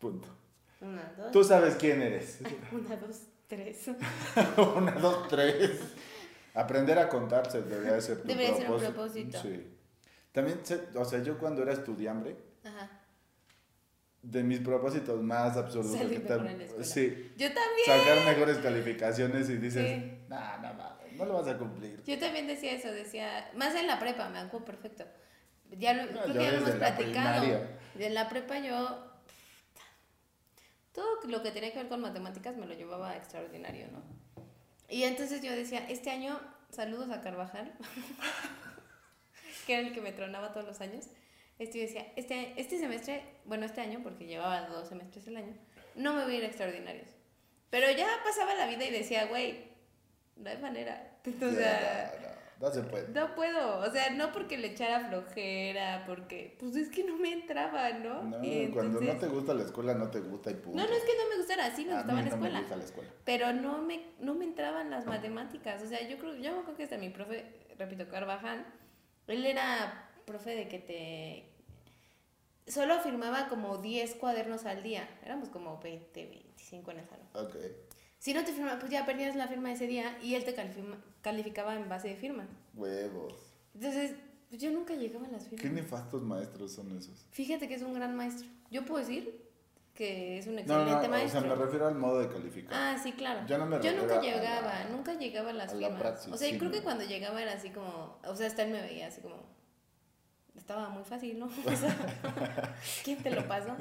Punto. 0.00 0.26
Una, 0.80 1.14
dos. 1.16 1.30
Tú 1.30 1.44
sabes 1.44 1.76
quién 1.76 2.02
eres. 2.02 2.40
Una, 2.72 2.96
dos, 2.96 3.20
tres. 3.46 3.90
Una, 4.76 4.92
dos, 4.96 5.28
tres. 5.28 5.80
Aprender 6.54 6.98
a 6.98 7.08
contarse 7.08 7.62
debería 7.62 8.00
ser 8.00 8.20
tu 8.20 8.26
Debería 8.26 8.56
ser 8.56 8.68
un 8.68 8.80
propósito. 8.80 9.40
Sí. 9.40 9.64
También, 10.32 10.58
o 10.96 11.04
sea, 11.04 11.22
yo 11.22 11.38
cuando 11.38 11.62
era 11.62 11.72
estudiante, 11.72 12.36
Ajá. 12.64 13.03
De 14.24 14.42
mis 14.42 14.60
propósitos 14.60 15.22
más 15.22 15.56
absurdos. 15.56 15.92
Salir 15.92 16.22
que 16.22 16.28
mejor 16.28 16.46
en 16.46 16.58
la 16.58 16.64
escuela. 16.64 16.84
Sí. 16.84 17.32
Yo 17.36 17.48
también. 17.52 17.86
Sacar 17.86 18.24
mejores 18.24 18.58
calificaciones 18.58 19.48
y 19.50 19.56
dices, 19.58 19.86
Sí. 20.02 20.18
no, 20.28 20.58
no, 20.58 20.74
no, 20.74 20.96
no 21.16 21.24
lo 21.26 21.34
vas 21.34 21.48
a 21.48 21.58
cumplir. 21.58 22.02
Yo 22.04 22.18
también 22.18 22.46
decía 22.46 22.72
eso, 22.72 22.90
decía, 22.90 23.50
más 23.54 23.74
en 23.74 23.86
la 23.86 23.98
prepa, 24.00 24.28
me 24.30 24.38
acuerdo 24.38 24.64
perfecto. 24.66 25.04
Ya 25.70 25.92
lo, 25.92 26.06
No, 26.06 26.22
creo 26.22 26.34
que 26.34 26.42
ya 26.42 26.54
hemos 26.54 26.70
platicado. 26.70 27.60
De 27.94 28.10
la 28.10 28.28
prepa 28.28 28.58
yo 28.58 29.14
todo 30.92 31.06
lo 31.28 31.42
que 31.42 31.50
tenía 31.50 31.72
que 31.72 31.78
ver 31.78 31.88
con 31.88 32.00
matemáticas 32.00 32.56
me 32.56 32.66
lo 32.66 32.74
llevaba 32.74 33.10
a 33.10 33.16
extraordinario, 33.16 33.88
¿no? 33.92 34.02
Y 34.88 35.02
entonces 35.04 35.42
yo 35.42 35.50
decía, 35.52 35.86
este 35.88 36.10
año, 36.10 36.38
saludos 36.70 37.10
a 37.10 37.20
Carvajal, 37.20 37.72
que 39.66 39.72
era 39.78 39.88
el 39.88 39.92
que 39.94 40.00
me 40.00 40.12
tronaba 40.12 40.52
todos 40.52 40.66
los 40.66 40.80
años. 40.80 41.06
Este, 41.58 41.78
yo 41.78 41.84
decía, 41.84 42.06
este, 42.16 42.52
este 42.60 42.78
semestre, 42.78 43.22
bueno, 43.44 43.64
este 43.66 43.80
año, 43.80 44.00
porque 44.02 44.26
llevaba 44.26 44.62
dos 44.68 44.88
semestres 44.88 45.26
el 45.28 45.36
año, 45.36 45.54
no 45.94 46.12
me 46.14 46.24
voy 46.24 46.34
a 46.34 46.38
ir 46.38 46.44
a 46.44 46.48
extraordinarios. 46.48 47.08
Pero 47.70 47.90
ya 47.92 48.06
pasaba 48.24 48.54
la 48.54 48.66
vida 48.66 48.84
y 48.84 48.90
decía, 48.90 49.26
güey, 49.26 49.64
no 50.36 50.50
hay 50.50 50.58
manera. 50.58 51.10
O 51.26 51.50
sea, 51.52 52.12
no, 52.60 52.66
no, 52.66 52.68
no 52.68 52.74
se 52.74 52.82
puede. 52.82 53.08
no 53.08 53.34
puedo, 53.34 53.78
o 53.78 53.90
sea, 53.90 54.10
no 54.10 54.30
porque 54.32 54.58
le 54.58 54.68
echara 54.68 55.08
flojera, 55.08 56.04
porque 56.06 56.56
pues 56.60 56.76
es 56.76 56.88
que 56.90 57.02
no 57.04 57.16
me 57.16 57.32
entraba, 57.32 57.90
¿no? 57.92 58.22
No, 58.24 58.44
Y 58.44 58.68
cuando 58.68 59.00
no 59.00 59.06
entonces- 59.10 59.20
te 59.28 59.34
gusta 59.34 59.54
la 59.54 59.62
escuela, 59.64 59.94
no 59.94 60.10
te 60.10 60.20
gusta 60.20 60.50
y 60.50 60.54
punto. 60.54 60.76
no, 60.82 60.86
no 60.86 60.94
es 60.94 61.02
que 61.02 61.12
no 61.16 61.28
me 61.30 61.36
gustara, 61.38 61.74
sí 61.74 61.84
me 61.86 61.92
A 61.92 61.96
gustaba 61.98 62.18
mí 62.20 62.24
la 62.28 62.30
no 62.30 62.36
me 62.36 62.46
escuela, 62.48 62.60
gusta 62.60 62.76
la 62.76 62.84
escuela. 62.84 63.10
pero 63.24 63.52
no 63.54 63.78
me, 63.78 64.04
no 64.20 64.34
me 64.34 64.44
entraban 64.44 64.90
las 64.90 65.06
matemáticas, 65.06 65.82
o 65.82 65.86
sea, 65.88 66.06
yo 66.06 66.18
creo, 66.18 66.34
yo 66.36 66.50
acuerdo 66.50 66.76
que 66.76 66.82
hasta 66.84 66.98
mi 66.98 67.08
profe, 67.08 67.44
repito, 67.78 68.06
Carvajal, 68.08 68.66
él 69.28 69.46
era 69.46 70.03
profe 70.24 70.50
de 70.54 70.68
que 70.68 70.78
te, 70.78 72.70
solo 72.70 72.98
firmaba 73.00 73.48
como 73.48 73.78
10 73.78 74.14
cuadernos 74.16 74.64
al 74.66 74.82
día, 74.82 75.08
éramos 75.24 75.48
como 75.48 75.78
20, 75.80 76.26
25 76.26 76.90
en 76.92 76.98
el 76.98 77.06
salón. 77.08 77.26
Ok. 77.34 77.56
Si 78.18 78.32
no 78.32 78.42
te 78.44 78.52
firmaba, 78.52 78.78
pues 78.78 78.90
ya 78.90 79.04
perdías 79.04 79.36
la 79.36 79.48
firma 79.48 79.70
ese 79.72 79.86
día 79.86 80.18
y 80.22 80.34
él 80.34 80.44
te 80.44 80.56
califi- 80.56 80.96
calificaba 81.20 81.74
en 81.76 81.88
base 81.88 82.08
de 82.08 82.16
firma. 82.16 82.48
Huevos. 82.74 83.34
Entonces, 83.74 84.14
pues 84.48 84.62
yo 84.62 84.70
nunca 84.70 84.94
llegaba 84.94 85.26
a 85.26 85.30
las 85.30 85.44
Qué 85.44 85.56
firmas. 85.58 85.82
nefastos 85.82 86.22
maestros 86.22 86.72
son 86.72 86.96
esos. 86.96 87.26
Fíjate 87.32 87.68
que 87.68 87.74
es 87.74 87.82
un 87.82 87.92
gran 87.92 88.16
maestro. 88.16 88.48
Yo 88.70 88.84
puedo 88.86 89.00
decir 89.00 89.42
que 89.94 90.38
es 90.38 90.46
un 90.46 90.54
No, 90.54 90.60
excelente 90.62 90.90
no, 90.92 91.04
o 91.04 91.08
maestro. 91.08 91.40
sea, 91.42 91.50
me 91.50 91.54
refiero 91.54 91.86
al 91.86 91.94
modo 91.96 92.20
de 92.20 92.28
calificar. 92.28 92.72
Ah, 92.74 92.98
sí, 93.00 93.12
claro. 93.12 93.46
Yo 93.46 93.58
no 93.58 93.66
me 93.66 93.76
nunca 93.76 93.90
refiero 93.92 94.14
a 94.16 94.20
llegaba, 94.22 94.66
la- 94.84 94.88
nunca 94.88 95.14
llegaba 95.14 95.50
a 95.50 95.52
las 95.52 95.70
a 95.72 95.74
la 95.74 95.80
firmas. 95.88 96.00
praxis, 96.02 96.32
o 96.32 96.36
sea, 96.38 96.48
yo 96.48 96.52
sí, 96.54 96.58
creo 96.58 96.70
que 96.72 96.78
no. 96.78 96.84
cuando 96.84 97.04
llegaba 97.04 97.42
era 97.42 97.52
así 97.52 97.68
como, 97.70 98.18
o 98.26 98.34
sea, 98.34 98.46
hasta 98.46 98.62
él 98.62 98.70
me 98.72 98.80
veía 98.80 99.08
así 99.08 99.20
como, 99.20 99.36
estaba 100.56 100.88
muy 100.88 101.04
fácil, 101.04 101.38
¿no? 101.38 101.46
O 101.66 101.76
sea, 101.76 101.94
¿quién 103.04 103.22
te 103.22 103.30
lo 103.30 103.46
pasó? 103.46 103.76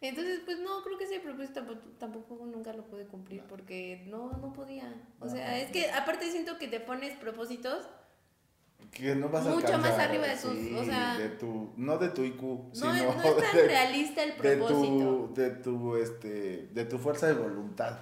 Entonces, 0.00 0.40
pues 0.44 0.58
no, 0.58 0.82
creo 0.82 0.98
que 0.98 1.04
ese 1.04 1.20
propósito 1.20 1.62
tampoco, 1.98 2.44
nunca 2.44 2.72
lo 2.74 2.84
pude 2.84 3.06
cumplir 3.06 3.42
porque 3.48 4.04
no, 4.08 4.30
no 4.32 4.52
podía. 4.52 4.92
O 5.20 5.28
sea, 5.28 5.58
es 5.58 5.70
que 5.70 5.90
aparte 5.90 6.30
siento 6.30 6.58
que 6.58 6.68
te 6.68 6.78
pones 6.80 7.16
propósitos 7.16 7.86
Que 8.90 9.14
no 9.14 9.30
vas 9.30 9.46
a 9.46 9.50
Mucho 9.50 9.66
alcanzar, 9.68 9.90
más 9.92 10.00
arriba 10.00 10.26
de 10.26 10.36
tus- 10.36 10.52
sí, 10.52 10.76
o 10.78 10.84
sea- 10.84 11.16
de 11.16 11.28
tu, 11.30 11.72
no 11.78 11.96
de 11.96 12.08
tu 12.10 12.22
IQ, 12.22 12.42
No, 12.42 12.74
sino 12.74 12.92
no 12.92 13.22
es 13.22 13.36
tan 13.46 13.56
de, 13.56 13.66
realista 13.66 14.22
el 14.24 14.30
de 14.36 14.56
propósito. 14.56 15.30
tu, 15.32 15.34
de 15.34 15.50
tu, 15.50 15.96
este, 15.96 16.68
de 16.72 16.84
tu 16.84 16.98
fuerza 16.98 17.26
de 17.26 17.32
voluntad. 17.34 17.98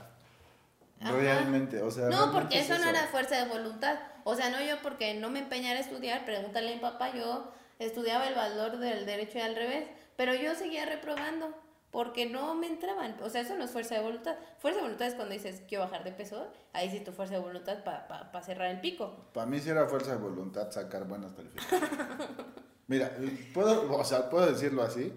Ajá. 1.01 1.13
Realmente, 1.13 1.83
o 1.83 1.91
sea. 1.91 2.09
No, 2.09 2.33
porque 2.33 2.59
es 2.59 2.69
eso 2.71 2.83
no 2.83 2.89
era 2.91 3.07
fuerza 3.07 3.37
de 3.45 3.49
voluntad. 3.49 3.99
O 4.25 4.35
sea, 4.35 4.51
no 4.51 4.61
yo 4.61 4.77
porque 4.83 5.15
no 5.15 5.31
me 5.31 5.39
empeñara 5.41 5.79
a 5.79 5.83
estudiar, 5.83 6.25
pregúntale 6.25 6.73
a 6.73 6.75
mi 6.75 6.81
papá, 6.81 7.15
yo 7.15 7.53
estudiaba 7.87 8.29
el 8.29 8.35
valor 8.35 8.79
del 8.79 9.07
derecho 9.07 9.39
y 9.39 9.43
al 9.43 9.55
revés, 9.55 9.85
pero 10.17 10.35
yo 10.35 10.55
seguía 10.55 10.87
reprobando 10.87 11.55
porque 11.91 12.27
no 12.27 12.55
me 12.55 12.67
entraban. 12.67 13.17
O 13.23 13.29
sea, 13.29 13.43
eso 13.43 13.55
no 13.55 13.65
es 13.65 13.71
fuerza 13.71 13.95
de 13.95 14.01
voluntad. 14.01 14.37
Fuerza 14.59 14.79
de 14.79 14.83
voluntad 14.85 15.09
es 15.09 15.15
cuando 15.15 15.35
dices, 15.35 15.63
quiero 15.69 15.85
bajar 15.85 16.05
de 16.05 16.13
peso, 16.13 16.51
ahí 16.73 16.91
sí 16.91 17.01
tu 17.01 17.13
fuerza 17.13 17.35
de 17.35 17.41
voluntad 17.41 17.85
para 17.85 18.43
cerrar 18.43 18.71
el 18.71 18.81
pico. 18.81 19.29
Para 19.35 19.47
mí 19.47 19.61
sí 19.61 19.71
era 19.71 19.87
fuerza 19.87 20.13
de 20.13 20.19
voluntad 20.19 20.71
sacar 20.71 21.05
buenas 21.07 21.33
calificaciones. 21.33 21.91
Mira, 22.87 23.17
puedo, 23.55 23.95
o 23.95 24.05
sea, 24.05 24.29
puedo 24.31 24.51
decirlo 24.51 24.83
así. 24.83 25.13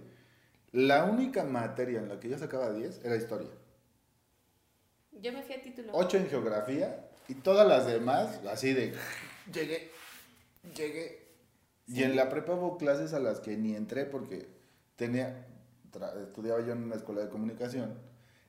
La 0.74 1.06
única 1.06 1.44
materia 1.46 2.00
en 2.00 2.10
la 2.10 2.20
que 2.20 2.30
yo 2.30 2.38
sacaba 2.38 2.72
10 2.72 3.06
era 3.06 3.16
historia. 3.16 3.50
Yo 5.14 5.32
me 5.32 5.42
fui 5.44 5.56
a 5.56 5.62
título. 5.62 5.92
8 5.94 6.18
en 6.18 6.30
geografía 6.30 7.08
y 7.30 7.36
todas 7.36 7.66
las 7.66 7.88
demás, 7.88 8.42
así 8.50 8.74
de, 8.74 8.94
llegué, 9.52 9.92
llegué. 10.76 11.25
Y 11.88 12.04
en 12.04 12.16
la 12.16 12.30
prepa 12.30 12.54
hubo 12.54 12.78
clases 12.78 13.14
a 13.14 13.20
las 13.20 13.40
que 13.40 13.58
ni 13.58 13.76
entré 13.76 14.06
porque 14.06 14.48
tenía, 14.96 15.46
estudiaba 16.24 16.62
yo 16.62 16.74
en 16.74 16.84
una 16.84 16.96
escuela 16.96 17.22
de 17.22 17.30
comunicación, 17.30 17.98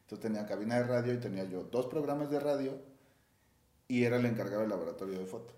entonces 0.03 0.21
tenía 0.21 0.47
cabina 0.47 0.77
de 0.77 0.85
radio 0.85 1.13
y 1.13 1.19
tenía 1.19 1.45
yo 1.45 1.65
dos 1.65 1.87
programas 1.87 2.31
de 2.31 2.41
radio 2.41 2.79
y 3.89 4.05
era 4.05 4.17
el 4.17 4.27
encargado 4.27 4.61
del 4.61 4.71
laboratorio 4.71 5.19
de 5.19 5.27
foto. 5.27 5.53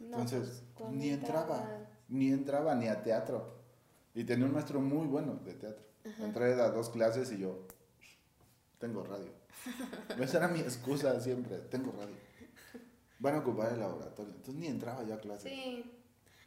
Entonces, 0.00 0.62
pues, 0.76 0.90
ni 0.92 1.10
entraba, 1.10 1.86
ni 2.08 2.30
entraba 2.30 2.74
ni 2.74 2.88
a 2.88 3.02
teatro. 3.02 3.58
Y 4.14 4.24
tenía 4.24 4.46
un 4.46 4.52
maestro 4.52 4.80
muy 4.80 5.06
bueno 5.06 5.40
de 5.44 5.54
teatro. 5.54 5.84
Entré 6.20 6.54
a 6.54 6.70
dos 6.70 6.90
clases 6.90 7.30
y 7.32 7.38
yo, 7.38 7.66
tengo 8.78 9.02
radio. 9.04 9.30
Esa 10.20 10.38
era 10.38 10.48
mi 10.48 10.60
excusa 10.60 11.20
siempre, 11.20 11.58
tengo 11.70 11.92
radio. 11.92 12.16
Van 13.18 13.34
a 13.34 13.38
ocupar 13.38 13.72
el 13.72 13.80
laboratorio. 13.80 14.32
Entonces 14.34 14.54
ni 14.54 14.68
entraba 14.68 15.02
yo 15.04 15.14
a 15.14 15.18
clase. 15.18 15.48
Sí. 15.48 15.84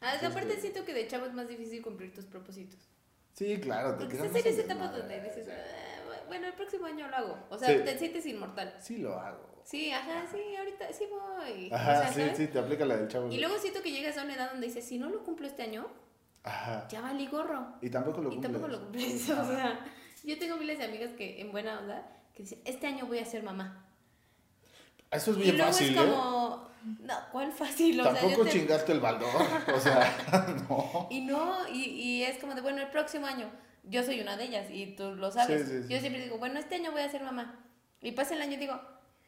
Aparte 0.02 0.60
siento 0.60 0.84
que 0.84 0.94
de 0.94 1.08
chavo 1.08 1.26
es 1.26 1.34
más 1.34 1.48
difícil 1.48 1.82
cumplir 1.82 2.14
tus 2.14 2.26
propósitos. 2.26 2.80
Sí, 3.34 3.60
claro. 3.60 3.96
Te 3.96 4.06
Porque 4.06 4.16
estás 4.18 4.36
en 4.36 4.54
esa 4.54 4.62
etapa 4.62 4.88
donde 4.88 5.22
dices, 5.22 5.48
ah, 5.50 6.24
bueno, 6.28 6.48
el 6.48 6.54
próximo 6.54 6.86
año 6.86 7.08
lo 7.08 7.16
hago. 7.16 7.38
O 7.50 7.58
sea, 7.58 7.84
te 7.84 7.98
sientes 7.98 8.26
inmortal. 8.26 8.76
Sí 8.80 8.98
lo 8.98 9.20
hago. 9.20 9.52
Sí, 9.64 9.92
ajá, 9.92 10.26
sí, 10.32 10.56
ahorita 10.56 10.92
sí 10.92 11.06
voy. 11.10 11.70
Ajá, 11.72 12.12
sí, 12.12 12.24
sí, 12.36 12.48
te 12.48 12.60
aplica 12.60 12.86
la 12.86 12.98
del 12.98 13.08
chavo. 13.08 13.32
Y 13.32 13.38
luego 13.38 13.58
siento 13.60 13.82
que 13.82 13.92
llegas 13.92 14.18
a 14.18 14.24
una 14.24 14.36
edad 14.36 14.52
donde 14.52 14.68
dices, 14.68 14.84
si 14.84 14.98
no 14.98 15.10
lo 15.10 15.24
cumplo 15.24 15.48
este 15.48 15.64
año, 15.64 15.88
ajá. 16.44 16.88
ya 16.90 17.02
valí 17.02 17.28
gorro. 17.28 17.76
Y 17.82 17.90
tampoco 17.90 18.22
lo 18.22 18.30
cumples. 18.30 18.50
Y 18.50 18.54
tampoco 18.54 18.68
lo 18.68 18.80
cumples. 18.82 19.30
O 19.30 19.46
sea, 19.46 19.86
yo 20.24 20.38
tengo 20.40 20.58
miles 20.58 20.80
de 20.80 20.86
amigas 20.86 21.12
que 21.12 21.40
en 21.42 21.52
buena 21.52 21.80
onda, 21.80 22.12
que 22.34 22.44
dicen, 22.44 22.60
este 22.66 22.88
año 22.88 23.06
voy 23.06 23.20
a 23.20 23.26
ser 23.26 23.44
mamá. 23.44 23.91
Eso 25.12 25.32
es 25.32 25.38
bien 25.38 25.56
y 25.56 25.58
luego 25.58 25.72
fácil, 25.72 25.90
es 25.90 26.04
como, 26.04 26.70
¿eh? 26.86 26.96
no, 27.02 27.14
¿cuál 27.32 27.52
fácil? 27.52 28.00
O 28.00 28.04
Tampoco 28.04 28.44
sea, 28.44 28.54
chingaste 28.54 28.92
el 28.94 29.00
valor, 29.02 29.30
o 29.76 29.80
sea, 29.80 30.56
no. 30.70 31.08
Y 31.10 31.22
no, 31.22 31.68
y, 31.68 31.84
y 31.84 32.24
es 32.24 32.38
como 32.38 32.56
de, 32.56 32.62
bueno, 32.62 32.82
el 32.82 32.88
próximo 32.90 33.28
año, 33.28 33.52
yo 33.84 34.04
soy 34.04 34.22
una 34.22 34.38
de 34.38 34.46
ellas 34.46 34.68
y 34.70 34.96
tú 34.96 35.16
lo 35.16 35.32
sabes. 35.32 35.68
Sí, 35.68 35.68
sí, 35.68 35.84
sí. 35.84 35.94
Yo 35.94 36.00
siempre 36.00 36.24
digo, 36.24 36.38
bueno, 36.38 36.60
este 36.60 36.76
año 36.76 36.92
voy 36.92 37.02
a 37.02 37.10
ser 37.10 37.24
mamá. 37.24 37.60
Y 38.02 38.14
pasa 38.14 38.36
el 38.36 38.42
año 38.42 38.54
y 38.54 38.58
digo, 38.58 38.80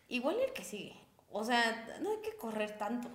igual 0.08 0.38
el 0.40 0.54
que 0.54 0.64
sigue. 0.64 0.96
O 1.30 1.44
sea, 1.44 2.00
no 2.02 2.12
hay 2.12 2.22
que 2.22 2.36
correr 2.38 2.78
tanto. 2.78 3.10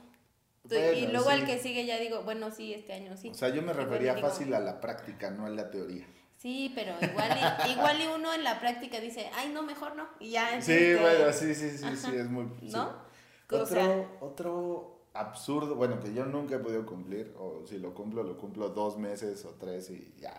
y 0.71 1.07
luego 1.07 1.31
el 1.31 1.47
que 1.47 1.59
sigue 1.59 1.87
ya 1.87 1.99
digo, 1.99 2.23
bueno, 2.23 2.51
sí, 2.51 2.75
este 2.75 2.93
año 2.93 3.17
sí. 3.17 3.31
O 3.31 3.35
sea, 3.35 3.49
yo 3.49 3.63
me 3.63 3.73
refería 3.73 4.17
fácil 4.19 4.53
a 4.55 4.61
la 4.61 4.81
práctica, 4.81 5.31
no 5.31 5.47
a 5.47 5.51
la 5.51 5.71
teoría. 5.71 6.07
Sí, 6.39 6.73
pero 6.75 6.95
igual 7.03 7.31
y, 7.37 7.71
igual 7.73 8.01
y 8.01 8.07
uno 8.07 8.33
en 8.33 8.45
la 8.45 8.61
práctica 8.61 9.01
dice, 9.01 9.29
ay, 9.35 9.51
no, 9.53 9.63
mejor 9.63 9.97
no. 9.97 10.09
Y 10.21 10.31
ya. 10.31 10.63
Sí, 10.63 10.95
bueno, 10.95 11.33
sí, 11.33 11.55
sí, 11.55 11.71
sí, 11.71 11.97
sí, 11.97 12.17
es 12.17 12.31
muy. 12.31 12.47
¿No? 12.63 13.09
Otro, 13.51 14.19
otro 14.21 15.09
absurdo, 15.15 15.75
bueno, 15.75 15.99
que 15.99 16.15
yo 16.15 16.25
nunca 16.27 16.57
he 16.57 16.59
podido 16.59 16.87
cumplir, 16.87 17.35
o 17.39 17.67
si 17.67 17.79
lo 17.79 17.93
cumplo, 17.93 18.23
lo 18.23 18.39
cumplo 18.39 18.69
dos 18.69 18.99
meses 18.99 19.45
o 19.47 19.55
tres 19.55 19.91
y 19.91 20.15
ya, 20.21 20.39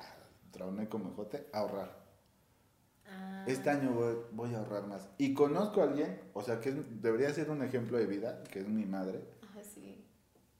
trauné 0.51 0.87
como 0.87 1.11
jote, 1.15 1.47
ahorrar. 1.51 1.99
Ah. 3.05 3.43
Este 3.47 3.69
año 3.69 3.91
voy, 3.91 4.15
voy, 4.31 4.53
a 4.53 4.59
ahorrar 4.59 4.87
más. 4.87 5.09
Y 5.17 5.33
conozco 5.33 5.81
a 5.81 5.85
alguien, 5.85 6.21
o 6.33 6.43
sea, 6.43 6.61
que 6.61 6.71
debería 6.71 7.33
ser 7.33 7.49
un 7.49 7.61
ejemplo 7.63 7.97
de 7.97 8.05
vida, 8.05 8.43
que 8.43 8.59
es 8.59 8.69
mi 8.69 8.85
madre. 8.85 9.21
Ajá, 9.41 9.63
sí. 9.63 10.05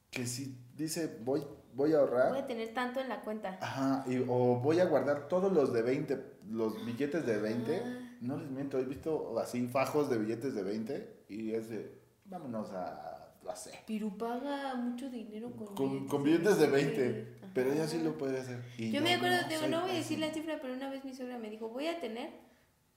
Que 0.10 0.26
si 0.26 0.58
dice, 0.76 1.20
voy 1.22 1.46
voy 1.74 1.94
a 1.94 2.00
ahorrar. 2.00 2.30
Voy 2.30 2.40
a 2.40 2.48
tener 2.48 2.74
tanto 2.74 3.00
en 3.00 3.10
la 3.10 3.22
cuenta. 3.22 3.58
Ajá, 3.62 4.04
y, 4.08 4.18
o 4.28 4.60
voy 4.60 4.80
a 4.80 4.86
guardar 4.86 5.28
todos 5.28 5.52
los 5.52 5.74
de 5.74 5.82
20, 5.82 6.24
los 6.50 6.86
billetes 6.86 7.26
de 7.26 7.38
20. 7.38 7.76
Ah. 7.76 8.18
No 8.22 8.38
les 8.38 8.50
miento, 8.50 8.78
he 8.78 8.84
visto 8.84 9.40
así 9.40 9.68
fajos 9.68 10.10
de 10.10 10.18
billetes 10.18 10.54
de 10.54 10.64
20 10.64 11.26
y 11.30 11.54
es 11.54 11.70
de, 11.70 12.02
vámonos 12.26 12.70
a, 12.72 13.34
no 13.44 13.56
sé. 13.56 13.72
Pero 13.88 14.10
paga 14.18 14.76
mucho 14.76 15.10
dinero 15.10 15.52
con, 15.52 15.74
con 15.76 15.90
billetes, 15.90 16.10
con 16.10 16.24
billetes 16.24 16.60
de 16.60 16.68
20. 16.68 17.40
Pero 17.54 17.74
ella 17.74 17.88
sí 17.88 18.02
lo 18.04 18.18
puede 18.18 18.40
hacer. 18.40 18.62
Yo 18.78 19.02
me 19.02 19.16
acuerdo, 19.16 19.42
no, 19.42 19.48
digo, 19.48 19.68
no 19.68 19.82
voy 19.82 19.92
a 19.92 19.96
decir 19.96 20.20
la 20.20 20.32
cifra, 20.32 20.60
pero 20.62 20.74
una 20.74 20.90
vez 20.90 21.04
mi 21.04 21.14
suegra 21.14 21.38
me 21.38 21.50
dijo, 21.50 21.70
voy 21.70 21.88
a 21.88 22.00
tener 22.00 22.30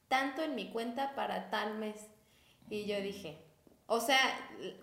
tanto 0.08 0.42
en 0.42 0.54
mi 0.54 0.70
cuenta 0.70 1.14
para 1.14 1.50
tal 1.50 1.78
mes. 1.78 1.96
Y 2.68 2.84
yo 2.84 3.00
dije, 3.00 3.38
o 3.92 4.00
sea, 4.00 4.18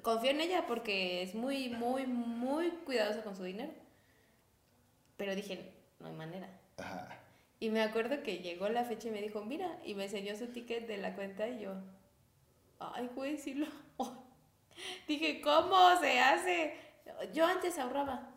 confío 0.03 0.29
en 0.29 0.39
ella 0.39 0.67
porque 0.67 1.23
es 1.23 1.33
muy, 1.33 1.69
muy, 1.69 2.05
muy 2.05 2.69
cuidadosa 2.85 3.23
con 3.23 3.35
su 3.35 3.41
dinero. 3.43 3.71
Pero 5.17 5.33
dije, 5.33 5.73
no 5.99 6.09
hay 6.09 6.13
manera. 6.13 6.47
Ajá. 6.77 7.17
Y 7.59 7.71
me 7.71 7.81
acuerdo 7.81 8.21
que 8.21 8.37
llegó 8.37 8.69
la 8.69 8.85
fecha 8.85 9.07
y 9.07 9.11
me 9.11 9.23
dijo, 9.23 9.43
mira, 9.43 9.79
y 9.83 9.95
me 9.95 10.03
enseñó 10.03 10.35
su 10.35 10.49
ticket 10.49 10.85
de 10.85 10.97
la 10.97 11.15
cuenta 11.15 11.47
y 11.47 11.61
yo, 11.61 11.73
ay, 12.77 13.09
güey, 13.15 13.39
sí 13.39 13.55
lo... 13.55 13.65
Dije, 15.07 15.41
¿cómo 15.41 15.99
se 15.99 16.19
hace? 16.19 16.75
Yo 17.33 17.47
antes 17.47 17.79
ahorraba, 17.79 18.29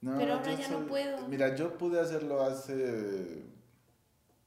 pero 0.00 0.34
ahora 0.34 0.54
ya 0.54 0.66
no 0.68 0.86
puedo. 0.86 1.28
Mira, 1.28 1.54
yo 1.54 1.78
pude 1.78 2.00
hacerlo 2.00 2.42
hace 2.42 3.44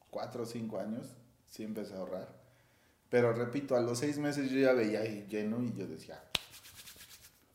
cuatro 0.09 0.43
o 0.43 0.45
cinco 0.45 0.77
años, 0.77 1.15
sí 1.47 1.63
empecé 1.63 1.93
a 1.93 1.99
ahorrar. 1.99 2.38
Pero 3.09 3.33
repito, 3.33 3.75
a 3.75 3.81
los 3.81 3.99
seis 3.99 4.17
meses 4.17 4.51
yo 4.51 4.59
ya 4.59 4.73
veía 4.73 5.01
ahí 5.01 5.25
lleno 5.27 5.63
y 5.63 5.73
yo 5.73 5.87
decía, 5.87 6.21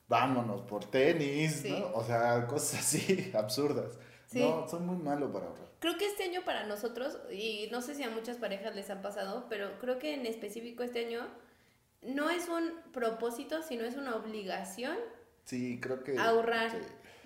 vámonos 0.08 0.62
por 0.62 0.84
tenis, 0.84 1.64
¿no? 1.64 1.92
O 1.94 2.04
sea, 2.04 2.46
cosas 2.46 2.80
así 2.80 3.30
absurdas. 3.34 3.98
No, 4.32 4.68
son 4.68 4.86
muy 4.86 4.96
malos 4.96 5.30
para 5.30 5.46
ahorrar. 5.46 5.68
Creo 5.78 5.96
que 5.96 6.06
este 6.06 6.24
año 6.24 6.42
para 6.44 6.64
nosotros, 6.66 7.18
y 7.30 7.68
no 7.70 7.82
sé 7.82 7.94
si 7.94 8.02
a 8.02 8.10
muchas 8.10 8.38
parejas 8.38 8.74
les 8.74 8.90
han 8.90 9.00
pasado, 9.00 9.46
pero 9.48 9.78
creo 9.78 9.98
que 9.98 10.14
en 10.14 10.26
específico 10.26 10.82
este 10.82 11.06
año 11.06 11.26
no 12.02 12.30
es 12.30 12.48
un 12.48 12.72
propósito, 12.92 13.62
sino 13.62 13.84
es 13.84 13.96
una 13.96 14.16
obligación. 14.16 14.96
Sí, 15.44 15.78
creo 15.80 16.02
que. 16.02 16.18
Ahorrar. 16.18 16.72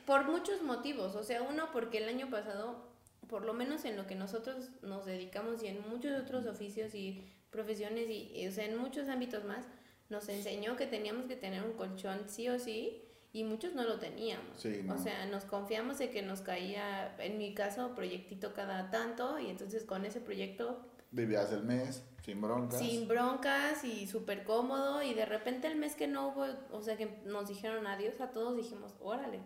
Por 0.07 0.25
muchos 0.25 0.63
motivos. 0.63 1.15
O 1.15 1.23
sea, 1.23 1.43
uno, 1.43 1.71
porque 1.73 1.99
el 1.99 2.09
año 2.09 2.31
pasado, 2.31 2.89
por 3.29 3.45
lo 3.45 3.55
menos 3.55 3.85
en 3.85 3.97
lo 3.97 4.07
que 4.07 4.15
nosotros 4.15 4.71
nos 4.83 5.07
dedicamos 5.07 5.63
y 5.63 5.69
en 5.69 5.89
muchos 5.89 6.21
otros 6.21 6.47
oficios 6.47 6.95
y 6.95 7.25
profesiones 7.51 8.09
y, 8.09 8.47
o 8.47 8.53
sea, 8.53 8.65
en 8.65 8.77
muchos 8.77 9.09
ámbitos 9.09 9.45
más, 9.45 9.67
nos 10.09 10.29
enseñó 10.29 10.77
que 10.77 10.87
teníamos 10.87 11.27
que 11.27 11.37
tener 11.37 11.63
un 11.63 11.73
colchón 11.73 12.29
sí 12.29 12.49
o 12.49 12.59
sí 12.59 13.03
y 13.33 13.45
muchos 13.45 13.75
no 13.75 13.85
lo 13.85 13.99
teníamos. 13.99 14.65
O 14.89 14.99
sea, 14.99 15.27
nos 15.27 15.45
confiamos 15.45 15.99
de 15.99 16.11
que 16.11 16.23
nos 16.23 16.41
caía, 16.41 17.15
en 17.19 17.39
mi 17.39 17.55
caso, 17.55 17.95
proyectito 17.95 18.55
cada 18.55 18.91
tanto 18.91 19.39
y 19.39 19.49
entonces 19.51 19.85
con 19.85 20.05
ese 20.05 20.21
proyecto... 20.21 20.85
Vivías 21.11 21.53
el 21.53 21.63
mes, 21.63 22.03
sin 22.25 22.41
broncas. 22.41 22.79
Sin 22.79 23.09
broncas 23.09 23.85
y 23.85 24.07
súper 24.07 24.45
cómodo 24.45 25.03
y 25.03 25.15
de 25.15 25.25
repente 25.25 25.67
el 25.67 25.77
mes 25.77 25.95
que 25.95 26.07
no 26.07 26.29
hubo, 26.29 26.47
o 26.71 26.83
sea, 26.83 26.97
que 26.97 27.21
nos 27.25 27.49
dijeron 27.49 27.87
adiós 27.87 28.21
a 28.21 28.31
todos, 28.31 28.57
dijimos, 28.57 28.95
órale, 29.01 29.41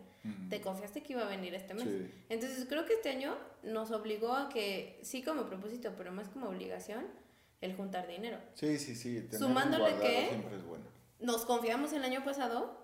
te 0.48 0.60
confiaste 0.60 1.02
que 1.02 1.12
iba 1.12 1.22
a 1.22 1.28
venir 1.28 1.54
este 1.54 1.74
mes. 1.74 1.86
Entonces 2.28 2.66
creo 2.68 2.84
que 2.84 2.94
este 2.94 3.10
año 3.10 3.36
nos 3.62 3.90
obligó 3.90 4.32
a 4.32 4.48
que, 4.48 4.98
sí 5.02 5.22
como 5.22 5.46
propósito, 5.46 5.92
pero 5.96 6.12
más 6.12 6.28
como 6.28 6.48
obligación, 6.48 7.04
el 7.62 7.74
juntar 7.74 8.06
dinero. 8.06 8.38
Sí, 8.54 8.78
sí, 8.78 8.94
sí. 8.94 9.26
Sumándole 9.32 9.96
que 9.96 10.42
nos 11.20 11.44
confiamos 11.46 11.92
el 11.92 12.04
año 12.04 12.24
pasado 12.24 12.76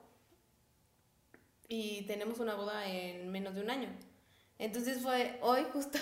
y 1.67 2.03
tenemos 2.07 2.39
una 2.39 2.55
boda 2.55 2.87
en 2.87 3.29
menos 3.31 3.55
de 3.55 3.61
un 3.61 3.71
año. 3.71 3.89
Entonces 4.59 5.03
fue 5.03 5.39
hoy 5.43 5.65
justo. 5.73 5.99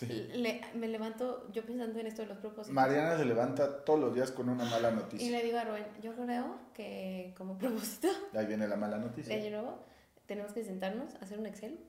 me 0.74 0.88
levanto 0.88 1.50
yo 1.52 1.66
pensando 1.66 1.98
en 1.98 2.06
esto 2.06 2.22
de 2.22 2.28
los 2.28 2.38
propósitos. 2.38 2.72
Mariana 2.72 3.18
se 3.18 3.24
levanta 3.24 3.84
todos 3.84 3.98
los 3.98 4.14
días 4.14 4.30
con 4.30 4.48
una 4.48 4.64
mala 4.64 4.92
noticia. 4.92 5.26
Y 5.26 5.30
le 5.30 5.42
digo 5.42 5.58
a 5.58 5.64
Rubén, 5.64 5.86
yo 6.00 6.14
creo 6.14 6.56
que 6.72 7.34
como 7.36 7.58
propósito. 7.58 8.08
Ahí 8.34 8.46
viene 8.46 8.68
la 8.68 8.76
mala 8.76 8.98
noticia. 8.98 9.36
De 9.36 9.50
nuevo, 9.50 9.84
tenemos 10.26 10.52
que 10.52 10.62
sentarnos, 10.62 11.16
hacer 11.16 11.40
un 11.40 11.46
Excel. 11.46 11.80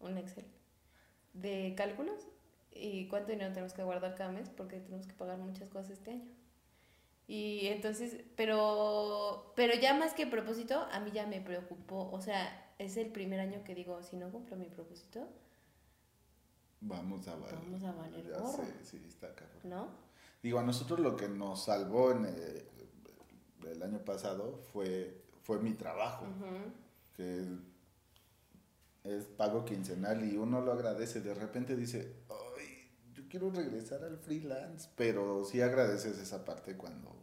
Un 0.00 0.16
Excel. 0.16 0.46
De 1.34 1.74
cálculos 1.76 2.26
y 2.80 3.08
cuánto 3.08 3.30
dinero 3.32 3.52
tenemos 3.52 3.74
que 3.74 3.82
guardar 3.82 4.14
cada 4.14 4.30
mes 4.30 4.48
porque 4.48 4.80
tenemos 4.80 5.06
que 5.06 5.14
pagar 5.14 5.38
muchas 5.38 5.68
cosas 5.68 5.90
este 5.90 6.12
año. 6.12 6.28
Y 7.26 7.68
entonces, 7.68 8.24
pero, 8.36 9.52
pero 9.54 9.74
ya 9.74 9.94
más 9.94 10.14
que 10.14 10.26
propósito, 10.26 10.88
a 10.90 10.98
mí 10.98 11.12
ya 11.12 11.26
me 11.26 11.40
preocupó. 11.40 12.10
O 12.10 12.20
sea, 12.20 12.74
es 12.78 12.96
el 12.96 13.12
primer 13.12 13.38
año 13.38 13.62
que 13.62 13.74
digo, 13.74 14.02
si 14.02 14.16
no 14.16 14.30
cumplo 14.32 14.56
mi 14.56 14.66
propósito, 14.66 15.28
vamos 16.80 17.28
a 17.28 17.36
valer. 17.36 17.54
Vamos 17.54 17.84
a 17.84 17.92
valer 17.92 18.26
ya 18.26 18.38
sí, 18.82 19.00
está 19.06 19.32
cabrón. 19.34 19.60
¿No? 19.62 19.88
Digo, 20.42 20.58
a 20.58 20.64
nosotros 20.64 20.98
lo 20.98 21.16
que 21.16 21.28
nos 21.28 21.66
salvó 21.66 22.10
en 22.10 22.24
el, 22.24 23.82
año 23.82 23.98
pasado 24.04 24.58
fue, 24.72 25.22
fue 25.42 25.60
mi 25.60 25.74
trabajo. 25.74 26.26
Que 27.14 27.44
es 29.04 29.24
pago 29.26 29.64
quincenal 29.64 30.24
y 30.24 30.36
uno 30.36 30.60
lo 30.60 30.72
agradece. 30.72 31.20
De 31.20 31.34
repente 31.34 31.76
dice, 31.76 32.12
quiero 33.30 33.50
regresar 33.50 34.04
al 34.04 34.18
freelance, 34.18 34.88
pero 34.96 35.44
sí 35.44 35.62
agradeces 35.62 36.18
esa 36.18 36.44
parte 36.44 36.76
cuando, 36.76 37.14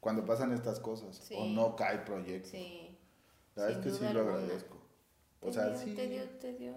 cuando 0.00 0.24
pasan 0.26 0.52
estas 0.52 0.80
cosas 0.80 1.16
Sí. 1.16 1.34
o 1.38 1.46
no 1.46 1.76
cae 1.76 1.98
proyecto. 2.00 2.50
Sí. 2.50 2.98
La 3.54 3.64
verdad 3.66 3.86
es 3.86 3.92
que 3.98 3.98
sí 4.06 4.12
lo 4.12 4.20
agradezco. 4.20 4.76
O 5.40 5.46
Te 5.46 5.52
sea, 5.54 5.68
dio- 5.70 5.78
sí. 5.78 5.94
Te 5.94 6.08
dio, 6.08 6.28
te 6.38 6.52
dio 6.54 6.74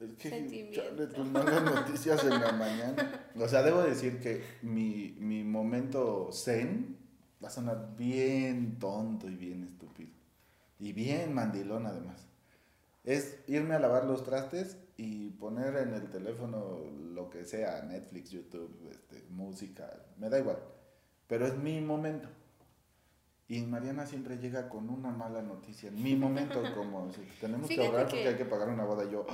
Es 0.00 0.14
que, 0.14 0.70
chale, 0.74 1.06
tus 1.08 1.26
malas 1.26 1.62
noticias 1.62 2.22
en 2.24 2.30
la 2.40 2.52
mañana. 2.52 3.30
O 3.36 3.46
sea, 3.48 3.62
debo 3.62 3.82
decir 3.82 4.20
que 4.20 4.42
mi, 4.62 5.14
mi 5.18 5.44
momento 5.44 6.30
zen 6.32 6.96
va 7.42 7.48
a 7.48 7.50
sonar 7.50 7.94
bien 7.96 8.78
tonto 8.78 9.28
y 9.28 9.34
bien 9.36 9.62
estúpido. 9.62 10.10
Y 10.78 10.92
bien 10.92 11.34
mandilón 11.34 11.86
además. 11.86 12.26
Es 13.04 13.38
irme 13.46 13.74
a 13.74 13.78
lavar 13.78 14.04
los 14.04 14.24
trastes 14.24 14.76
y 15.02 15.30
poner 15.30 15.74
en 15.78 15.94
el 15.94 16.10
teléfono 16.10 16.78
lo 17.14 17.30
que 17.30 17.46
sea, 17.46 17.80
Netflix, 17.80 18.32
YouTube, 18.32 18.90
este, 18.90 19.24
música, 19.30 19.90
me 20.18 20.28
da 20.28 20.38
igual. 20.38 20.58
Pero 21.26 21.46
es 21.46 21.56
mi 21.56 21.80
momento. 21.80 22.28
Y 23.48 23.62
Mariana 23.62 24.04
siempre 24.04 24.36
llega 24.36 24.68
con 24.68 24.90
una 24.90 25.10
mala 25.10 25.40
noticia. 25.40 25.88
En 25.88 26.02
mi 26.02 26.16
momento, 26.16 26.62
como 26.76 27.10
tenemos 27.40 27.66
que 27.66 27.80
ahorrar 27.82 28.08
porque 28.08 28.24
que- 28.24 28.28
hay 28.28 28.36
que 28.36 28.44
pagar 28.44 28.68
una 28.68 28.84
boda. 28.84 29.10
Yo, 29.10 29.26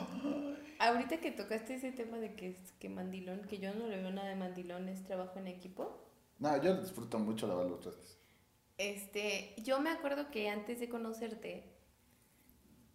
Ahorita 0.78 1.18
que 1.20 1.32
tocaste 1.32 1.74
ese 1.74 1.90
tema 1.90 2.18
de 2.18 2.36
que, 2.36 2.56
que 2.78 2.88
mandilón, 2.88 3.40
que 3.42 3.58
yo 3.58 3.74
no 3.74 3.88
le 3.88 3.96
veo 3.96 4.12
nada 4.12 4.28
de 4.28 4.36
mandilón, 4.36 4.88
es 4.88 5.02
trabajo 5.02 5.40
en 5.40 5.48
equipo. 5.48 5.98
No, 6.38 6.62
yo 6.62 6.80
disfruto 6.80 7.18
mucho 7.18 7.48
lavar 7.48 7.66
los 7.66 7.80
trastes. 7.80 8.20
Este, 8.78 9.56
yo 9.64 9.80
me 9.80 9.90
acuerdo 9.90 10.30
que 10.30 10.48
antes 10.48 10.78
de 10.78 10.88
conocerte, 10.88 11.64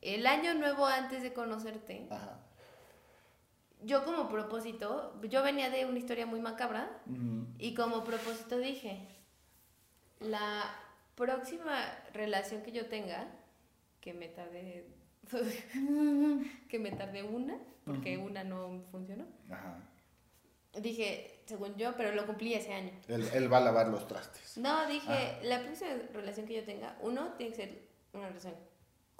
el 0.01 0.25
año 0.25 0.53
nuevo 0.53 0.85
antes 0.85 1.21
de 1.21 1.33
conocerte, 1.33 2.07
Ajá. 2.09 2.47
Yo 3.83 4.03
como 4.05 4.29
propósito, 4.29 5.19
yo 5.23 5.43
venía 5.43 5.69
de 5.69 5.85
una 5.85 5.97
historia 5.99 6.25
muy 6.25 6.39
macabra 6.39 7.01
y 7.57 7.73
como 7.73 8.03
propósito 8.03 8.57
dije, 8.57 9.07
la 10.19 10.63
próxima 11.15 11.83
relación 12.13 12.61
que 12.61 12.71
yo 12.71 12.85
tenga, 12.87 13.27
que 13.99 14.13
me 14.13 14.27
tarde, 14.29 14.85
que 16.69 16.79
me 16.79 16.91
tarde 16.91 17.23
una, 17.23 17.57
porque 17.85 18.17
una 18.17 18.43
no 18.43 18.83
funcionó, 18.91 19.25
Ajá. 19.49 19.79
dije, 20.79 21.41
según 21.45 21.75
yo, 21.75 21.95
pero 21.97 22.13
lo 22.13 22.25
cumplí 22.25 22.53
ese 22.53 22.73
año. 22.73 22.91
Él, 23.07 23.27
él 23.33 23.51
va 23.51 23.57
a 23.57 23.61
lavar 23.61 23.87
los 23.87 24.07
trastes. 24.07 24.57
No, 24.57 24.87
dije, 24.87 25.07
Ah. 25.11 25.39
la 25.43 25.61
próxima 25.61 25.89
relación 26.13 26.45
que 26.45 26.55
yo 26.55 26.63
tenga, 26.63 26.97
uno, 27.01 27.33
tiene 27.33 27.53
que 27.55 27.61
ser 27.67 27.81
una 28.13 28.27
relación 28.27 28.53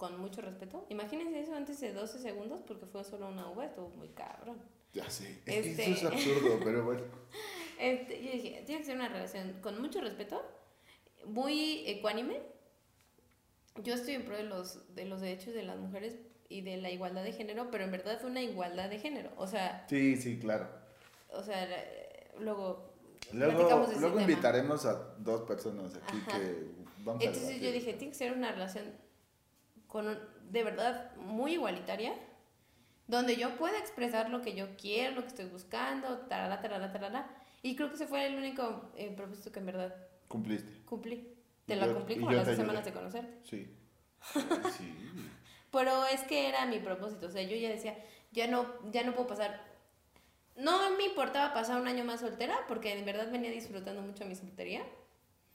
con 0.02 0.20
mucho 0.20 0.42
respeto. 0.42 0.84
Imagínense 0.90 1.42
eso 1.42 1.54
antes 1.54 1.80
de 1.80 1.94
12 1.94 2.18
segundos, 2.18 2.60
porque 2.66 2.88
fue 2.88 3.04
solo 3.04 3.28
una 3.28 3.48
uva, 3.52 3.66
estuvo 3.66 3.90
muy 3.90 4.10
cabrón. 4.10 4.58
Ya 4.94 5.08
sé. 5.08 5.40
Es 5.46 5.58
Este- 5.68 5.76
que 5.86 5.92
eso 5.92 6.08
es 6.08 6.14
absurdo, 6.14 6.60
pero 6.64 6.84
bueno. 6.84 7.04
Este, 7.80 8.24
yo 8.24 8.32
dije, 8.32 8.64
tiene 8.66 8.82
que 8.82 8.86
ser 8.86 8.96
una 8.96 9.10
relación 9.10 9.54
con 9.62 9.80
mucho 9.82 10.02
respeto, 10.02 10.42
muy 11.26 11.84
ecuánime. 11.88 12.42
Yo 13.84 13.94
estoy 13.96 14.16
en 14.16 14.24
pro 14.26 14.38
de 14.38 14.44
los, 14.44 14.96
de 14.96 15.06
los 15.06 15.22
derechos 15.22 15.54
de 15.56 15.64
las 15.64 15.78
mujeres 15.78 16.16
y 16.50 16.62
de 16.62 16.78
la 16.78 16.90
igualdad 16.92 17.24
de 17.24 17.32
género, 17.34 17.70
pero 17.72 17.84
en 17.84 17.92
verdad 17.92 18.24
una 18.26 18.42
igualdad 18.42 18.90
de 18.90 18.98
género. 19.00 19.32
O 19.38 19.46
sea, 19.48 19.86
Sí, 19.90 20.16
sí, 20.16 20.40
claro. 20.40 20.68
o 21.30 21.42
sea, 21.44 21.68
luego 22.40 22.92
Luego, 23.34 24.20
invitaremos 24.20 24.86
a 24.86 24.94
dos 25.20 25.42
personas 25.42 25.96
aquí 25.96 26.18
Ajá. 26.28 26.40
que 26.40 26.66
vamos 27.04 27.24
a 27.24 27.26
Entonces 27.26 27.62
yo 27.62 27.72
dije, 27.72 27.94
tiene 27.94 28.12
que 28.12 28.18
ser 28.18 28.34
una 28.34 28.52
relación 28.52 28.86
con 29.92 30.18
de 30.50 30.64
verdad 30.64 31.14
muy 31.18 31.54
igualitaria, 31.54 32.14
donde 33.08 33.36
yo 33.36 33.58
pueda 33.58 33.78
expresar 33.78 34.30
lo 34.30 34.42
que 34.42 34.56
yo 34.56 34.78
quiero, 34.78 35.16
lo 35.16 35.22
que 35.24 35.28
estoy 35.28 35.46
buscando, 35.46 36.20
tarala, 36.30 36.62
tarala, 36.62 36.94
tarala. 36.94 37.28
Y 37.62 37.76
creo 37.76 37.90
que 37.90 37.96
ese 37.96 38.08
fue 38.08 38.26
el 38.26 38.36
único 38.38 38.90
eh, 38.96 39.12
propósito 39.16 39.52
que 39.52 39.60
en 39.60 39.66
verdad 39.66 39.94
Cumpliste. 40.30 40.82
cumplí. 40.86 41.36
Te 41.66 41.78
yo- 41.78 41.94
cumplí 41.94 42.16
como 42.20 42.32
las 42.32 42.48
dos 42.48 42.56
semanas 42.56 42.86
de 42.86 42.94
conocerte. 42.94 43.38
Sí. 43.44 43.78
Sí. 44.78 44.96
Pero 45.72 46.06
es 46.06 46.22
que 46.24 46.48
era 46.48 46.66
mi 46.66 46.80
propósito, 46.80 47.28
o 47.28 47.30
sea, 47.32 47.44
yo 47.44 47.56
ya 47.58 47.70
decía, 47.70 47.98
ya 48.32 48.48
no, 48.48 48.66
ya 48.92 49.04
no 49.04 49.14
puedo 49.14 49.28
pasar... 49.28 49.62
No 50.56 50.92
me 50.98 51.06
importaba 51.06 51.54
pasar 51.54 51.80
un 51.82 51.88
año 51.88 52.04
más 52.04 52.20
soltera, 52.20 52.56
porque 52.68 52.94
en 52.98 53.06
verdad 53.06 53.32
venía 53.32 53.50
disfrutando 53.52 54.02
mucho 54.02 54.26
mi 54.26 54.36
soltería. 54.36 54.84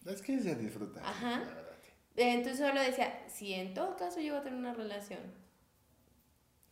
Es 0.07 0.21
que 0.23 0.39
se 0.41 0.55
disfruta. 0.57 1.01
Ajá. 1.07 1.43
Entonces 2.17 2.59
solo 2.59 2.81
decía, 2.81 3.25
si 3.29 3.53
en 3.53 3.75
todo 3.75 3.97
caso 3.97 4.21
llego 4.21 4.39
a 4.39 4.43
tener 4.43 4.59
una 4.59 4.73
relación, 4.73 5.21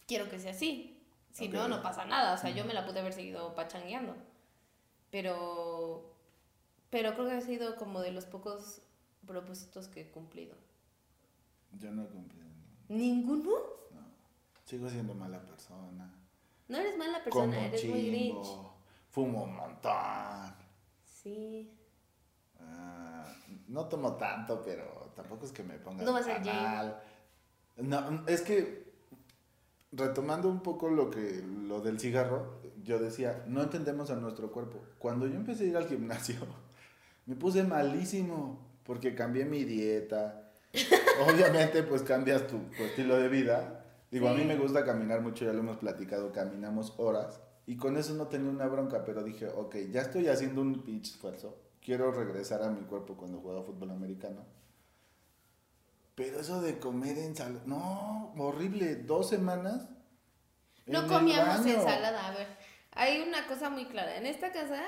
quiero 0.06 0.28
que 0.30 0.38
sea 0.38 0.52
así. 0.52 1.02
Si 1.32 1.48
no, 1.48 1.68
no 1.68 1.82
pasa 1.82 2.04
nada. 2.04 2.34
O 2.34 2.38
sea, 2.38 2.50
yo 2.50 2.64
me 2.64 2.74
la 2.74 2.86
pude 2.86 3.00
haber 3.00 3.12
seguido 3.12 3.54
pachangueando. 3.54 4.14
Pero, 5.10 6.14
pero 6.90 7.14
creo 7.14 7.26
que 7.26 7.32
ha 7.34 7.40
sido 7.40 7.76
como 7.76 8.00
de 8.00 8.12
los 8.12 8.24
pocos 8.24 8.82
propósitos 9.26 9.88
que 9.88 10.02
he 10.02 10.10
cumplido. 10.10 10.56
Yo 11.78 11.90
no 11.90 12.04
he 12.04 12.06
cumplido 12.06 12.46
ninguno. 12.88 13.36
¿Ninguno? 13.36 13.50
No. 13.90 14.06
Sigo 14.64 14.88
siendo 14.88 15.14
mala 15.14 15.40
persona. 15.40 16.10
No 16.68 16.78
eres 16.78 16.96
mala 16.96 17.22
Como 17.24 17.50
persona, 17.50 17.66
eres 17.66 17.84
muy 17.84 18.06
grinch. 18.08 18.46
Fumo 19.10 19.44
un 19.44 19.56
montón. 19.56 20.54
Sí. 21.04 21.70
Ah, 22.68 23.24
no 23.68 23.86
tomo 23.86 24.14
tanto, 24.16 24.62
pero 24.64 25.12
tampoco 25.14 25.46
es 25.46 25.52
que 25.52 25.62
me 25.62 25.74
ponga 25.78 26.04
No 26.04 26.12
vas 26.12 26.26
al 26.26 26.34
tan 26.34 26.42
gym. 26.44 26.62
mal. 26.62 27.00
No, 27.76 28.26
es 28.26 28.42
que 28.42 28.84
retomando 29.92 30.48
un 30.48 30.60
poco 30.60 30.88
lo 30.88 31.10
que 31.10 31.42
lo 31.42 31.80
del 31.80 31.98
cigarro, 32.00 32.60
yo 32.82 32.98
decía, 32.98 33.44
no 33.46 33.62
entendemos 33.62 34.10
a 34.10 34.16
nuestro 34.16 34.50
cuerpo. 34.52 34.80
Cuando 34.98 35.26
yo 35.26 35.36
empecé 35.36 35.64
a 35.64 35.66
ir 35.68 35.76
al 35.76 35.86
gimnasio, 35.88 36.36
me 37.26 37.34
puse 37.36 37.64
malísimo 37.64 38.58
porque 38.84 39.14
cambié 39.14 39.44
mi 39.44 39.64
dieta. 39.64 40.50
Obviamente, 41.28 41.82
pues 41.84 42.02
cambias 42.02 42.46
tu, 42.46 42.58
tu 42.76 42.82
estilo 42.82 43.16
de 43.16 43.28
vida. 43.28 43.84
Digo, 44.10 44.28
a 44.28 44.34
mí 44.34 44.44
me 44.44 44.56
gusta 44.56 44.84
caminar 44.84 45.20
mucho, 45.22 45.44
ya 45.44 45.52
lo 45.52 45.60
hemos 45.60 45.76
platicado, 45.78 46.30
caminamos 46.32 46.94
horas. 46.98 47.40
Y 47.66 47.76
con 47.76 47.96
eso 47.96 48.14
no 48.14 48.26
tenía 48.28 48.50
una 48.50 48.66
bronca, 48.66 49.04
pero 49.04 49.24
dije, 49.24 49.48
ok, 49.48 49.76
ya 49.90 50.02
estoy 50.02 50.28
haciendo 50.28 50.60
un 50.60 50.82
pinche 50.82 51.12
esfuerzo. 51.12 51.56
Quiero 51.84 52.10
regresar 52.10 52.62
a 52.62 52.70
mi 52.70 52.80
cuerpo 52.86 53.14
cuando 53.14 53.38
jugaba 53.40 53.62
fútbol 53.62 53.90
americano. 53.90 54.44
Pero 56.14 56.40
eso 56.40 56.62
de 56.62 56.78
comer 56.78 57.18
ensalada, 57.18 57.62
no, 57.66 58.32
horrible, 58.38 58.96
dos 58.96 59.28
semanas. 59.28 59.86
No 60.86 61.02
en 61.02 61.08
comíamos 61.08 61.66
ensalada. 61.66 62.28
A 62.28 62.30
ver, 62.34 62.46
hay 62.92 63.20
una 63.20 63.46
cosa 63.46 63.68
muy 63.68 63.84
clara. 63.86 64.16
En 64.16 64.24
esta 64.24 64.50
casa, 64.50 64.82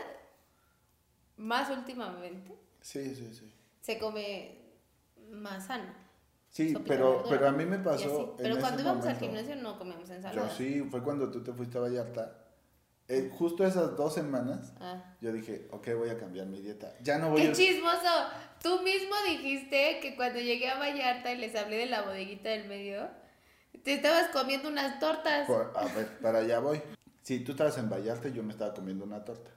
más 1.37 1.69
últimamente, 1.71 2.57
Sí, 2.81 3.15
sí, 3.15 3.35
sí. 3.35 3.53
se 3.83 3.99
come 3.99 4.63
más 5.31 5.67
sano. 5.67 5.93
Sí, 6.49 6.75
pero, 6.87 7.25
pero 7.29 7.49
a 7.49 7.53
mí 7.53 7.67
me 7.67 7.79
pasó. 7.79 8.37
en 8.39 8.45
Pero 8.45 8.59
cuando 8.61 8.79
ese 8.79 8.89
íbamos 8.89 9.07
al 9.07 9.17
gimnasio 9.19 9.57
no 9.57 9.79
comíamos 9.79 10.09
Yo 10.09 10.15
ensalada. 10.15 10.51
sí, 10.51 10.81
fue 10.91 11.03
cuando 11.03 11.31
tú 11.31 11.43
te 11.43 11.53
fuiste 11.53 11.77
a 11.77 11.83
Vallarta. 11.83 12.46
Eh, 13.09 13.31
justo 13.33 13.65
esas 13.65 13.97
dos 13.97 14.15
semanas, 14.15 14.73
Ah. 14.81 15.15
yo 15.21 15.33
dije, 15.33 15.69
ok, 15.71 15.89
voy 15.97 16.09
a 16.11 16.19
cambiar 16.19 16.47
mi 16.47 16.61
dieta. 16.61 16.93
Ya 17.03 17.19
no 17.19 17.31
voy 17.31 17.43
¡Qué 17.43 17.49
a... 17.49 17.53
chismoso! 17.53 18.09
Tú 18.63 18.83
mismo 18.83 19.15
dijiste 19.29 20.01
que 20.01 20.17
cuando 20.17 20.41
llegué 20.41 20.69
a 20.69 20.79
Vallarta 20.79 21.33
y 21.33 21.39
les 21.39 21.55
hablé 21.55 21.77
de 21.77 21.87
la 21.87 22.03
bodeguita 22.03 22.49
del 22.49 22.67
medio, 22.67 23.09
te 23.85 23.95
estabas 23.95 24.29
comiendo 24.31 24.69
unas 24.69 24.99
tortas. 24.99 25.47
Por- 25.47 25.73
a 25.77 25.85
ver, 25.95 26.19
para 26.21 26.39
allá 26.41 26.59
voy. 26.59 26.83
Sí, 27.23 27.41
tú 27.45 27.53
estabas 27.53 27.79
en 27.79 27.89
Vallarta 27.89 28.29
yo 28.29 28.43
me 28.43 28.53
estaba 28.53 28.75
comiendo 28.75 29.05
una 29.05 29.25
torta. 29.25 29.51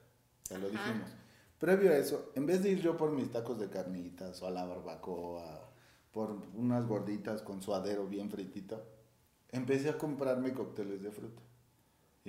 Ya 0.49 0.57
lo 0.59 0.69
dijimos. 0.69 1.09
Previo 1.57 1.91
a 1.91 1.97
eso, 1.97 2.31
en 2.35 2.45
vez 2.45 2.62
de 2.63 2.69
ir 2.69 2.81
yo 2.81 2.95
por 2.97 3.12
mis 3.12 3.31
tacos 3.31 3.59
de 3.59 3.69
carnitas 3.69 4.41
o 4.43 4.47
a 4.47 4.51
la 4.51 4.63
barbacoa, 4.65 5.69
por 6.12 6.31
unas 6.55 6.85
gorditas 6.88 7.41
con 7.41 7.62
suadero 7.62 8.05
bien 8.07 8.29
fritito, 8.29 8.83
empecé 9.51 9.89
a 9.89 9.97
comprarme 9.97 10.53
cócteles 10.53 11.01
de 11.01 11.12
fruta. 11.12 11.41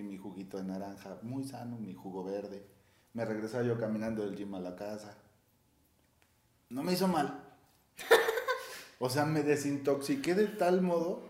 Y 0.00 0.02
mi 0.02 0.16
juguito 0.16 0.56
de 0.56 0.64
naranja, 0.64 1.18
muy 1.20 1.44
sano, 1.44 1.76
mi 1.76 1.92
jugo 1.92 2.24
verde. 2.24 2.64
Me 3.12 3.26
regresaba 3.26 3.64
yo 3.64 3.78
caminando 3.78 4.22
del 4.22 4.34
gym 4.34 4.54
a 4.54 4.60
la 4.60 4.74
casa. 4.74 5.14
No 6.70 6.82
me 6.82 6.94
hizo 6.94 7.06
mal. 7.06 7.38
O 8.98 9.10
sea, 9.10 9.26
me 9.26 9.42
desintoxiqué 9.42 10.34
de 10.34 10.46
tal 10.46 10.80
modo, 10.80 11.22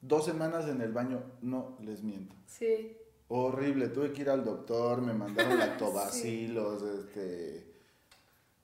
dos 0.00 0.24
semanas 0.24 0.68
en 0.68 0.80
el 0.80 0.92
baño, 0.92 1.22
no 1.40 1.76
les 1.80 2.02
miento. 2.02 2.34
Sí. 2.46 2.96
Horrible, 3.28 3.88
tuve 3.88 4.12
que 4.12 4.22
ir 4.22 4.30
al 4.30 4.44
doctor, 4.44 5.00
me 5.00 5.12
mandaron 5.12 5.56
lactobacilos, 5.58 6.82
este, 6.98 7.74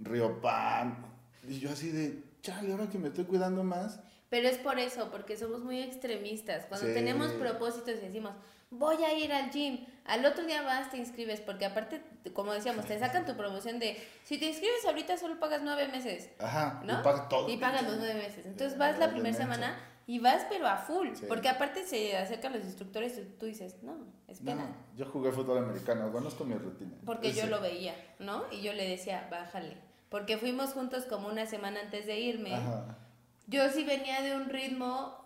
Riopan. 0.00 1.07
Y 1.46 1.61
yo 1.61 1.70
así 1.70 1.90
de, 1.90 2.20
chale, 2.42 2.72
ahora 2.72 2.90
que 2.90 2.98
me 2.98 3.09
estoy 3.09 3.27
cuidando 3.27 3.62
más. 3.62 4.00
Pero 4.29 4.48
es 4.48 4.59
por 4.59 4.81
eso, 4.81 5.09
porque 5.12 5.37
somos 5.37 5.62
muy 5.62 5.79
extremistas. 5.81 6.66
Cuando 6.66 6.88
Sí. 6.88 6.94
tenemos 6.94 7.31
propósitos 7.33 7.94
y 8.03 8.07
decimos, 8.07 8.33
voy 8.79 9.03
a 9.05 9.13
ir 9.15 9.33
al 9.33 9.51
gym, 9.51 9.87
al 10.05 10.25
otro 10.27 10.45
día 10.45 10.63
vas, 10.63 10.91
te 10.91 10.99
inscribes, 10.99 11.41
porque 11.41 11.65
aparte, 11.65 12.03
como 12.33 12.53
decíamos, 12.53 12.85
te 12.87 12.99
sacan 12.99 13.25
tu 13.25 13.37
promoción 13.37 13.79
de, 13.79 13.97
si 14.25 14.39
te 14.39 14.47
inscribes 14.47 14.85
ahorita 14.85 15.17
solo 15.17 15.39
pagas 15.41 15.63
nueve 15.63 15.89
meses. 15.89 16.31
Ajá, 16.39 16.83
¿no? 16.85 17.01
y 17.01 17.03
pagas 17.03 17.29
todo. 17.29 17.49
Y 17.49 17.57
pagas 17.57 17.83
los 17.85 17.97
nueve 17.99 18.15
meses. 18.15 18.45
Entonces 18.47 18.77
vas 18.79 18.99
la 18.99 19.11
primera 19.11 19.35
semana, 19.37 19.77
y 20.07 20.19
vas 20.19 20.45
pero 20.51 20.67
a 20.69 20.77
full, 20.77 21.09
Sí. 21.15 21.25
porque 21.27 21.49
aparte 21.49 21.87
se 21.87 22.15
acercan 22.17 22.53
los 22.53 22.63
instructores 22.65 23.17
y 23.17 23.23
tú 23.39 23.47
dices, 23.47 23.83
no, 23.83 23.97
espera, 24.29 24.57
No, 24.57 24.77
yo 24.97 25.07
jugué 25.07 25.33
fútbol 25.33 25.59
americano, 25.65 26.13
conozco 26.13 26.45
mi 26.45 26.55
rutina. 26.57 26.93
porque 27.07 27.33
yo 27.33 27.47
lo 27.47 27.61
veía, 27.63 27.95
¿no? 28.19 28.45
Y 28.53 28.61
yo 28.61 28.75
le 28.75 28.87
decía, 28.87 29.27
bájale, 29.31 29.79
porque 30.11 30.37
fuimos 30.37 30.75
juntos 30.75 31.05
como 31.07 31.29
una 31.29 31.47
semana 31.47 31.81
antes 31.81 32.05
de 32.07 32.21
irme. 32.21 32.55
Ajá. 32.55 32.99
Yo 33.47 33.69
sí 33.71 33.85
venía 33.85 34.21
de 34.21 34.37
un 34.37 34.49
ritmo 34.51 35.17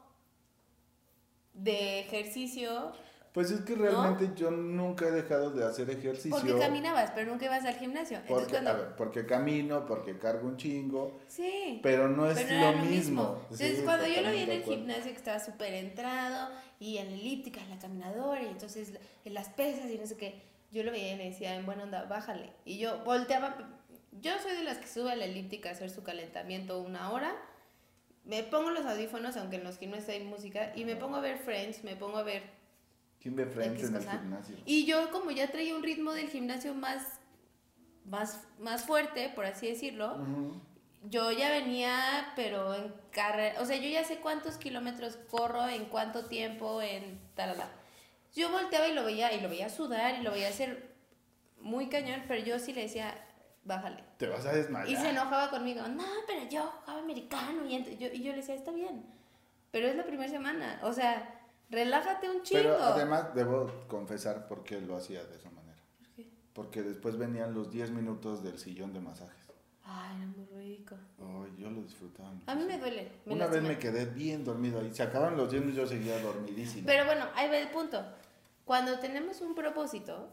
de 1.55 2.01
ejercicio, 2.01 2.93
Pues 3.33 3.51
es 3.51 3.61
que 3.61 3.75
realmente 3.75 4.31
yo 4.35 4.51
nunca 4.51 5.07
he 5.07 5.11
dejado 5.11 5.51
de 5.51 5.64
hacer 5.64 5.91
ejercicio. 5.91 6.31
porque 6.31 6.59
caminabas, 6.59 7.12
pero 7.14 7.31
nunca 7.31 7.45
ibas 7.45 7.64
al 7.64 7.75
gimnasio. 7.77 8.19
Entonces 8.19 8.47
Porque, 8.47 8.53
cuando... 8.53 8.71
a 8.71 8.73
ver, 8.75 8.97
porque 8.97 9.27
camino, 9.27 9.87
porque 9.87 10.19
cargo 10.19 10.49
un 10.49 10.57
chingo, 10.57 11.19
Sí. 11.27 11.81
pero 11.83 12.09
no 12.09 12.29
es 12.31 12.37
Pero 12.37 12.49
lo, 12.49 12.57
era 12.57 12.73
lo 12.73 12.79
mismo. 12.85 13.38
Entonces, 13.43 13.79
Sí, 13.79 13.85
cuando 13.85 14.07
yo 14.07 14.23
lo 14.23 14.31
vi 14.31 14.38
en 14.38 14.51
el 14.51 14.62
gimnasio 14.62 15.12
que 15.12 15.19
estaba 15.19 15.38
súper 15.41 15.75
entrado 15.75 16.51
y 16.81 16.99
en 16.99 17.09
elíptica, 17.09 17.61
en 17.61 17.71
la 17.71 17.79
caminadora 17.79 18.43
y 18.43 18.47
entonces 18.47 18.95
en 19.25 19.35
las 19.35 19.49
pesas 19.51 19.91
y 19.91 19.99
no 19.99 20.07
sé 20.07 20.17
qué, 20.17 20.43
yo 20.71 20.83
lo 20.83 20.91
veía 20.91 21.14
y 21.14 21.17
me 21.17 21.31
decía, 21.31 21.55
en 21.55 21.67
buena 21.67 21.85
onda, 21.85 22.05
bájale. 22.05 22.51
Y 22.64 22.79
yo 22.79 23.03
volteaba, 23.05 23.57
yo 24.21 24.33
soy 24.43 24.57
de 24.57 24.64
las 24.64 24.79
que 24.79 24.87
sube 24.87 25.12
a 25.12 25.17
la 25.17 25.27
elíptica 25.27 25.69
a 25.69 25.73
hacer 25.73 25.91
su 25.91 26.03
calentamiento 26.03 26.81
una 26.81 27.11
hora, 27.12 27.35
me 28.25 28.43
pongo 28.43 28.71
los 28.71 28.85
audífonos, 28.85 29.37
aunque 29.37 29.57
en 29.57 29.64
los 29.64 29.79
gimnasios 29.79 30.11
hay 30.11 30.25
música, 30.25 30.73
y 30.77 30.85
me 30.85 30.97
pongo 30.97 31.17
a 31.17 31.21
ver 31.21 31.38
Friends, 31.38 31.85
me 31.85 31.97
pongo 31.97 32.19
a 32.19 32.23
ver... 32.23 32.58
¿Quién 33.20 33.35
ve 33.35 33.46
Friends 33.46 33.83
en 33.83 33.96
el 33.96 34.09
gimnasio? 34.09 34.57
Y 34.64 34.87
yo 34.87 35.11
como 35.11 35.31
ya 35.31 35.50
traía 35.50 35.74
un 35.74 35.83
ritmo 35.83 36.12
del 36.12 36.28
gimnasio 36.28 36.74
más, 36.74 37.02
más, 38.04 38.40
más 38.61 38.85
fuerte, 38.85 39.31
por 39.35 39.44
así 39.44 39.66
decirlo, 39.66 40.14
Ujú. 40.14 40.61
yo 41.11 41.33
ya 41.33 41.50
venía, 41.50 42.33
pero 42.37 42.74
en 42.74 42.94
carrera, 43.11 43.61
o 43.61 43.66
sea, 43.66 43.76
yo 43.76 43.88
ya 43.88 44.04
sé 44.04 44.18
cuántos 44.18 44.57
kilómetros 44.57 45.16
corro, 45.31 45.66
en 45.68 45.87
cuánto 45.87 46.26
tiempo, 46.26 46.81
en 46.81 47.18
talala. 47.35 47.68
Yo 48.35 48.50
volteaba 48.50 48.87
y 48.87 48.94
lo 48.94 49.04
veía, 49.04 49.33
y 49.33 49.40
lo 49.40 49.48
veía 49.48 49.68
sudar, 49.68 50.20
y 50.20 50.22
lo 50.22 50.31
veía 50.31 50.48
hacer 50.48 50.94
muy 51.61 51.88
cañón, 51.88 52.22
pero 52.28 52.44
yo 52.44 52.59
sí 52.61 52.72
le 52.72 52.83
decía, 52.83 53.14
bájale. 53.64 54.04
Te 54.16 54.28
vas 54.28 54.46
a 54.46 54.52
desmayar. 54.52 54.88
Y 54.88 54.96
se 54.96 55.11
enojaba 55.11 55.50
conmigo, 55.50 55.87
no, 55.88 56.04
pero 56.26 56.48
yo 56.48 56.62
jugaba 56.81 57.00
americano, 57.00 57.66
y, 57.66 57.96
yo, 57.96 58.09
y 58.12 58.22
yo 58.22 58.31
le 58.31 58.38
decía, 58.38 58.54
está 58.54 58.70
bien, 58.70 59.04
pero 59.72 59.88
es 59.88 59.96
la 59.96 60.04
primera 60.04 60.31
semana, 60.31 60.78
o 60.85 60.92
sea, 60.92 61.38
relájate 61.70 62.28
un 62.31 62.42
chingo. 62.42 62.62
Pero 62.62 62.76
además 62.83 63.35
debo 63.35 63.70
confesar 63.88 64.46
por 64.48 64.64
qué 64.64 64.81
lo 64.81 64.96
hacía 64.96 65.24
de 65.24 65.37
esa 65.37 65.50
manera. 65.50 65.78
¿Por 65.98 66.09
qué? 66.14 66.28
Porque 66.52 66.83
después 66.83 67.16
venían 67.16 67.54
los 67.54 67.70
10 67.70 67.90
minutos 67.90 68.42
del 68.42 68.59
sillón 68.59 68.92
de 68.92 69.00
masajes. 69.00 69.35
Ay, 69.85 70.16
era 70.18 70.26
muy 70.26 70.46
rico. 70.62 70.94
Ay, 71.18 71.54
yo 71.57 71.70
lo 71.70 71.81
disfrutaba. 71.83 72.31
A 72.46 72.54
mí 72.54 72.64
me 72.64 72.78
duele. 72.78 73.11
me 73.24 73.33
Una 73.35 73.46
vez 73.46 73.62
me 73.62 73.78
quedé 73.78 74.04
bien 74.04 74.44
dormido 74.44 74.81
ahí. 74.81 74.92
Se 74.92 75.02
acaban 75.02 75.37
los 75.37 75.50
10 75.50 75.64
minutos, 75.64 75.88
yo 75.90 75.96
seguía 75.96 76.18
dormidísimo. 76.20 76.85
Pero 76.87 77.07
bueno, 77.07 77.26
ahí 77.35 77.48
va 77.48 77.57
el 77.57 77.68
punto. 77.70 78.04
Cuando 78.66 78.98
tenemos 78.98 79.40
un 79.40 79.54
propósito, 79.54 80.28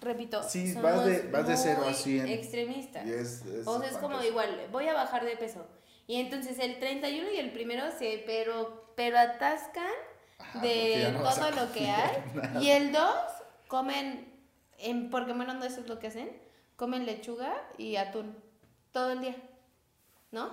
repito, 0.00 0.42
Sí, 0.44 0.68
somos 0.72 0.82
vas 0.84 1.04
de- 1.06 1.28
vas 1.30 1.48
de 1.48 1.56
cero 1.56 1.80
a 1.82 1.86
muy 1.86 1.94
100. 1.94 2.28
extremistas. 2.28 3.04
Y 3.04 3.10
es, 3.12 3.44
es 3.46 3.66
o 3.66 3.80
sea, 3.80 3.90
es 3.90 3.96
como 3.98 4.22
igual, 4.22 4.68
voy 4.70 4.86
a 4.86 4.94
bajar 4.94 5.24
de 5.24 5.36
peso. 5.36 5.66
Y 6.06 6.20
entonces 6.20 6.58
el 6.60 6.78
31 6.78 7.32
y 7.32 7.36
el 7.38 7.50
primero 7.52 7.82
se 7.98 8.22
pero 8.26 8.86
pero 8.96 9.18
atascan 9.18 9.90
Ajá, 10.38 10.60
de 10.60 11.12
no 11.12 11.22
todo 11.22 11.50
lo 11.50 11.72
que 11.72 11.88
hay. 11.90 12.24
nada. 12.34 12.62
Y 12.62 12.70
el 12.70 12.92
2 12.92 13.02
comen 13.68 14.32
en 14.78 15.10
porque 15.10 15.32
bueno, 15.32 15.54
no 15.54 15.64
eso 15.64 15.80
es 15.80 15.88
lo 15.88 15.98
que 15.98 16.06
hacen, 16.08 16.30
comen 16.76 17.06
lechuga 17.06 17.54
y 17.76 17.96
atún 17.96 18.34
todo 18.92 19.12
el 19.12 19.20
día. 19.20 19.36
¿No? 20.30 20.50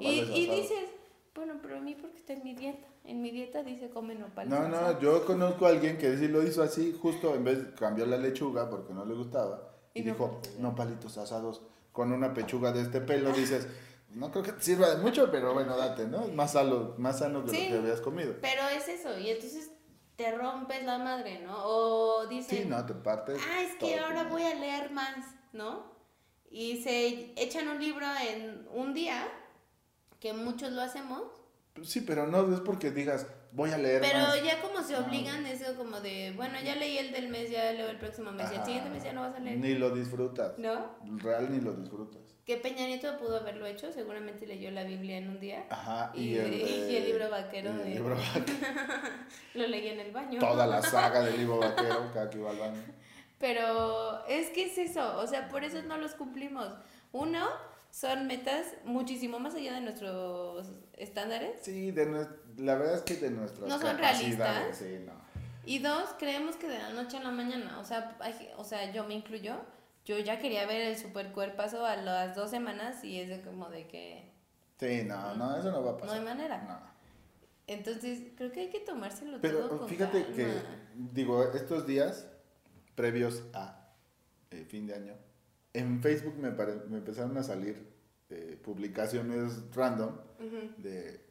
Y, 0.00 0.20
y 0.20 0.46
dices, 0.48 0.88
bueno, 1.34 1.54
pero 1.60 1.76
a 1.76 1.80
mí 1.80 1.94
porque 1.94 2.16
está 2.16 2.32
en 2.32 2.42
mi 2.42 2.54
dieta. 2.54 2.88
En 3.04 3.22
mi 3.22 3.30
dieta 3.30 3.62
dice 3.62 3.88
come 3.90 4.14
nopales. 4.14 4.50
No, 4.50 4.68
no, 4.68 4.76
asados". 4.76 5.02
yo 5.02 5.24
conozco 5.24 5.66
a 5.66 5.70
alguien 5.70 5.96
que 5.98 6.16
sí 6.16 6.28
lo 6.28 6.42
hizo 6.42 6.62
así, 6.62 6.98
justo 7.00 7.34
en 7.34 7.44
vez 7.44 7.58
cambió 7.78 8.04
la 8.06 8.18
lechuga 8.18 8.68
porque 8.68 8.92
no 8.92 9.04
le 9.04 9.14
gustaba 9.14 9.70
y, 9.94 10.00
Y 10.00 10.02
dijo, 10.02 10.40
nopalitos 10.58 10.58
no 10.58 10.74
palitos 10.74 11.18
asados 11.18 11.62
con 11.92 12.12
una 12.12 12.34
pechuga 12.34 12.72
de 12.72 12.82
este 12.82 13.00
pelo, 13.00 13.32
dices, 13.36 13.66
no 14.10 14.30
creo 14.30 14.42
que 14.42 14.52
te 14.52 14.62
sirva 14.62 14.90
de 14.90 15.02
mucho, 15.02 15.30
pero 15.30 15.52
bueno, 15.54 15.76
date, 15.76 16.06
¿no? 16.06 16.24
Es 16.24 16.32
más 16.34 16.52
sano, 16.52 16.94
más 16.98 17.18
sano 17.18 17.44
que 17.44 17.50
Sí. 17.50 17.64
lo 17.64 17.68
que 17.76 17.78
habías 17.78 18.00
comido. 18.00 18.34
Pero 18.40 18.62
es 18.68 18.88
eso, 18.88 19.16
y 19.18 19.30
entonces 19.30 19.70
te 20.16 20.32
rompes 20.36 20.84
la 20.84 20.98
madre, 20.98 21.40
¿no? 21.40 21.56
O 21.64 22.26
dicen, 22.26 22.62
Sí, 22.64 22.68
no, 22.68 22.84
te 22.84 22.94
partes. 22.94 23.40
ah, 23.50 23.62
es 23.62 23.74
que 23.76 23.98
ahora 23.98 24.24
voy 24.24 24.42
a 24.42 24.54
leer 24.54 24.90
más, 24.90 25.16
¿no? 25.52 25.92
Y 26.50 26.82
se 26.82 27.32
echan 27.36 27.68
un 27.68 27.78
libro 27.78 28.06
en 28.28 28.66
un 28.72 28.94
día, 28.94 29.28
que 30.20 30.32
muchos 30.32 30.72
lo 30.72 30.82
hacemos, 30.82 31.22
Sí, 31.84 32.00
pero 32.00 32.26
no 32.26 32.52
es 32.52 32.60
porque 32.60 32.90
digas, 32.90 33.26
voy 33.52 33.70
a 33.70 33.78
leer 33.78 34.00
pero 34.00 34.18
más. 34.20 34.42
ya 34.42 34.60
como 34.60 34.82
se 34.82 34.96
obligan, 34.96 35.44
eso 35.46 35.74
como 35.76 36.00
de, 36.00 36.32
bueno, 36.36 36.58
ya 36.64 36.74
leí 36.76 36.98
el 36.98 37.12
del 37.12 37.28
mes, 37.28 37.50
ya 37.50 37.72
leo 37.72 37.88
el 37.88 37.98
próximo 37.98 38.30
mes, 38.32 38.50
y 38.52 38.56
el 38.56 38.64
siguiente 38.64 38.90
mes 38.90 39.02
ya 39.04 39.12
no 39.12 39.22
vas 39.22 39.34
a 39.34 39.40
leer, 39.40 39.58
Ni 39.58 39.74
lo 39.74 39.90
disfrutas. 39.90 40.58
¿no? 40.58 40.96
Real 41.18 41.50
ni 41.50 41.60
lo 41.60 41.72
disfrutas. 41.74 42.22
Que 42.44 42.56
Peña 42.56 42.86
Nieto 42.86 43.18
pudo 43.18 43.36
haberlo 43.38 43.66
hecho, 43.66 43.92
seguramente 43.92 44.46
leyó 44.46 44.70
la 44.70 44.82
Biblia 44.84 45.18
en 45.18 45.28
un 45.28 45.38
día. 45.38 45.66
Ajá, 45.68 46.12
y, 46.14 46.28
Y, 46.30 46.38
el, 46.38 46.50
de- 46.50 46.56
y 46.92 46.96
el 46.96 47.04
libro 47.06 47.28
vaquero 47.30 47.70
el 47.72 47.78
de- 47.78 47.84
libro 47.90 48.16
vaquero. 48.34 48.68
Lo 49.54 49.66
leí 49.66 49.88
en 49.88 50.00
el 50.00 50.12
baño. 50.12 50.40
Toda 50.40 50.66
la 50.66 50.80
saga 50.94 51.20
del 51.20 51.36
libro 51.36 51.58
vaquero, 51.58 52.10
cada 52.14 52.30
que 52.30 52.38
iba 52.38 52.50
al 52.50 52.58
baño. 52.58 52.82
Pero 53.38 54.24
es 54.26 54.48
que 54.50 54.64
es 54.66 54.78
eso, 54.78 55.18
o 55.18 55.26
sea, 55.26 55.48
por 55.48 55.62
eso 55.62 55.80
no 55.82 55.96
los 55.98 56.12
cumplimos. 56.14 56.68
Uno, 57.12 57.46
son 57.98 58.26
metas 58.28 58.64
muchísimo 58.84 59.38
más 59.40 59.54
allá 59.54 59.72
de 59.74 59.80
nuestros 59.80 60.68
estándares. 60.92 61.58
Sí, 61.62 61.90
de 61.90 62.06
nues- 62.08 62.28
la 62.56 62.76
verdad 62.76 62.94
es 62.96 63.02
que 63.02 63.14
de 63.16 63.30
nuestras 63.30 63.68
No 63.68 63.78
son 63.80 63.96
capacidades, 63.96 64.38
realistas. 64.38 64.76
Sí, 64.78 65.04
no. 65.04 65.12
Y 65.66 65.80
dos, 65.80 66.10
creemos 66.18 66.56
que 66.56 66.68
de 66.68 66.78
la 66.78 66.90
noche 66.90 67.16
a 67.16 67.22
la 67.22 67.30
mañana, 67.30 67.78
o 67.80 67.84
sea, 67.84 68.16
hay- 68.20 68.50
o 68.56 68.62
sea, 68.64 68.92
yo 68.92 69.04
me 69.04 69.14
incluyo, 69.14 69.56
yo 70.04 70.18
ya 70.18 70.38
quería 70.38 70.64
ver 70.66 70.80
el 70.82 70.96
super 70.96 71.32
cuerpazo 71.32 71.84
a 71.84 71.96
las 71.96 72.36
dos 72.36 72.50
semanas 72.50 73.02
y 73.02 73.20
es 73.20 73.28
de 73.28 73.40
como 73.42 73.68
de 73.68 73.86
que... 73.88 74.30
Sí, 74.78 75.02
no, 75.04 75.34
no, 75.34 75.56
eso 75.58 75.72
no 75.72 75.82
va 75.82 75.90
a 75.90 75.92
No 75.94 75.98
pasar. 75.98 76.18
hay 76.18 76.24
manera. 76.24 76.58
No. 76.62 76.78
Entonces, 77.66 78.20
creo 78.36 78.50
que 78.52 78.60
hay 78.60 78.70
que 78.70 78.80
tomárselo 78.80 79.32
todo 79.32 79.40
Pero 79.42 79.68
con 79.78 79.88
fíjate 79.88 80.22
calma. 80.22 80.36
que, 80.36 80.52
digo, 80.94 81.52
estos 81.52 81.86
días 81.86 82.26
previos 82.94 83.42
a 83.52 83.88
eh, 84.50 84.64
fin 84.64 84.86
de 84.86 84.94
año, 84.94 85.14
en 85.78 86.00
Facebook 86.02 86.36
me, 86.38 86.50
pare- 86.52 86.82
me 86.88 86.98
empezaron 86.98 87.36
a 87.38 87.42
salir 87.42 87.86
eh, 88.30 88.58
publicaciones 88.62 89.52
random 89.74 90.16
de 90.78 91.26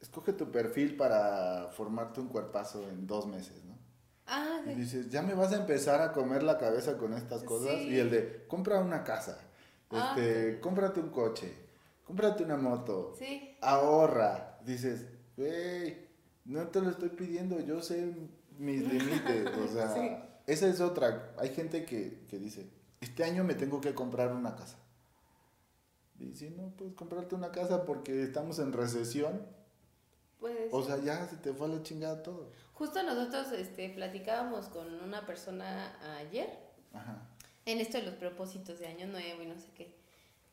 escoge 0.00 0.32
tu 0.32 0.50
perfil 0.50 0.96
para 0.96 1.68
formarte 1.72 2.20
un 2.20 2.28
cuerpazo 2.28 2.88
en 2.88 3.06
dos 3.06 3.26
meses, 3.26 3.64
¿no? 3.64 3.78
Ah, 4.26 4.60
Y 4.64 4.68
de- 4.70 4.74
dices, 4.76 5.08
ya 5.10 5.22
me 5.22 5.34
vas 5.34 5.52
a 5.52 5.56
empezar 5.56 6.00
a 6.00 6.12
comer 6.12 6.42
la 6.42 6.58
cabeza 6.58 6.96
con 6.98 7.12
estas 7.12 7.42
cosas. 7.44 7.72
Sí. 7.78 7.88
Y 7.90 7.98
el 7.98 8.10
de, 8.10 8.44
compra 8.48 8.80
una 8.80 9.04
casa, 9.04 9.38
Ah, 9.90 10.14
este, 10.16 10.58
cómprate 10.60 11.00
un 11.00 11.10
coche, 11.10 11.52
cómprate 12.04 12.42
una 12.44 12.56
moto, 12.56 13.14
sí. 13.18 13.56
ahorra. 13.60 14.58
Dices, 14.64 15.06
güey, 15.36 15.96
no 16.46 16.66
te 16.68 16.80
lo 16.80 16.90
estoy 16.90 17.10
pidiendo, 17.10 17.60
yo 17.60 17.82
sé 17.82 18.12
mis 18.58 18.80
límites. 18.92 19.46
O 19.58 19.68
sea, 19.68 19.92
Sí. 19.94 20.10
esa 20.46 20.66
es 20.68 20.80
otra. 20.80 21.34
Hay 21.38 21.50
gente 21.50 21.84
que, 21.84 22.24
que 22.28 22.38
dice, 22.38 22.70
este 23.02 23.24
año 23.24 23.44
me 23.44 23.54
tengo 23.54 23.80
que 23.80 23.94
comprar 23.94 24.32
una 24.32 24.54
casa. 24.54 24.78
Y 26.18 26.34
si 26.34 26.50
no, 26.50 26.68
puedes 26.70 26.94
comprarte 26.94 27.34
una 27.34 27.50
casa 27.50 27.84
porque 27.84 28.22
estamos 28.22 28.58
en 28.60 28.72
recesión. 28.72 29.44
Pues, 30.38 30.72
O 30.72 30.82
sea, 30.82 30.98
ya 30.98 31.26
se 31.26 31.36
te 31.36 31.52
fue 31.52 31.66
a 31.66 31.70
la 31.70 31.82
chingada 31.82 32.22
todo. 32.22 32.50
justo 32.74 33.02
nosotros 33.02 33.52
este, 33.52 33.90
platicábamos 33.90 34.66
con 34.66 34.92
una 35.00 35.24
persona 35.24 35.92
ayer 36.18 36.48
Ajá. 36.92 37.28
en 37.64 37.78
esto 37.78 37.98
de 37.98 38.04
los 38.04 38.14
propósitos 38.14 38.80
de 38.80 38.88
año 38.88 39.06
nuevo 39.06 39.42
y 39.42 39.46
no 39.46 39.56
sé 39.56 39.68
qué. 39.74 39.94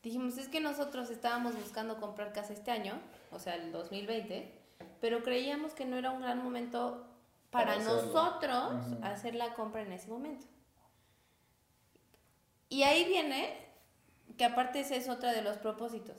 Dijimos, 0.02 0.38
es 0.38 0.48
que 0.48 0.60
nosotros 0.60 1.10
estábamos 1.10 1.54
buscando 1.56 1.98
comprar 1.98 2.32
casa 2.32 2.52
este 2.52 2.70
año, 2.70 3.00
o 3.32 3.38
sea, 3.38 3.56
el 3.56 3.72
2020, 3.72 4.58
pero 5.00 5.22
creíamos 5.22 5.72
que 5.72 5.84
no 5.84 5.96
era 5.96 6.10
un 6.12 6.22
gran 6.22 6.42
momento 6.42 7.06
para, 7.50 7.76
nosotros 7.80 8.74
hacer 9.02 9.34
la 9.34 9.54
compra 9.54 9.82
en 9.82 9.92
ese 9.92 10.08
momento. 10.08 10.46
Y 12.70 12.84
ahí 12.84 13.04
viene 13.04 13.54
que 14.38 14.46
aparte 14.46 14.80
esa 14.80 14.94
es 14.96 15.08
otra 15.10 15.32
de 15.32 15.42
los 15.42 15.58
propósitos, 15.58 16.16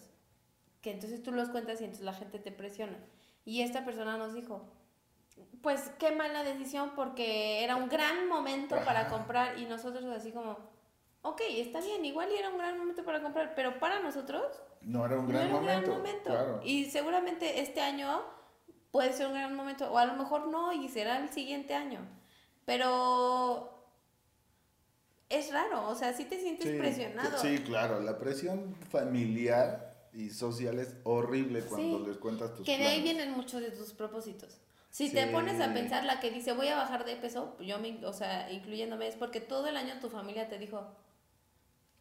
que 0.82 0.92
entonces 0.92 1.24
tú 1.24 1.32
los 1.32 1.50
cuentas 1.50 1.82
y 1.82 1.86
entonces 1.86 2.06
la 2.06 2.14
gente 2.14 2.38
te 2.38 2.52
presiona. 2.52 3.00
Y 3.46 3.62
esta 3.62 3.84
persona 3.84 4.18
nos 4.18 4.34
dijo, 4.36 4.70
pues 5.64 5.90
qué 5.98 6.12
mala 6.12 6.44
decisión 6.44 6.92
porque 6.96 7.64
era 7.64 7.76
un 7.78 7.90
gran 7.90 8.28
momento 8.28 8.76
para 8.86 9.02
Ajá. 9.02 9.10
comprar 9.18 9.58
y 9.58 9.66
nosotros 9.66 10.06
así 10.06 10.32
como, 10.32 10.58
ok, 11.24 11.42
está 11.56 11.80
bien, 11.82 12.04
igual 12.06 12.30
era 12.32 12.50
un 12.50 12.58
gran 12.60 12.78
momento 12.78 13.04
para 13.04 13.22
comprar, 13.24 13.56
pero 13.56 13.80
para 13.80 14.00
nosotros 14.02 14.44
No 14.82 15.06
era 15.06 15.18
un 15.18 15.26
no 15.26 15.30
gran 15.30 15.48
era 15.48 15.56
un 15.56 15.62
momento. 15.62 15.92
gran 15.92 15.98
momento. 16.00 16.30
Claro. 16.30 16.62
Y 16.64 16.86
seguramente 16.86 17.62
este 17.62 17.82
año 17.82 18.22
puede 18.92 19.14
ser 19.14 19.28
un 19.28 19.34
gran 19.34 19.56
momento, 19.56 19.92
o 19.92 19.98
a 19.98 20.06
lo 20.06 20.14
mejor 20.14 20.48
no, 20.50 20.74
y 20.74 20.90
será 20.90 21.18
el 21.18 21.30
siguiente 21.30 21.74
año. 21.74 22.02
Pero 22.66 23.71
es 25.32 25.52
raro, 25.52 25.88
o 25.88 25.96
sea, 25.96 26.14
sí 26.14 26.26
te 26.26 26.40
sientes 26.40 26.70
Sí, 26.70 26.78
presionado. 26.78 27.38
Sí, 27.40 27.60
claro, 27.60 28.00
la 28.02 28.18
presión 28.20 28.76
familiar 28.90 29.92
y 30.14 30.30
social 30.30 30.80
es 30.80 30.96
horrible 31.04 31.62
cuando 31.62 32.00
Sí, 32.00 32.06
les 32.08 32.18
cuentas 32.18 32.54
tus 32.56 32.66
Que 32.66 32.78
de 32.78 32.88
ahí 32.88 33.02
vienen 33.02 33.32
muchos 33.32 33.62
de 33.62 33.72
tus 33.72 33.94
propósitos. 33.94 34.58
Si 34.90 35.10
te 35.12 35.28
pones 35.28 35.62
a 35.62 35.74
pensar 35.74 36.04
la 36.04 36.20
que 36.20 36.32
dice 36.32 36.52
voy 36.52 36.68
a 36.68 36.76
bajar 36.76 37.06
de 37.06 37.16
peso, 37.16 37.56
yo 37.62 37.80
me, 37.80 38.06
o 38.06 38.12
sea, 38.12 38.52
incluyéndome, 38.52 39.08
es 39.08 39.16
porque 39.16 39.40
todo 39.40 39.68
el 39.68 39.78
año 39.78 39.94
tu 40.02 40.10
familia 40.10 40.50
te 40.50 40.58
dijo, 40.58 40.86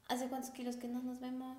¿hace 0.09 0.27
cuántos 0.29 0.51
kilos 0.51 0.77
que 0.77 0.89
no 0.89 1.01
nos 1.01 1.21
vemos? 1.21 1.57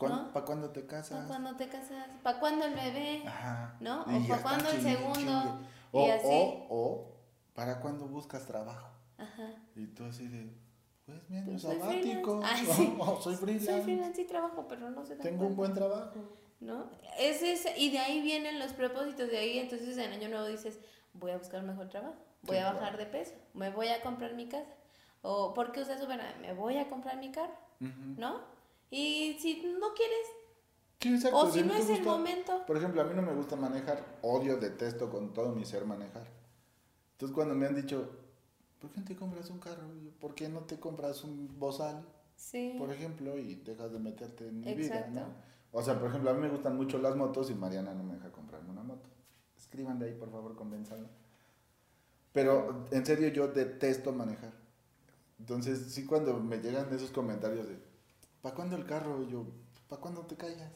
¿No? 0.00 0.32
¿Para 0.32 0.44
cuándo 0.44 0.70
te 0.70 0.86
casas? 0.86 1.16
¿Para 1.16 1.26
cuándo 1.26 1.56
te 1.56 1.68
casas? 1.68 2.06
¿Para 2.22 2.38
cuándo 2.38 2.66
el 2.66 2.74
bebé? 2.74 3.22
Ajá. 3.26 3.76
¿No? 3.80 4.02
O 4.02 4.28
¿para 4.28 4.42
cuándo 4.42 4.70
el 4.70 4.82
segundo? 4.82 5.58
Y 5.92 5.96
O, 5.96 6.12
así. 6.12 6.26
o, 6.28 6.66
o, 6.68 7.16
¿para 7.54 7.80
cuándo 7.80 8.06
buscas 8.06 8.46
trabajo? 8.46 8.88
Ajá. 9.16 9.54
Y 9.74 9.86
tú 9.86 10.04
así 10.04 10.28
de, 10.28 10.52
pues 11.08 11.30
mi 11.30 11.36
año 11.38 11.46
Pues 11.52 11.62
soy 11.62 11.78
sabático. 11.78 12.40
freelance. 12.42 12.44
Ay, 12.44 12.66
sí. 12.66 12.98
Soy 13.22 13.36
freelance. 13.36 13.66
Soy 13.72 13.80
freelance 13.82 14.20
y 14.20 14.24
trabajo, 14.26 14.66
pero 14.68 14.90
no 14.90 15.02
dan 15.04 15.18
Tengo 15.18 15.46
un 15.46 15.56
buen 15.56 15.72
cuenta, 15.72 15.88
trabajo. 15.88 16.20
¿No? 16.60 16.90
Es 17.18 17.42
ese, 17.42 17.78
y 17.78 17.90
de 17.90 17.98
ahí 18.00 18.20
vienen 18.20 18.58
los 18.58 18.72
propósitos, 18.74 19.30
de 19.30 19.38
ahí 19.38 19.58
entonces 19.58 19.96
en 19.96 20.12
año 20.12 20.28
nuevo 20.28 20.46
dices, 20.46 20.78
voy 21.14 21.30
a 21.30 21.38
buscar 21.38 21.60
un 21.60 21.68
mejor 21.68 21.88
trabajo, 21.88 22.16
voy 22.42 22.56
Sí, 22.56 22.62
a 22.62 22.66
bajar 22.72 22.80
claro. 22.96 22.98
de 22.98 23.06
peso, 23.06 23.32
me 23.54 23.70
voy 23.70 23.88
a 23.88 24.02
comprar 24.02 24.34
mi 24.34 24.48
casa. 24.48 24.68
O, 25.22 25.54
¿por 25.54 25.72
qué 25.72 25.80
usas 25.82 26.02
Uber? 26.02 26.20
Me 26.40 26.52
voy 26.54 26.76
a 26.76 26.88
comprar 26.90 27.16
mi 27.18 27.30
carro, 27.30 27.54
Ujú. 27.80 27.90
¿no? 28.18 28.40
Y 28.90 29.36
si 29.40 29.62
no 29.80 29.94
quieres, 29.94 30.26
Sí, 31.00 31.14
exacto, 31.14 31.38
o 31.38 31.50
si 31.50 31.62
no 31.62 31.74
es 31.74 31.88
el 31.88 31.96
gusta- 31.98 32.10
momento, 32.10 32.66
Por 32.66 32.76
ejemplo, 32.76 33.00
a 33.02 33.04
mí 33.04 33.14
no 33.14 33.22
me 33.22 33.32
gusta 33.34 33.54
manejar, 33.56 34.04
odio, 34.22 34.56
detesto 34.56 35.08
con 35.10 35.32
todo 35.32 35.54
mi 35.54 35.64
ser 35.64 35.84
manejar. 35.84 36.26
Entonces 37.12 37.34
cuando 37.34 37.54
me 37.54 37.66
han 37.66 37.76
dicho, 37.76 38.10
¿por 38.80 38.90
qué 38.90 39.00
no 39.00 39.06
te 39.06 39.16
compras 39.16 39.50
un 39.50 39.58
carro? 39.58 39.88
¿Por 40.20 40.34
qué 40.34 40.48
no 40.48 40.60
te 40.60 40.78
compras 40.78 41.24
un 41.24 41.58
bozal, 41.58 42.04
sí. 42.36 42.74
por 42.78 42.90
ejemplo, 42.90 43.38
y 43.38 43.56
dejas 43.56 43.92
de 43.92 43.98
meterte 43.98 44.48
en 44.48 44.60
mi 44.60 44.74
vida, 44.74 44.96
Exacto. 44.96 45.20
¿no? 45.20 45.48
O 45.72 45.82
sea, 45.82 45.98
por 45.98 46.08
ejemplo, 46.08 46.30
a 46.30 46.34
mí 46.34 46.40
me 46.40 46.48
gustan 46.48 46.76
mucho 46.76 46.98
las 46.98 47.14
motos 47.14 47.50
y 47.50 47.54
Mariana 47.54 47.92
no 47.94 48.02
me 48.02 48.14
deja 48.14 48.32
comprarme 48.32 48.70
una 48.70 48.82
moto. 48.82 49.08
Escriban 49.56 49.98
de 49.98 50.06
ahí, 50.06 50.14
por 50.14 50.30
favor, 50.30 50.54
convénzanla. 50.54 51.08
Pero 52.32 52.86
en 52.90 53.04
serio 53.04 53.28
yo 53.28 53.48
detesto 53.48 54.12
manejar. 54.12 54.52
Entonces, 55.38 55.92
sí 55.92 56.04
cuando 56.04 56.34
me 56.40 56.58
llegan 56.58 56.92
esos 56.92 57.10
comentarios 57.10 57.68
de, 57.68 57.78
¿para 58.42 58.54
cuándo 58.54 58.76
el 58.76 58.86
carro? 58.86 59.22
Y 59.22 59.30
yo, 59.30 59.44
¿para 59.88 60.00
cuándo 60.00 60.22
te 60.22 60.36
callas? 60.36 60.72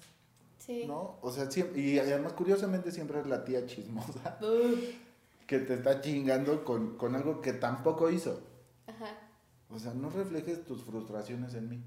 Sí. 0.58 0.84
¿No? 0.86 1.18
O 1.22 1.30
sea, 1.30 1.50
siempre, 1.50 1.80
y 1.80 1.98
además 1.98 2.34
curiosamente 2.34 2.92
siempre 2.92 3.18
es 3.20 3.26
la 3.26 3.44
tía 3.44 3.66
chismosa 3.66 4.38
Uf. 4.40 4.78
Que 5.46 5.58
te 5.58 5.74
está 5.74 6.00
chingando 6.00 6.64
con, 6.64 6.96
con 6.96 7.14
algo 7.14 7.40
que 7.40 7.52
tampoco 7.52 8.10
hizo. 8.10 8.42
Ajá. 8.86 9.18
O 9.68 9.78
sea, 9.78 9.94
no 9.94 10.10
reflejes 10.10 10.64
tus 10.64 10.82
frustraciones 10.82 11.54
en 11.54 11.68
mí, 11.68 11.82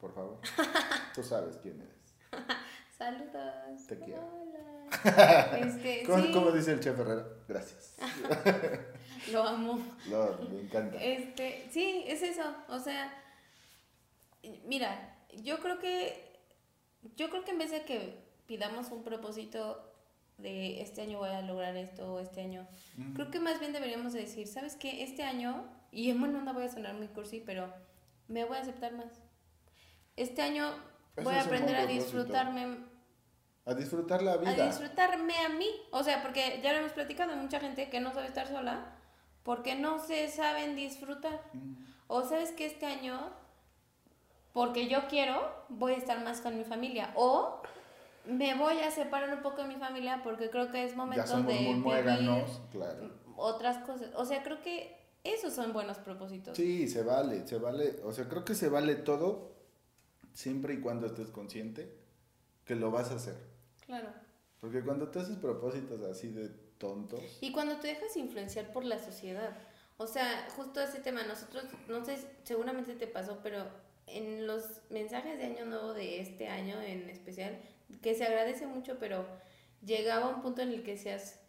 por 0.00 0.14
favor. 0.14 0.38
Tú 1.14 1.22
sabes 1.22 1.56
quién 1.56 1.80
eres. 1.80 1.98
Saludos. 2.98 3.86
Te 3.86 3.98
quiero. 3.98 4.22
Hola. 4.22 4.58
Este, 5.58 6.02
¿Cómo, 6.06 6.22
sí, 6.22 6.32
cómo 6.32 6.50
dice 6.50 6.72
el 6.72 6.80
chef 6.80 6.98
Herrera? 6.98 7.26
Gracias. 7.46 7.94
lo 9.30 9.42
amo. 9.42 9.78
Lo, 10.08 10.38
me 10.50 10.62
encanta. 10.62 10.96
Este, 10.98 11.68
sí, 11.70 12.04
es 12.06 12.22
eso. 12.22 12.42
O 12.68 12.78
sea, 12.78 13.12
mira, 14.64 15.18
yo 15.42 15.58
creo 15.60 15.78
que, 15.78 16.40
yo 17.16 17.28
creo 17.28 17.44
que 17.44 17.50
en 17.50 17.58
vez 17.58 17.70
de 17.70 17.84
que 17.84 18.24
pidamos 18.46 18.90
un 18.90 19.04
propósito 19.04 19.87
de 20.38 20.80
este 20.82 21.02
año 21.02 21.18
voy 21.18 21.30
a 21.30 21.42
lograr 21.42 21.76
esto 21.76 22.14
o 22.14 22.20
este 22.20 22.40
año, 22.40 22.66
Mm. 22.96 23.12
creo 23.14 23.30
que 23.30 23.40
más 23.40 23.58
bien 23.60 23.72
deberíamos 23.72 24.12
de 24.12 24.20
decir, 24.20 24.46
¿sabes 24.46 24.76
qué? 24.76 25.02
Este 25.02 25.22
año, 25.24 25.64
y 25.90 26.10
en 26.10 26.20
buena 26.20 26.38
onda 26.38 26.52
voy 26.52 26.64
a 26.64 26.68
sonar 26.68 26.94
muy 26.94 27.08
cursi, 27.08 27.40
pero 27.40 27.72
me 28.28 28.44
voy 28.44 28.56
a 28.56 28.60
aceptar 28.60 28.92
más. 28.92 29.20
Este 30.16 30.42
año 30.42 30.72
voy 31.22 31.34
a 31.34 31.42
aprender 31.42 31.74
a 31.76 31.78
propósito. 31.84 32.04
disfrutarme 32.04 32.78
A 33.66 33.74
disfrutar 33.74 34.22
la 34.22 34.36
vida. 34.36 34.50
a 34.64 34.66
disfrutarme 34.66 35.34
a 35.38 35.48
mí. 35.50 35.68
O 35.90 36.02
sea, 36.04 36.22
porque 36.22 36.60
ya 36.62 36.72
lo 36.72 36.78
hemos 36.80 36.92
platicado, 36.92 37.36
mucha 37.36 37.60
gente 37.60 37.88
que 37.90 38.00
no 38.00 38.12
sabe 38.14 38.26
estar 38.28 38.46
sola 38.48 38.94
porque 39.42 39.74
no 39.74 39.98
se 39.98 40.28
saben 40.28 40.76
disfrutar. 40.76 41.40
Mm. 41.52 41.74
O 42.06 42.22
sabes 42.22 42.52
que 42.52 42.64
este 42.66 42.86
año, 42.86 43.30
porque 44.52 44.88
yo 44.88 45.06
quiero, 45.08 45.52
voy 45.68 45.92
a 45.92 45.96
estar 45.96 46.22
más 46.24 46.40
con 46.40 46.56
mi 46.56 46.64
familia. 46.64 47.10
O 47.14 47.62
me 48.28 48.54
voy 48.54 48.78
a 48.80 48.90
separar 48.90 49.34
un 49.34 49.42
poco 49.42 49.62
de 49.62 49.68
mi 49.68 49.76
familia 49.76 50.20
porque 50.22 50.50
creo 50.50 50.70
que 50.70 50.84
es 50.84 50.92
Ya 50.92 50.96
momento 50.96 51.26
somos 51.26 51.46
de 51.46 51.60
muy 51.60 51.74
vivir 51.74 52.44
claro. 52.70 53.10
otras 53.36 53.78
cosas. 53.84 54.10
O 54.14 54.24
sea, 54.24 54.42
creo 54.42 54.60
que 54.62 54.96
esos 55.24 55.52
son 55.54 55.72
buenos 55.72 55.98
propósitos. 55.98 56.56
Sí, 56.56 56.88
se 56.88 57.02
vale, 57.02 57.46
se 57.46 57.58
vale. 57.58 57.96
O 58.04 58.12
sea, 58.12 58.28
creo 58.28 58.44
que 58.44 58.54
se 58.54 58.68
vale 58.68 58.94
todo 58.96 59.52
siempre 60.32 60.74
y 60.74 60.80
cuando 60.80 61.06
estés 61.06 61.30
consciente 61.30 61.92
que 62.64 62.76
lo 62.76 62.90
vas 62.90 63.10
a 63.10 63.14
hacer. 63.14 63.36
Claro. 63.86 64.08
Porque 64.60 64.82
cuando 64.82 65.08
te 65.08 65.20
haces 65.20 65.36
propósitos 65.38 66.00
así 66.02 66.28
de 66.28 66.48
tontos, 66.78 67.20
Y 67.40 67.50
cuando 67.52 67.76
te 67.76 67.88
dejas 67.88 68.16
influenciar 68.16 68.72
por 68.72 68.84
la 68.84 68.98
sociedad. 68.98 69.56
O 69.96 70.06
sea, 70.06 70.46
justo 70.54 70.80
ese 70.80 71.00
tema, 71.00 71.24
nosotros, 71.24 71.64
no 71.88 72.04
sé, 72.04 72.18
seguramente 72.44 72.94
te 72.94 73.06
pasó, 73.08 73.40
pero 73.42 73.66
en 74.06 74.46
los 74.46 74.62
mensajes 74.90 75.38
de 75.38 75.46
Año 75.46 75.64
Nuevo 75.64 75.92
de 75.92 76.20
este 76.20 76.48
año 76.48 76.80
en 76.80 77.08
especial, 77.10 77.58
que 78.02 78.14
se 78.14 78.24
agradece 78.24 78.66
mucho, 78.66 78.98
pero 78.98 79.26
llegaba 79.84 80.28
un 80.28 80.42
punto 80.42 80.62
en 80.62 80.70
el 80.70 80.82
que 80.82 80.92
decías, 80.92 81.40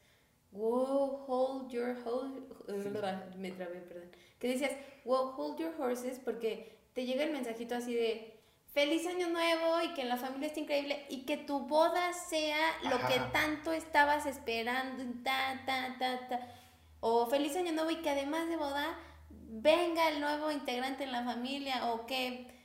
wow, 0.52 1.26
hold 1.28 1.70
your, 1.72 1.98
hold, 2.06 2.44
me 3.38 3.52
trabé, 3.52 3.82
perdón, 3.82 4.12
que 4.40 4.48
decías, 4.48 4.72
wow, 5.06 5.34
hold 5.38 5.60
your 5.60 5.74
horses, 5.80 6.20
porque 6.20 6.80
te 6.94 7.06
llega 7.06 7.24
el 7.24 7.32
mensajito 7.32 7.76
así 7.76 7.94
de, 7.94 8.40
feliz 8.74 9.06
año 9.08 9.30
nuevo 9.30 9.82
y 9.82 9.94
que 9.94 10.06
la 10.06 10.18
familia 10.18 10.48
esté 10.48 10.62
increíble 10.62 11.06
y 11.10 11.26
que 11.26 11.38
tu 11.38 11.62
boda 11.62 12.14
sea 12.14 12.78
lo 12.84 12.98
que 13.08 13.20
tanto 13.32 13.72
estabas 13.74 14.26
esperando, 14.26 15.04
ta, 15.24 15.64
ta, 15.66 15.96
ta, 15.98 16.28
ta. 16.28 16.48
O 17.00 17.28
feliz 17.28 17.56
año 17.56 17.72
nuevo 17.72 17.90
y 17.92 17.98
que 17.98 18.10
además 18.10 18.48
de 18.48 18.58
boda 18.58 18.98
venga 19.30 20.10
el 20.10 20.20
nuevo 20.20 20.52
integrante 20.52 21.04
en 21.04 21.12
la 21.12 21.24
familia 21.24 21.92
o 21.92 22.06
que 22.06 22.59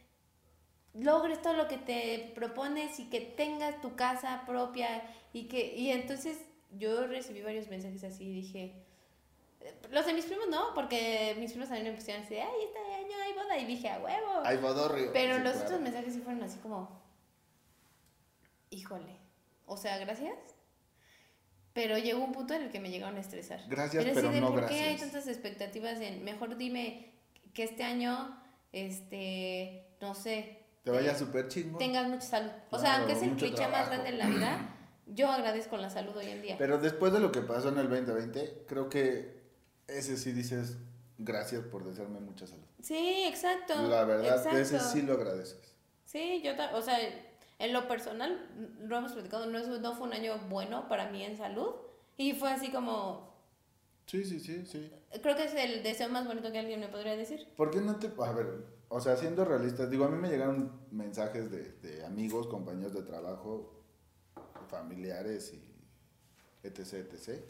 logres 0.94 1.42
todo 1.42 1.54
lo 1.54 1.68
que 1.68 1.76
te 1.76 2.32
propones 2.34 2.98
y 3.00 3.10
que 3.10 3.20
tengas 3.20 3.80
tu 3.80 3.96
casa 3.96 4.44
propia 4.46 5.02
y 5.32 5.48
que 5.48 5.74
y 5.76 5.90
entonces 5.90 6.38
yo 6.70 7.06
recibí 7.06 7.42
varios 7.42 7.68
mensajes 7.68 8.04
así 8.04 8.24
y 8.24 8.32
dije 8.32 8.72
los 9.90 10.06
de 10.06 10.12
mis 10.12 10.24
primos 10.26 10.48
no 10.48 10.72
porque 10.74 11.34
mis 11.38 11.50
primos 11.50 11.68
también 11.68 11.90
me 11.90 11.96
pusieron 11.98 12.22
así 12.22 12.36
ay 12.36 12.52
este 12.64 12.78
año 12.94 13.16
hay 13.24 13.32
boda 13.32 13.58
y 13.58 13.64
dije 13.64 13.88
a 13.88 13.98
huevo 13.98 14.42
hay 14.44 14.56
bodorrio. 14.58 15.10
pero 15.12 15.36
Sí, 15.36 15.42
los 15.42 15.52
claro. 15.52 15.66
otros 15.66 15.80
mensajes 15.80 16.14
sí 16.14 16.20
fueron 16.20 16.42
así 16.42 16.58
como, 16.58 17.02
híjole, 18.70 19.16
o 19.66 19.76
sea, 19.76 19.98
gracias. 19.98 20.36
Pero 21.72 21.98
llegó 21.98 22.22
un 22.22 22.32
punto 22.32 22.54
en 22.54 22.62
el 22.62 22.70
que 22.70 22.78
me 22.78 22.90
llegaron 22.90 23.16
a 23.16 23.20
estresar. 23.20 23.60
Gracias, 23.68 24.04
así 24.04 24.14
pero 24.14 24.30
de, 24.30 24.40
no 24.40 24.50
¿por 24.52 24.66
qué 24.66 24.74
hay 24.74 24.80
gracias. 24.90 25.00
tantas 25.10 25.26
expectativas 25.28 26.00
en, 26.00 26.22
mejor 26.22 26.56
dime 26.56 27.12
que 27.52 27.64
este 27.64 27.82
año, 27.82 28.40
este, 28.72 29.88
no 30.00 30.14
sé, 30.14 30.63
Te 30.84 30.90
vaya 30.90 31.16
súper 31.16 31.48
chingo. 31.48 31.78
tengas 31.78 32.06
mucha 32.08 32.20
salud. 32.22 32.50
O 32.70 32.78
sea, 32.78 32.90
Claro, 32.90 32.98
aunque 33.04 33.12
es 33.14 33.22
el 33.22 33.36
cliché 33.36 33.62
más 33.62 33.70
trabajo. 33.70 33.90
grande 33.90 34.08
en 34.10 34.18
la 34.18 34.26
vida, 34.28 34.76
yo 35.06 35.28
agradezco 35.30 35.76
la 35.78 35.90
salud 35.90 36.16
hoy 36.16 36.26
en 36.26 36.42
día. 36.42 36.56
Pero 36.58 36.78
después 36.78 37.12
de 37.12 37.20
lo 37.20 37.32
que 37.32 37.40
pasó 37.40 37.70
en 37.70 37.78
el 37.78 37.88
2020, 37.88 38.64
creo 38.68 38.88
que 38.88 39.42
ese 39.88 40.16
sí 40.16 40.32
dices 40.32 40.76
gracias 41.18 41.62
por 41.64 41.84
desearme 41.84 42.20
mucha 42.20 42.46
salud. 42.46 42.64
sí, 42.82 43.24
exacto. 43.26 43.74
La 43.88 44.04
verdad, 44.04 44.36
exacto. 44.36 44.58
ese 44.58 44.78
sí 44.80 45.02
lo 45.02 45.14
agradeces. 45.14 45.74
Sí, 46.04 46.42
yo, 46.42 46.52
o 46.74 46.82
sea, 46.82 46.98
en 47.58 47.72
lo 47.72 47.88
personal, 47.88 48.46
lo 48.80 48.98
hemos 48.98 49.12
platicado, 49.12 49.46
no, 49.46 49.58
es- 49.58 49.68
no 49.68 49.94
fue 49.94 50.06
un 50.06 50.12
año 50.12 50.38
bueno 50.50 50.86
para 50.88 51.08
mí 51.10 51.22
en 51.24 51.36
salud. 51.38 51.70
Y 52.18 52.34
fue 52.34 52.50
así 52.50 52.70
como, 52.70 53.32
Sí, 54.06 54.22
sí, 54.24 54.38
sí, 54.38 54.66
sí. 54.66 54.92
creo 55.22 55.34
que 55.34 55.44
es 55.44 55.54
el 55.54 55.82
deseo 55.82 56.08
más 56.10 56.26
bonito 56.26 56.52
que 56.52 56.58
alguien 56.58 56.78
me 56.80 56.88
podría 56.88 57.16
decir. 57.16 57.48
¿Por 57.56 57.70
qué 57.70 57.80
no 57.80 57.96
te.? 57.96 58.10
A 58.22 58.32
ver, 58.32 58.66
o 58.96 59.00
sea, 59.00 59.16
siendo 59.16 59.44
realistas, 59.44 59.90
digo, 59.90 60.04
a 60.04 60.08
mí 60.08 60.16
me 60.16 60.28
llegaron 60.28 60.70
mensajes 60.92 61.50
de, 61.50 61.72
de 61.82 62.04
amigos, 62.04 62.46
compañeros 62.46 62.94
de 62.94 63.02
trabajo, 63.02 63.82
familiares 64.68 65.52
y 65.52 65.60
etc, 66.62 67.12
etc, 67.12 67.42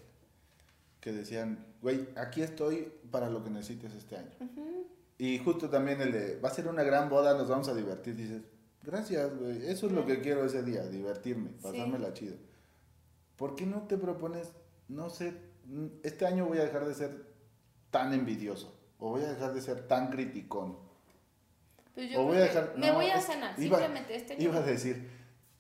que 1.01 1.13
decían, 1.13 1.67
güey, 1.83 2.09
aquí 2.17 2.41
estoy 2.41 2.91
para 3.11 3.29
lo 3.29 3.45
que 3.45 3.51
necesites 3.51 3.93
este 3.93 4.17
año. 4.17 4.31
Y 5.19 5.39
justo 5.39 5.69
también 5.69 6.01
el 6.01 6.13
de, 6.13 6.41
va 6.41 6.49
a 6.49 6.55
ser 6.55 6.67
una 6.67 6.83
gran 6.83 7.11
boda, 7.11 7.37
nos 7.37 7.51
vamos 7.51 7.69
a 7.69 7.75
divertir, 7.75 8.17
dices, 8.17 8.41
gracias, 8.83 9.39
güey, 9.39 9.67
eso 9.69 9.89
es 9.89 9.93
lo 9.93 10.07
que 10.07 10.23
quiero 10.23 10.47
ese 10.47 10.63
día, 10.63 10.87
divertirme, 10.87 11.51
pasármela 11.61 12.15
chido. 12.15 12.37
¿Por 13.37 13.55
qué 13.55 13.67
no 13.67 13.83
te 13.83 13.99
propones, 13.99 14.51
no 14.89 15.11
sé, 15.11 15.35
este 16.05 16.25
año 16.25 16.47
voy 16.47 16.57
a 16.57 16.65
dejar 16.65 16.87
de 16.87 16.95
ser 16.95 17.27
tan 17.91 18.15
envidioso, 18.15 18.75
o 18.99 19.11
voy 19.11 19.25
a 19.25 19.29
dejar 19.29 19.53
de 19.53 19.61
ser 19.61 19.87
tan 19.87 20.09
criticón, 20.09 20.84
Pues 21.95 22.11
yo 22.11 22.21
o 22.21 22.25
voy 22.25 22.37
a 22.37 22.41
dejar... 22.41 22.75
me 22.77 22.89
no, 22.89 22.95
voy 22.95 23.11
a 23.11 23.21
cenar, 23.21 23.55
iba- 23.59 23.79
simplemente 23.79 24.17
este 24.17 24.33
año. 24.35 24.43
Iba 24.43 24.59
a 24.59 24.63
decir, 24.63 25.09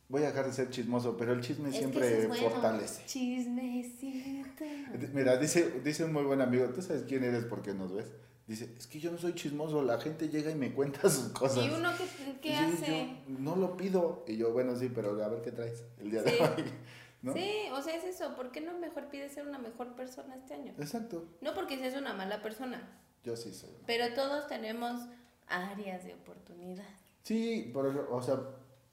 voy 0.09 0.23
a 0.25 0.27
dejar 0.27 0.47
de 0.47 0.53
ser 0.53 0.71
chismoso, 0.71 1.17
pero 1.17 1.33
el 1.33 1.41
chisme 1.41 1.69
Es 1.71 1.77
siempre 1.77 2.19
es 2.23 2.29
bueno. 2.29 2.51
fortalece. 2.51 3.03
Chismecito. 3.07 4.65
Mira, 5.13 5.37
dice, 5.37 5.81
dice 5.85 6.05
un 6.05 6.13
muy 6.13 6.25
buen 6.25 6.41
amigo, 6.41 6.67
tú 6.71 6.83
sabes 6.83 7.05
quién 7.05 7.25
eres 7.25 7.45
porque 7.45 7.73
nos 7.75 7.93
ves. 7.93 8.07
Dice, 8.47 8.69
es 8.77 8.87
que 8.87 9.01
yo 9.01 9.11
no 9.11 9.17
soy 9.17 9.35
chismoso, 9.35 9.83
la 9.83 9.99
gente 9.99 10.29
llega 10.29 10.51
y 10.51 10.55
me 10.55 10.73
cuenta 10.73 11.01
sus 11.09 11.29
cosas. 11.33 11.65
¿Y 11.65 11.71
uno 11.71 11.91
qué, 11.97 12.05
qué 12.43 12.49
Y 12.51 12.55
hace? 12.55 13.09
yo, 13.27 13.39
no 13.39 13.57
lo 13.57 13.77
pido. 13.77 14.25
Y 14.29 14.37
yo, 14.37 14.53
bueno, 14.53 14.77
sí, 14.77 14.91
pero 14.95 15.11
a 15.25 15.29
ver 15.29 15.41
qué 15.41 15.51
traes 15.53 15.85
el 15.99 16.11
día 16.11 16.23
de 16.23 16.33
hoy. 16.33 16.65
¿No? 17.23 17.33
Sí, 17.33 17.51
o 17.73 17.81
sea, 17.81 17.97
es 17.97 18.05
eso. 18.05 18.35
¿Por 18.37 18.53
qué 18.53 18.61
no 18.61 18.77
mejor 18.79 19.09
pides 19.09 19.33
ser 19.33 19.47
una 19.47 19.59
mejor 19.59 19.95
persona 19.97 20.35
este 20.37 20.53
año? 20.53 20.75
Exacto. 20.79 21.25
No 21.41 21.55
porque 21.55 21.79
seas 21.79 21.95
una 21.97 22.13
mala 22.13 22.43
persona, 22.43 23.01
Yo 23.25 23.35
sí 23.35 23.55
soy. 23.55 23.71
pero 23.87 24.13
todos 24.15 24.47
tenemos 24.47 25.01
áreas 25.49 26.05
de 26.05 26.15
oportunidad. 26.15 26.85
Sí, 27.23 27.71
por 27.73 27.87
o 27.87 28.23
sea, 28.23 28.39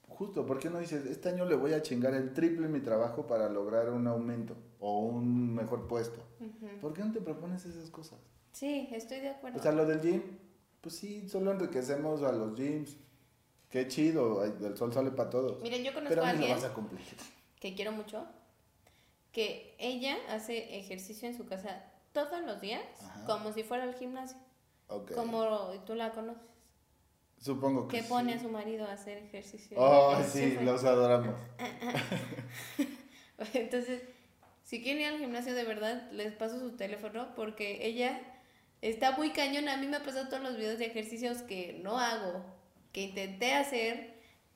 justo, 0.08 0.46
¿por 0.46 0.58
qué 0.58 0.70
no 0.70 0.78
dices, 0.78 1.04
este 1.06 1.28
año 1.28 1.44
le 1.44 1.54
voy 1.54 1.72
a 1.74 1.82
chingar 1.82 2.14
el 2.14 2.32
triple 2.32 2.66
en 2.66 2.72
mi 2.72 2.80
trabajo 2.80 3.26
para 3.26 3.48
lograr 3.48 3.90
un 3.90 4.06
aumento 4.06 4.56
o 4.80 5.00
un 5.00 5.54
mejor 5.54 5.86
puesto? 5.88 6.20
¿Por 6.80 6.92
qué 6.92 7.02
no 7.04 7.12
te 7.12 7.20
propones 7.20 7.64
esas 7.64 7.90
cosas? 7.90 8.18
Sí, 8.52 8.88
estoy 8.92 9.20
de 9.20 9.30
acuerdo. 9.30 9.58
O 9.58 9.62
sea, 9.62 9.72
lo 9.72 9.86
del 9.86 10.00
gym, 10.00 10.22
pues 10.80 10.96
sí, 10.96 11.28
solo 11.28 11.52
enriquecemos 11.52 12.22
a 12.22 12.32
los 12.32 12.54
gyms. 12.56 12.96
Qué 13.70 13.88
chido, 13.88 14.44
el 14.44 14.76
sol 14.76 14.92
sale 14.92 15.10
para 15.10 15.30
todos. 15.30 15.62
Miren, 15.62 15.82
yo 15.82 15.94
conozco 15.94 16.10
Pero 16.10 16.22
a 16.22 16.26
lo 16.26 16.30
alguien 16.32 16.54
vas 16.54 16.64
a 16.64 16.74
cumplir. 16.74 17.00
que 17.58 17.74
quiero 17.74 17.92
mucho, 17.92 18.26
que 19.32 19.74
ella 19.78 20.16
hace 20.28 20.78
ejercicio 20.78 21.26
en 21.28 21.34
su 21.36 21.46
casa 21.46 21.82
todos 22.12 22.42
los 22.44 22.60
días, 22.60 22.82
Ajá. 23.02 23.24
como 23.24 23.52
si 23.52 23.62
fuera 23.62 23.84
al 23.84 23.94
gimnasio, 23.94 24.36
Como 25.14 25.44
tú 25.86 25.94
la 25.94 26.12
conoces, 26.12 26.42
Supongo 27.38 27.88
que 27.88 27.96
que 27.96 28.02
sí. 28.04 28.08
pone 28.08 28.34
a 28.34 28.40
su 28.40 28.48
marido 28.48 28.86
a 28.86 28.92
hacer 28.92 29.18
ejercicio. 29.18 29.76
Oh, 29.80 30.16
sí, 30.22 30.58
los 30.62 30.84
adoramos. 30.84 31.34
Entonces, 33.54 34.02
si 34.62 34.82
quieren 34.82 35.02
ir 35.02 35.08
al 35.08 35.18
gimnasio 35.18 35.54
de 35.54 35.64
verdad, 35.64 36.10
les 36.12 36.32
paso 36.34 36.60
su 36.60 36.76
teléfono 36.76 37.34
porque 37.34 37.84
ella 37.86 38.20
está 38.80 39.16
muy 39.16 39.30
cañona. 39.30 39.74
A 39.74 39.76
mí 39.76 39.88
me 39.88 39.96
ha 39.96 40.04
pasado 40.04 40.28
todos 40.28 40.42
los 40.42 40.56
videos 40.56 40.78
de 40.78 40.86
ejercicios 40.86 41.38
que 41.38 41.80
no 41.82 41.98
hago, 41.98 42.44
que 42.92 43.02
intenté 43.02 43.54
hacer, 43.54 44.12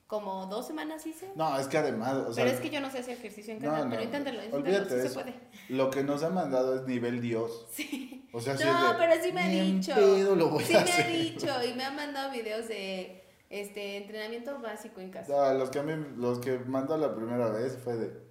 como 0.07 0.45
dos 0.45 0.65
semanas 0.65 1.05
hice. 1.05 1.29
No, 1.35 1.59
es 1.59 1.67
que 1.67 1.77
además, 1.77 2.13
o 2.13 2.33
sea, 2.33 2.45
pero 2.45 2.55
es 2.55 2.61
que 2.61 2.69
yo 2.69 2.79
no 2.79 2.89
sé 2.89 2.99
hacer 2.99 3.17
ejercicio 3.17 3.53
en 3.53 3.59
casa, 3.59 3.83
no, 3.83 3.89
pero 3.89 4.01
inténtalo, 4.01 4.37
inténtalo, 4.37 4.63
olvídate 4.63 5.01
sí 5.01 5.07
se 5.09 5.13
puede. 5.13 5.33
Lo 5.67 5.89
que 5.89 6.03
nos 6.03 6.23
ha 6.23 6.29
mandado 6.29 6.75
es 6.75 6.87
nivel 6.87 7.21
Dios. 7.21 7.67
Sí. 7.73 8.26
O 8.37 8.41
sea, 8.41 8.53
No, 8.53 8.59
es 8.59 8.65
de, 8.65 8.97
pero 8.99 9.23
sí 9.23 9.31
me 9.31 9.41
ha 9.41 9.47
"Ni 9.47 9.59
en 9.59 9.81
dicho. 9.81 9.95
pedo 9.95 10.35
lo 10.35 10.49
voy 10.49 10.63
sí 10.63 10.75
a 10.75 10.81
me 10.83 10.91
ha 10.91 10.93
hacer". 10.93 11.11
dicho 11.11 11.47
y 11.63 11.73
me 11.73 11.83
ha 11.85 11.91
mandado 11.91 12.31
videos 12.31 12.67
de 12.67 13.23
este 13.49 13.97
entrenamiento 13.97 14.59
básico 14.59 14.99
en 15.01 15.09
casa. 15.11 15.31
No, 15.33 15.53
los 15.57 15.69
que 15.69 15.79
a 15.79 15.83
mí, 15.83 15.93
los 16.17 16.39
que 16.39 16.59
mandó 16.59 16.97
la 16.97 17.15
primera 17.15 17.49
vez 17.49 17.77
fue 17.83 17.95
de 17.95 18.27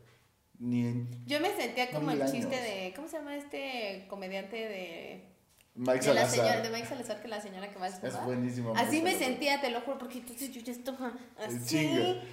ni 0.58 0.86
en 0.86 1.26
Yo 1.26 1.40
me 1.40 1.50
sentía 1.54 1.90
como 1.90 2.10
el 2.10 2.20
chiste 2.20 2.36
años. 2.38 2.50
de 2.50 2.92
¿cómo 2.96 3.08
se 3.08 3.16
llama 3.18 3.36
este 3.36 4.06
comediante 4.08 4.56
de 4.56 5.32
Mike 5.74 6.06
de 6.06 6.14
la 6.14 6.26
Salazar. 6.26 6.28
señora 6.46 6.60
de 6.62 6.70
Mike 6.70 6.86
Salazar 6.88 7.20
que 7.20 7.28
la 7.28 7.40
señora 7.40 7.70
que 7.70 7.78
va 7.78 7.84
a 7.84 7.88
Es 7.88 8.24
buenísimo. 8.24 8.72
Así 8.74 9.02
me 9.02 9.10
Salazar. 9.12 9.28
sentía, 9.28 9.60
te 9.60 9.70
lo 9.70 9.82
juro, 9.82 9.98
porque 9.98 10.18
entonces 10.18 10.50
yo 10.50 10.62
ya 10.62 10.72
estaba 10.72 11.12
así. 11.38 11.76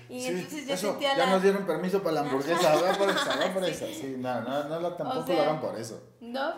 Y 0.10 0.22
Sí, 0.22 0.28
entonces 0.28 0.66
yo 0.68 0.74
eso, 0.74 0.90
sentía 0.92 1.18
ya 1.18 1.26
la. 1.26 1.32
nos 1.32 1.44
dieron 1.44 1.66
permiso 1.66 2.02
para 2.02 2.16
la 2.16 2.22
hamburguesa, 2.22 2.76
va 2.76 2.94
por 2.98 3.10
esa, 3.10 3.36
va 3.36 3.54
por 3.54 3.64
esa. 3.68 3.86
Sí, 3.88 4.16
no, 4.18 4.40
no, 4.42 4.64
no, 4.70 4.80
la- 4.80 4.96
tampoco 4.96 5.26
sea, 5.28 5.36
lo 5.36 5.42
hagan 5.42 5.60
por 5.62 5.78
eso. 5.78 6.02
No, 6.22 6.54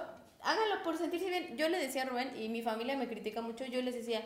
háganlo 0.45 0.83
por 0.83 0.97
sentirse 0.97 1.29
bien. 1.29 1.57
Yo 1.57 1.67
le 1.67 1.77
decía 1.77 2.03
a 2.03 2.05
Rubén, 2.05 2.31
y 2.39 2.47
mi 2.49 2.61
familia 2.61 2.95
me 2.95 3.07
critica 3.07 3.41
mucho, 3.41 3.65
yo 3.65 3.81
les 3.81 3.95
decía, 3.95 4.21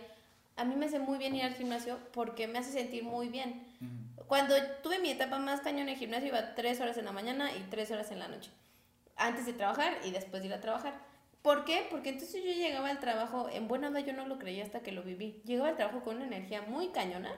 a 0.56 0.66
mí 0.66 0.76
me 0.76 0.86
hace 0.86 1.00
muy 1.00 1.18
bien 1.18 1.36
ir 1.36 1.44
al 1.44 1.56
gimnasio 1.56 1.98
porque 2.12 2.48
me 2.48 2.60
hace 2.60 2.72
sentir 2.72 3.04
muy 3.04 3.30
bien. 3.30 3.66
Cuando 4.28 4.54
tuve 4.84 5.00
mi 5.00 5.10
etapa 5.10 5.40
más 5.40 5.62
cañón 5.62 5.84
en 5.84 5.90
el 5.90 5.96
gimnasio, 5.96 6.28
iba 6.28 6.54
tres 6.54 6.80
horas 6.82 6.98
en 6.98 7.06
la 7.06 7.12
mañana 7.12 7.52
y 7.56 7.66
tres 7.72 7.90
horas 7.92 8.12
en 8.12 8.20
la 8.20 8.28
noche. 8.28 8.52
Antes 9.16 9.46
de 9.46 9.54
trabajar 9.54 9.98
y 10.04 10.12
después 10.12 10.42
de 10.42 10.50
ir 10.50 10.54
a 10.54 10.62
trabajar. 10.62 11.00
¿Por 11.42 11.64
qué? 11.64 11.88
Porque 11.90 12.10
entonces 12.10 12.44
yo 12.44 12.52
llegaba 12.52 12.90
al 12.90 13.00
trabajo, 13.00 13.50
en 13.50 13.70
buena 13.70 13.88
onda 13.88 14.02
yo 14.02 14.12
no 14.12 14.28
lo 14.28 14.38
creía 14.38 14.64
hasta 14.64 14.82
que 14.82 14.92
lo 14.92 15.04
viví. 15.04 15.42
Llegaba 15.46 15.70
al 15.70 15.78
trabajo 15.78 16.04
con 16.04 16.18
una 16.18 16.28
energía 16.28 16.62
muy 16.64 16.90
cañona. 16.90 17.32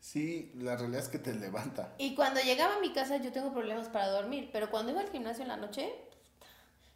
Sí, 0.00 0.50
la 0.56 0.76
realidad 0.76 1.02
es 1.02 1.08
que 1.08 1.18
te 1.18 1.32
levanta. 1.32 1.94
Y 1.98 2.14
cuando 2.16 2.40
llegaba 2.40 2.76
a 2.76 2.80
mi 2.80 2.92
casa 2.92 3.18
yo 3.18 3.30
tengo 3.30 3.52
problemas 3.52 3.88
para 3.88 4.08
dormir, 4.08 4.50
pero 4.52 4.70
cuando 4.70 4.90
iba 4.90 5.00
al 5.00 5.10
gimnasio 5.10 5.42
en 5.42 5.48
la 5.48 5.56
noche, 5.56 5.92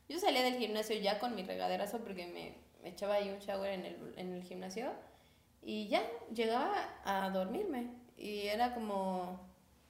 yo 0.09 0.19
salía 0.19 0.43
del 0.43 0.57
gimnasio 0.59 0.97
ya 0.99 1.19
con 1.19 1.35
mi 1.35 1.43
regaderazo 1.43 1.99
porque 1.99 2.27
me, 2.27 2.55
me 2.83 2.91
echaba 2.91 3.15
ahí 3.15 3.31
un 3.31 3.39
shower 3.39 3.73
en 3.73 3.85
el, 3.85 4.15
en 4.17 4.33
el 4.35 4.43
gimnasio 4.43 4.93
y 5.63 5.89
ya 5.89 6.03
llegaba 6.33 6.75
a 7.05 7.31
dormirme 7.31 7.91
y 8.17 8.43
era 8.47 8.75
como, 8.75 9.41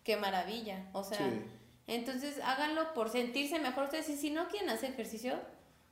qué 0.04 0.16
maravilla, 0.16 0.88
o 0.92 1.02
sea, 1.04 1.18
Sí. 1.18 1.42
entonces 1.86 2.40
háganlo 2.44 2.94
por 2.94 3.10
sentirse 3.10 3.58
mejor 3.58 3.84
ustedes 3.84 4.08
y 4.08 4.16
si 4.16 4.30
no 4.30 4.48
quieren 4.48 4.70
hacer 4.70 4.90
ejercicio, 4.90 5.38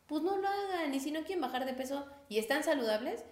pues 0.06 0.22
no 0.22 0.36
lo 0.36 0.48
hagan 0.48 0.94
y 0.94 1.00
si 1.00 1.10
no 1.10 1.20
quieren 1.24 1.40
bajar 1.40 1.64
de 1.64 1.74
peso 1.74 2.06
y 2.28 2.38
están 2.38 2.62
saludables, 2.64 3.24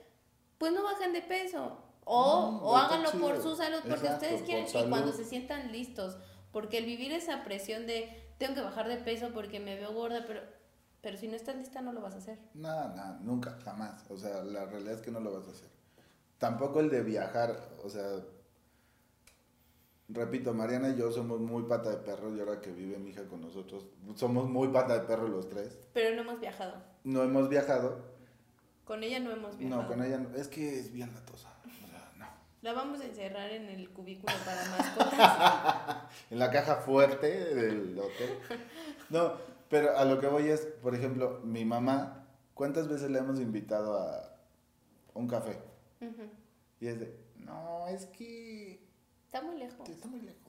pues 0.58 0.72
no 0.72 0.82
bajan 0.82 1.12
de 1.12 1.22
peso. 1.22 1.78
O, 2.04 2.50
No, 2.50 2.58
o 2.62 2.76
háganlo 2.76 3.12
por 3.12 3.40
su 3.40 3.54
salud, 3.54 3.78
porque 3.80 4.06
Exacto, 4.06 4.24
ustedes 4.24 4.42
quieren 4.42 4.66
y 4.66 4.88
cuando 4.88 5.12
se 5.12 5.24
sientan 5.24 5.70
listos. 5.70 6.16
Porque 6.50 6.78
el 6.78 6.84
vivir 6.86 7.12
esa 7.12 7.44
presión 7.44 7.86
de 7.86 8.08
tengo 8.38 8.54
que 8.54 8.60
bajar 8.62 8.88
de 8.88 8.96
peso 8.96 9.30
porque 9.32 9.60
me 9.60 9.76
veo 9.76 9.92
gorda, 9.92 10.24
pero, 10.26 10.40
pero 11.02 11.16
si 11.16 11.28
no 11.28 11.36
estás 11.36 11.56
lista 11.56 11.80
no 11.80 11.92
lo 11.92 12.00
vas 12.00 12.14
a 12.14 12.18
hacer. 12.18 12.38
Nada, 12.54 12.94
nada, 12.94 13.18
nunca, 13.22 13.58
jamás. 13.64 14.04
O 14.10 14.16
sea, 14.16 14.42
la 14.42 14.66
realidad 14.66 14.94
es 14.94 15.00
que 15.00 15.10
no 15.10 15.20
lo 15.20 15.32
vas 15.32 15.46
a 15.48 15.50
hacer. 15.50 15.68
Tampoco 16.38 16.80
el 16.80 16.90
de 16.90 17.02
viajar, 17.02 17.54
o 17.84 17.88
sea, 17.90 18.20
repito, 20.08 20.54
Mariana 20.54 20.90
y 20.90 20.96
yo 20.96 21.10
somos 21.12 21.40
muy 21.40 21.64
pata 21.64 21.90
de 21.90 21.96
perro 21.98 22.34
y 22.34 22.40
ahora 22.40 22.60
que 22.60 22.72
vive 22.72 22.98
mi 22.98 23.10
hija 23.10 23.24
con 23.28 23.40
nosotros, 23.40 23.86
somos 24.16 24.48
muy 24.48 24.68
pata 24.68 24.94
de 24.94 25.06
perro 25.06 25.28
los 25.28 25.48
tres. 25.48 25.78
Pero 25.92 26.14
no 26.16 26.22
hemos 26.22 26.40
viajado. 26.40 26.74
No 27.04 27.22
hemos 27.22 27.48
viajado, 27.48 27.98
Con 28.84 29.02
ella 29.02 29.20
no 29.20 29.30
hemos 29.30 29.56
viajado. 29.56 29.82
no, 29.82 29.88
con 29.88 30.02
ella 30.02 30.18
no, 30.18 30.34
es 30.36 30.48
que 30.48 30.80
es 30.80 30.92
bien 30.92 31.12
latosa. 31.14 31.48
O 31.64 31.88
sea, 31.88 32.12
no. 32.16 32.26
La 32.62 32.72
vamos 32.72 33.00
a 33.00 33.04
encerrar 33.04 33.50
en 33.50 33.68
el 33.68 33.90
cubículo 33.90 34.32
para 34.44 34.64
mascotas. 34.66 35.96
En 36.30 36.38
la 36.38 36.50
caja 36.50 36.76
fuerte 36.76 37.54
del 37.54 37.98
hotel. 37.98 38.38
No, 39.10 39.32
pero 39.70 39.96
a 39.96 40.04
lo 40.04 40.20
que 40.20 40.26
voy 40.26 40.48
es, 40.48 40.66
por 40.82 40.94
ejemplo, 40.94 41.40
mi 41.44 41.64
mamá, 41.64 42.26
¿cuántas 42.52 42.86
veces 42.88 43.10
le 43.10 43.20
hemos 43.20 43.40
invitado 43.40 43.96
a 43.98 44.36
un 45.14 45.26
café? 45.26 45.58
Y 46.80 46.86
es 46.88 47.00
de, 47.00 47.16
no, 47.36 47.86
es 47.88 48.04
que 48.06 48.86
Está 49.26 49.40
muy 49.42 49.56
lejos. 49.58 49.88
está 49.88 50.08
muy 50.08 50.20
lejos. 50.20 50.40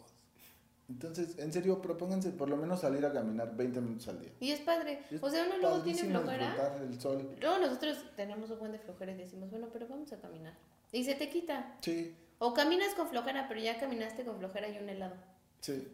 Entonces, 0.89 1.37
en 1.39 1.53
serio, 1.53 1.81
propónganse 1.81 2.31
por 2.31 2.49
lo 2.49 2.57
menos 2.57 2.81
salir 2.81 3.05
a 3.05 3.13
caminar 3.13 3.55
20 3.55 3.79
minutos 3.79 4.07
al 4.09 4.19
día. 4.19 4.31
Y 4.41 4.51
es 4.51 4.59
padre. 4.59 5.03
Es 5.09 5.23
O 5.23 5.29
sea, 5.29 5.45
uno 5.45 5.57
luego 5.59 5.81
tiene 5.83 5.99
flojera. 5.99 6.77
el 6.81 6.99
sol. 6.99 7.29
Luego 7.39 7.59
nosotros 7.59 8.03
tenemos 8.17 8.49
un 8.49 8.59
buen 8.59 8.71
de 8.73 8.79
flojera 8.79 9.11
y 9.13 9.15
decimos, 9.15 9.49
bueno, 9.51 9.67
pero 9.71 9.87
vamos 9.87 10.11
a 10.11 10.19
caminar. 10.19 10.53
Y 10.91 11.05
se 11.05 11.15
te 11.15 11.29
quita. 11.29 11.77
Sí, 11.81 12.13
O 12.39 12.53
caminas 12.53 12.93
con 12.95 13.07
flojera, 13.07 13.47
pero 13.47 13.61
ya 13.61 13.79
caminaste 13.79 14.25
con 14.25 14.37
flojera 14.39 14.67
y 14.67 14.79
un 14.79 14.89
helado. 14.89 15.15
sí. 15.61 15.87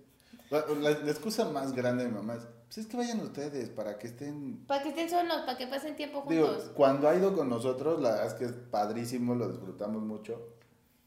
La, 0.49 0.65
la- 0.67 0.99
la 0.99 1.11
excusa 1.11 1.49
más 1.49 1.73
grande 1.73 2.03
de 2.05 2.09
mi 2.09 2.15
mamá 2.15 2.35
es, 2.35 2.43
pues 2.65 2.77
es 2.79 2.87
que 2.87 2.97
vayan 2.97 3.19
ustedes 3.21 3.69
para 3.69 3.97
que 3.97 4.07
estén... 4.07 4.65
Para 4.67 4.81
que 4.83 4.89
estén 4.89 5.09
solos, 5.09 5.41
para 5.45 5.57
que 5.57 5.67
pasen 5.67 5.95
tiempo 5.95 6.23
Digo, 6.29 6.47
juntos. 6.47 6.71
cuando 6.75 7.09
ha 7.09 7.15
ido 7.15 7.33
con 7.35 7.49
nosotros, 7.49 8.01
la 8.01 8.11
verdad 8.11 8.27
es 8.27 8.33
que 8.33 8.45
es 8.45 8.51
padrísimo, 8.51 9.35
lo 9.35 9.49
disfrutamos 9.49 10.01
mucho. 10.03 10.53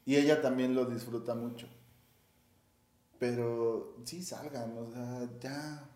Y 0.05 0.17
ella 0.17 0.41
también 0.43 0.75
lo 0.75 0.85
disfruta 0.87 1.35
mucho. 1.35 1.67
Pero 3.19 3.97
sí 4.05 4.23
salgan, 4.23 4.77
o 4.79 4.91
sea, 4.91 5.29
ya. 5.41 5.90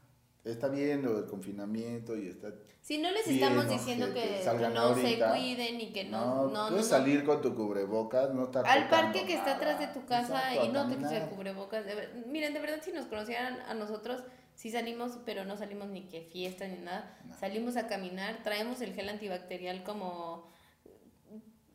Está 0.44 0.68
bien 0.68 1.02
lo 1.02 1.20
del 1.20 1.26
confinamiento 1.30 2.16
y 2.16 2.28
está... 2.28 2.52
Si 2.82 2.98
no 2.98 3.10
les 3.10 3.26
Bien, 3.26 3.42
estamos 3.42 3.66
diciendo 3.66 4.08
que, 4.12 4.40
que 4.42 4.68
no 4.68 4.80
ahorita. 4.80 5.08
se 5.08 5.38
cuiden 5.38 5.80
y 5.80 5.90
que 5.92 6.04
no. 6.04 6.20
No, 6.20 6.48
no, 6.48 6.68
puedes 6.68 6.84
no. 6.84 6.96
salir 6.98 7.24
con 7.24 7.40
tu 7.40 7.54
cubrebocas, 7.54 8.34
no 8.34 8.44
estar 8.44 8.66
Al 8.66 8.88
parque 8.90 9.24
que 9.24 9.32
está 9.34 9.56
atrás 9.56 9.78
de 9.80 9.86
tu 9.86 10.04
casa 10.04 10.52
Exacto, 10.52 10.66
y 10.66 10.68
no 10.68 10.86
te 10.88 10.96
quites 10.96 11.12
el 11.12 11.28
cubrebocas. 11.30 11.86
de 11.86 11.94
ver- 11.94 12.24
Miren, 12.26 12.52
de 12.52 12.60
verdad, 12.60 12.80
si 12.82 12.92
nos 12.92 13.06
conocieran 13.06 13.58
a 13.66 13.72
nosotros, 13.72 14.22
sí 14.54 14.70
salimos, 14.70 15.12
pero 15.24 15.46
no 15.46 15.56
salimos 15.56 15.88
ni 15.88 16.02
que 16.08 16.20
fiesta 16.30 16.68
ni 16.68 16.76
nada. 16.76 17.18
No. 17.26 17.34
Salimos 17.38 17.78
a 17.78 17.86
caminar, 17.86 18.42
traemos 18.42 18.82
el 18.82 18.92
gel 18.92 19.08
antibacterial 19.08 19.82
como 19.82 20.46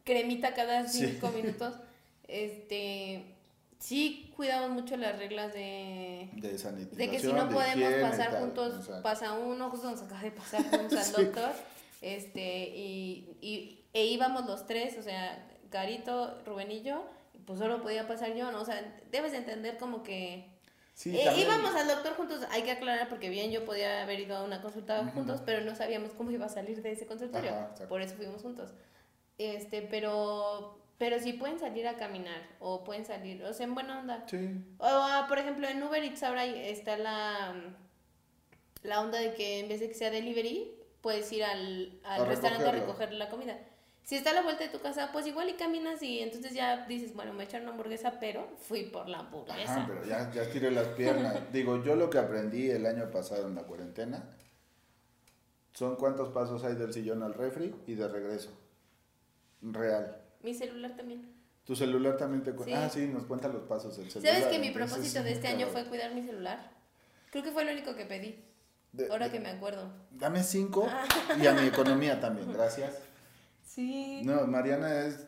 cremita 0.03 0.53
cada 0.53 0.87
Sí. 0.87 1.07
cinco 1.07 1.29
minutos. 1.35 1.73
Este. 2.27 3.35
Sí, 3.79 4.31
cuidamos 4.35 4.71
mucho 4.71 4.97
las 4.97 5.17
reglas 5.17 5.53
de. 5.53 6.29
De 6.33 6.57
sanitización, 6.57 6.97
De 6.97 7.09
que 7.09 7.19
si 7.19 7.31
no 7.31 7.45
de 7.45 7.53
podemos 7.53 7.93
pasar 8.09 8.31
tal, 8.31 8.41
juntos, 8.41 8.75
exacto. 8.79 9.01
pasa 9.01 9.31
uno, 9.33 9.69
justo 9.69 9.89
nos 9.89 10.01
acaba 10.01 10.21
de 10.21 10.31
pasar 10.31 10.63
juntos 10.69 10.93
al 10.99 11.05
Sí. 11.15 11.23
doctor, 11.23 11.51
este, 12.01 12.69
y, 12.75 13.37
y, 13.41 13.85
e 13.93 14.05
íbamos 14.05 14.45
los 14.45 14.65
tres, 14.65 14.97
o 14.97 15.01
sea, 15.01 15.47
Garito, 15.71 16.37
Rubén 16.45 16.71
y 16.71 16.81
yo, 16.81 17.05
pues 17.45 17.59
solo 17.59 17.81
podía 17.81 18.05
pasar 18.07 18.35
yo, 18.35 18.51
¿no? 18.51 18.61
O 18.61 18.65
sea, 18.65 18.95
debes 19.11 19.31
de 19.31 19.39
entender 19.39 19.77
como 19.77 20.03
que... 20.03 20.45
Sí, 20.93 21.17
Eh, 21.17 21.33
íbamos 21.37 21.73
al 21.75 21.87
doctor 21.87 22.13
juntos, 22.15 22.45
hay 22.51 22.63
que 22.63 22.71
aclarar 22.71 23.07
porque 23.07 23.29
bien 23.29 23.49
yo 23.51 23.63
podía 23.63 24.03
haber 24.03 24.19
ido 24.19 24.35
a 24.35 24.43
una 24.43 24.61
consulta 24.61 25.05
juntos, 25.13 25.41
pero 25.45 25.61
no 25.63 25.73
sabíamos 25.73 26.11
cómo 26.11 26.31
iba 26.31 26.47
a 26.47 26.49
salir 26.49 26.81
de 26.81 26.91
ese 26.91 27.07
consultorio, 27.07 27.51
Ajá, 27.51 27.87
por 27.87 28.01
eso 28.01 28.15
fuimos 28.15 28.41
juntos. 28.41 28.71
Este, 29.37 29.81
pero, 29.83 30.77
pero 30.99 31.17
sí 31.17 31.31
pueden 31.33 31.57
salir 31.57 31.87
a 31.87 31.95
caminar, 31.95 32.41
o 32.59 32.83
pueden 32.83 33.05
salir, 33.05 33.41
o 33.43 33.53
sea, 33.53 33.65
en 33.65 33.73
buena 33.73 33.99
onda. 33.99 34.25
Sí, 34.27 34.37
O, 34.77 34.85
ah, 34.85 35.25
por 35.29 35.39
ejemplo, 35.39 35.67
en 35.67 35.81
Uber 35.81 36.03
Eats 36.03 36.21
ahora 36.23 36.45
está 36.45 36.97
la, 36.97 37.55
la 38.83 39.01
onda 39.01 39.17
de 39.17 39.33
que 39.33 39.61
en 39.61 39.69
vez 39.69 39.79
de 39.79 39.87
que 39.87 39.93
sea 39.93 40.11
delivery, 40.11 40.75
puedes 40.99 41.31
ir 41.31 41.45
al, 41.45 41.99
al 42.03 42.23
A 42.23 42.25
restaurante 42.25 42.67
a 42.67 42.71
recoger 42.73 43.13
la 43.13 43.29
comida. 43.29 43.57
Si 44.03 44.17
está 44.17 44.31
a 44.31 44.33
la 44.33 44.41
vuelta 44.41 44.65
de 44.65 44.69
tu 44.71 44.81
casa, 44.81 45.11
pues 45.13 45.25
igual 45.25 45.49
y 45.49 45.53
caminas 45.53 46.03
y 46.03 46.19
entonces 46.19 46.53
ya 46.53 46.85
dices, 46.85 47.13
bueno, 47.13 47.31
me 47.31 47.37
voy 47.37 47.45
a 47.45 47.47
echar 47.47 47.61
una 47.61 47.71
hamburguesa, 47.71 48.19
pero 48.19 48.49
fui 48.57 48.83
por 48.83 49.07
la 49.07 49.19
hamburguesa. 49.19 49.75
Ajá, 49.77 49.85
pero 49.87 50.03
ya, 50.05 50.29
ya 50.33 50.41
estiré 50.41 50.69
las 50.69 50.87
piernas. 50.89 51.39
Digo, 51.53 51.81
yo 51.81 51.95
lo 51.95 52.09
que 52.09 52.17
aprendí 52.17 52.69
el 52.69 52.85
año 52.85 53.09
pasado 53.09 53.47
en 53.47 53.55
la 53.55 53.63
cuarentena 53.63 54.27
son 55.73 55.95
cuántos 55.95 56.29
pasos 56.29 56.65
hay 56.65 56.75
del 56.75 56.91
sillón 56.91 57.23
al 57.23 57.35
refri 57.35 57.73
y 57.87 57.93
de 57.93 58.07
regreso. 58.09 58.49
Real. 59.61 60.28
Mi 60.41 60.53
celular 60.53 60.95
también. 60.95 61.27
Tu 61.65 61.75
celular 61.75 62.17
también 62.17 62.43
te 62.43 62.53
cuenta. 62.53 62.75
Sí. 62.75 62.85
Ah, 62.85 62.89
sí, 62.89 63.07
nos 63.13 63.23
cuenta 63.25 63.47
los 63.47 63.63
pasos 63.63 63.95
del 63.97 64.09
celular. 64.09 64.33
¿Sabes 64.33 64.47
que 64.47 64.59
mi 64.59 64.67
entonces, 64.67 64.91
propósito 64.91 65.23
de 65.23 65.31
este 65.33 65.47
año 65.47 65.67
fue 65.67 65.85
cuidar 65.85 66.13
mi 66.15 66.23
celular? 66.23 66.71
Creo 67.31 67.43
que 67.43 67.51
fue 67.51 67.63
lo 67.65 67.71
único 67.71 67.95
que 67.95 68.05
pedí, 68.05 68.43
De- 68.91 69.07
ahora 69.11 69.25
de- 69.27 69.33
que 69.33 69.39
me 69.39 69.49
acuerdo. 69.49 69.91
Dame 70.11 70.41
cinco 70.43 70.87
y 71.41 71.45
a 71.45 71.53
mi 71.53 71.67
economía 71.67 72.19
también, 72.19 72.51
gracias. 72.51 72.95
Sí. 73.67 74.21
No, 74.23 74.47
Mariana 74.47 75.05
es 75.05 75.27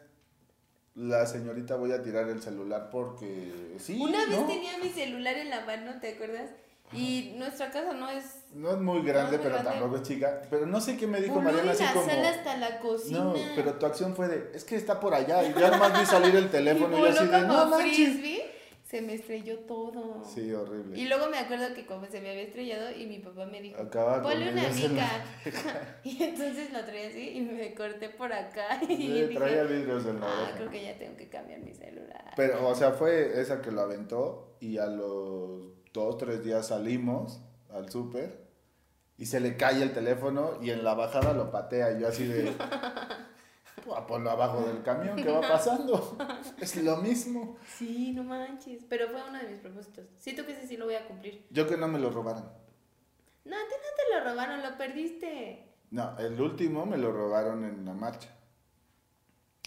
la 0.95 1.25
señorita 1.27 1.75
voy 1.75 1.91
a 1.91 2.01
tirar 2.01 2.27
el 2.27 2.41
celular 2.41 2.89
porque 2.91 3.75
sí, 3.79 3.99
Una 4.01 4.25
vez 4.25 4.39
¿no? 4.41 4.47
tenía 4.47 4.77
mi 4.79 4.89
celular 4.89 5.37
en 5.37 5.49
la 5.51 5.63
mano, 5.65 5.99
¿te 6.01 6.15
acuerdas? 6.15 6.49
Y 6.93 7.33
nuestra 7.37 7.71
casa 7.71 7.93
no 7.93 8.09
es... 8.09 8.23
No 8.53 8.71
es 8.71 8.77
muy 8.79 9.01
grande, 9.01 9.37
No 9.37 9.37
es 9.37 9.37
muy 9.37 9.37
pero 9.37 9.49
grande. 9.55 9.71
tampoco 9.71 9.95
es 9.97 10.03
chica. 10.03 10.41
Pero 10.49 10.65
no 10.65 10.81
sé 10.81 10.97
qué 10.97 11.07
me 11.07 11.21
dijo 11.21 11.39
Mariana 11.39 11.65
la 11.65 11.71
así 11.71 11.85
como... 11.93 12.05
sala 12.05 12.29
hasta 12.29 12.57
la 12.57 12.79
cocina. 12.79 13.19
No, 13.19 13.33
pero 13.55 13.73
tu 13.75 13.85
acción 13.85 14.15
fue 14.15 14.27
de, 14.27 14.51
es 14.53 14.63
que 14.63 14.75
está 14.75 14.99
por 14.99 15.13
allá. 15.13 15.43
Y 15.43 15.53
ya 15.53 15.71
nomás 15.71 15.97
vi 15.97 16.05
salir 16.05 16.35
el 16.35 16.49
teléfono 16.49 16.97
y, 16.97 16.99
voló 16.99 17.11
así 17.11 17.27
de, 17.27 17.41
no 17.41 17.77
frisbee, 17.77 18.51
se 18.83 19.01
me 19.01 19.13
estrelló 19.13 19.59
todo. 19.59 20.21
Sí, 20.25 20.51
horrible. 20.51 20.99
Y 20.99 21.07
luego 21.07 21.29
me 21.29 21.37
acuerdo 21.37 21.73
que 21.73 21.85
como 21.85 22.05
se 22.07 22.19
me 22.19 22.31
había 22.31 22.41
estrellado 22.41 22.91
y 22.91 23.05
mi 23.05 23.19
papá 23.19 23.45
me 23.45 23.61
dijo, 23.61 23.81
Acaba 23.81 24.21
ponle 24.21 24.51
una 24.51 24.67
mica. 24.67 25.07
y 26.03 26.21
entonces 26.21 26.73
lo 26.73 26.83
traía 26.83 27.07
así 27.07 27.37
y 27.37 27.41
me 27.41 27.73
corté 27.73 28.09
por 28.09 28.33
acá. 28.33 28.81
Y 28.81 28.97
Sí, 28.97 29.07
dije, 29.07 29.35
traía 29.35 29.63
vidrios 29.63 30.05
en 30.05 30.19
la 30.19 30.27
ah, 30.27 30.51
creo 30.57 30.69
que 30.69 30.83
ya 30.83 30.97
tengo 30.97 31.15
que 31.15 31.29
cambiar 31.29 31.61
mi 31.61 31.73
celular. 31.73 32.33
Pero, 32.35 32.67
o 32.67 32.75
sea, 32.75 32.91
fue 32.91 33.39
esa 33.39 33.61
que 33.61 33.71
lo 33.71 33.79
aventó 33.79 34.57
y 34.59 34.77
a 34.77 34.87
los 34.87 35.80
dos, 35.93 36.17
tres 36.17 36.43
días 36.43 36.67
salimos 36.67 37.41
al 37.69 37.89
súper 37.89 38.47
y 39.17 39.25
se 39.25 39.39
le 39.39 39.55
cae 39.57 39.81
el 39.83 39.93
teléfono 39.93 40.51
y 40.61 40.71
en 40.71 40.83
la 40.83 40.93
bajada 40.93 41.33
lo 41.33 41.51
patea 41.51 41.91
y 41.97 42.01
yo 42.01 42.07
así 42.07 42.25
de... 42.25 42.53
"Pues, 43.85 43.99
ponlo 44.07 44.29
abajo 44.29 44.61
del 44.61 44.83
camión, 44.83 45.15
¿qué 45.15 45.29
va 45.31 45.41
pasando? 45.47 46.15
Es 46.59 46.75
lo 46.83 46.97
mismo. 46.97 47.57
Sí, 47.77 48.11
no 48.13 48.23
manches. 48.23 48.83
Pero 48.87 49.09
fue 49.09 49.23
uno 49.27 49.39
de 49.39 49.47
mis 49.49 49.59
propósitos. 49.59 50.05
Siento 50.19 50.45
que 50.45 50.51
ese 50.53 50.67
sí 50.67 50.77
lo 50.77 50.85
voy 50.85 50.95
a 50.95 51.07
cumplir. 51.07 51.47
Yo 51.49 51.67
que 51.67 51.77
no 51.77 51.87
me 51.87 51.97
lo 51.99 52.09
robaran. 52.11 52.43
No, 53.43 53.55
a 53.55 53.59
ti 53.67 53.73
no 53.75 53.95
te 53.95 54.13
lo 54.23 54.29
robaron, 54.29 54.61
lo 54.61 54.77
perdiste. 54.77 55.67
No, 55.89 56.15
el 56.19 56.39
último 56.39 56.85
me 56.85 56.97
lo 56.97 57.11
robaron 57.11 57.63
en 57.65 57.83
la 57.83 57.93
marcha. 57.93 58.29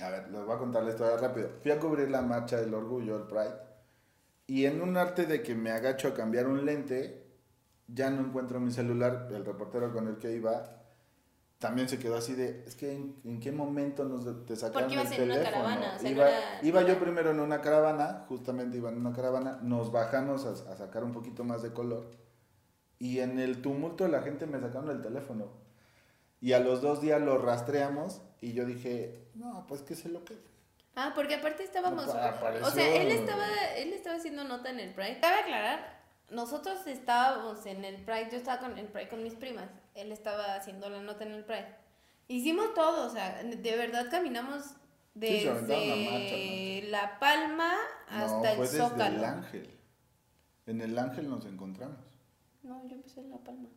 A 0.00 0.10
ver, 0.10 0.30
les 0.30 0.44
voy 0.44 0.54
a 0.54 0.58
contar 0.58 0.84
la 0.84 0.90
historia 0.90 1.16
rápido. 1.16 1.50
Fui 1.62 1.72
a 1.72 1.80
cubrir 1.80 2.08
la 2.10 2.22
marcha 2.22 2.56
del 2.60 2.72
orgullo, 2.72 3.16
el 3.16 3.24
Pride, 3.24 3.54
y 4.46 4.66
en 4.66 4.82
un 4.82 4.96
arte 4.96 5.26
de 5.26 5.42
que 5.42 5.54
me 5.54 5.70
agacho 5.70 6.08
a 6.08 6.14
cambiar 6.14 6.46
un 6.48 6.64
lente, 6.66 7.24
ya 7.88 8.10
no 8.10 8.20
encuentro 8.26 8.60
mi 8.60 8.70
celular. 8.70 9.28
El 9.32 9.44
reportero 9.44 9.92
con 9.92 10.08
el 10.08 10.18
que 10.18 10.32
iba 10.32 10.80
también 11.58 11.88
se 11.88 11.98
quedó 11.98 12.16
así 12.16 12.34
de, 12.34 12.62
es 12.66 12.74
que 12.74 12.92
en, 12.92 13.16
¿en 13.24 13.40
qué 13.40 13.50
momento 13.50 14.04
nos 14.04 14.24
te 14.44 14.54
sacaron 14.54 14.82
Porque 14.82 14.94
ibas 14.94 15.12
el 15.12 15.20
en 15.22 15.24
una 15.30 15.34
teléfono? 15.36 15.64
caravana, 15.64 15.94
o 15.96 15.98
sea, 15.98 16.02
no 16.10 16.16
iba 16.16 16.28
era- 16.28 16.58
iba 16.62 16.80
no 16.82 16.88
yo 16.88 16.98
primero 16.98 17.30
en 17.30 17.40
una 17.40 17.60
caravana, 17.62 18.24
justamente 18.28 18.76
iba 18.76 18.90
en 18.90 18.98
una 18.98 19.12
caravana, 19.14 19.58
nos 19.62 19.90
bajamos 19.90 20.44
a, 20.44 20.72
a 20.72 20.76
sacar 20.76 21.04
un 21.04 21.12
poquito 21.12 21.42
más 21.44 21.62
de 21.62 21.72
color 21.72 22.10
y 22.98 23.20
en 23.20 23.38
el 23.38 23.62
tumulto 23.62 24.04
de 24.04 24.10
la 24.10 24.20
gente 24.22 24.46
me 24.46 24.60
sacaron 24.60 24.90
el 24.90 25.00
teléfono. 25.00 25.48
Y 26.40 26.52
a 26.52 26.60
los 26.60 26.82
dos 26.82 27.00
días 27.00 27.22
lo 27.22 27.38
rastreamos 27.38 28.20
y 28.42 28.52
yo 28.52 28.66
dije, 28.66 29.28
no, 29.34 29.64
pues 29.66 29.80
que 29.80 29.94
se 29.94 30.10
lo 30.10 30.22
quede. 30.26 30.42
Ah, 30.96 31.12
porque 31.14 31.34
aparte 31.34 31.62
estábamos. 31.64 32.06
No, 32.06 32.12
apareció- 32.12 32.66
O 32.66 32.70
sea, 32.70 33.02
él 33.02 33.08
estaba, 33.10 33.46
él 33.76 33.92
estaba 33.92 34.16
haciendo 34.16 34.44
nota 34.44 34.70
en 34.70 34.80
el 34.80 34.94
Pride. 34.94 35.18
Cabe 35.20 35.40
aclarar, 35.40 36.00
nosotros 36.30 36.86
estábamos 36.86 37.66
en 37.66 37.84
el 37.84 37.96
Pride, 38.04 38.28
yo 38.30 38.36
estaba 38.38 38.60
con 38.60 38.78
el 38.78 38.86
Pride 38.86 39.08
con 39.08 39.22
mis 39.22 39.34
primas. 39.34 39.68
Él 39.94 40.12
estaba 40.12 40.54
haciendo 40.54 40.88
la 40.88 41.00
nota 41.00 41.24
en 41.24 41.32
el 41.32 41.44
Pride. 41.44 41.66
Hicimos 42.28 42.74
todo, 42.74 43.06
o 43.06 43.10
sea, 43.10 43.42
de 43.42 43.76
verdad 43.76 44.06
caminamos 44.10 44.74
desde 45.14 45.44
la 45.46 46.10
marcha, 46.10 46.90
La 46.90 47.18
Palma 47.18 47.72
no, 48.10 48.16
hasta 48.24 48.40
fue 48.40 48.50
el 48.52 48.70
desde 48.72 48.78
Zócalo. 48.78 49.16
el 49.18 49.24
Ángel. 49.24 49.70
En 50.66 50.80
el 50.80 50.98
Ángel 50.98 51.28
nos 51.28 51.44
encontramos. 51.44 51.98
No, 52.62 52.82
yo 52.88 52.94
empecé 52.94 53.20
en 53.20 53.30
La 53.30 53.36
Palma. 53.38 53.68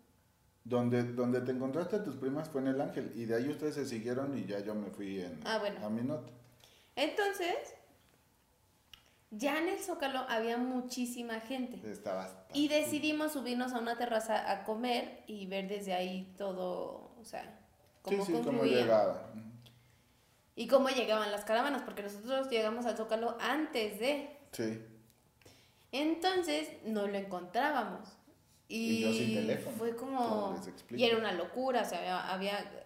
Donde, 0.64 1.04
donde 1.04 1.42
te 1.42 1.52
encontraste 1.52 1.98
a 1.98 2.04
tus 2.04 2.16
primas 2.16 2.50
fue 2.50 2.62
en 2.62 2.68
el 2.68 2.82
Ángel. 2.82 3.12
Y 3.16 3.26
de 3.26 3.36
ahí 3.36 3.50
ustedes 3.50 3.76
se 3.76 3.86
siguieron 3.86 4.38
y 4.38 4.46
ya 4.46 4.60
yo 4.60 4.74
me 4.76 4.90
fui 4.92 5.22
en, 5.22 5.40
Ah, 5.46 5.58
bueno. 5.60 5.86
a 5.86 5.90
mi 5.90 6.02
nota. 6.04 6.32
Entonces, 6.98 7.56
ya 9.32 9.58
en 9.60 9.70
el 9.70 9.80
Zócalo 9.80 10.20
había 10.28 10.58
muchísima 10.58 11.40
gente. 11.40 11.80
Estaba 11.90 12.26
hasta- 12.26 12.48
Y 12.58 12.68
decidimos 12.68 13.34
subirnos 13.34 13.72
a 13.74 13.80
una 13.80 13.98
terraza 13.98 14.52
a 14.52 14.64
comer 14.66 15.24
y 15.28 15.46
ver 15.46 15.68
desde 15.70 15.94
ahí 15.94 16.34
todo, 16.38 17.14
o 17.20 17.24
sea, 17.24 17.44
Sí, 17.44 18.16
cómo 18.16 18.26
sí, 18.26 18.32
cómo 18.34 18.44
concluía. 18.44 18.82
llegaba. 18.82 19.24
y 20.60 20.68
cómo 20.68 20.90
llegaban 20.90 21.32
las 21.32 21.46
caravanas, 21.46 21.84
porque 21.84 22.02
nosotros 22.02 22.50
llegamos 22.50 22.88
al 22.88 22.98
Zócalo 22.98 23.38
antes 23.40 24.00
de. 24.00 24.36
Sí. 24.54 24.82
Entonces 25.92 26.70
no 26.84 27.06
lo 27.06 27.16
encontrábamos. 27.16 28.10
Y, 28.68 28.78
Y 28.90 29.02
yo 29.02 29.14
sin 29.14 29.36
teléfono, 29.36 29.78
Fue 29.78 29.96
como. 29.96 30.18
¿cómo? 30.28 30.62
Y 30.96 31.04
era 31.04 31.16
una 31.18 31.32
locura, 31.32 31.84
o 31.84 31.86
sea, 31.86 32.00
había. 32.00 32.58
había 32.58 32.84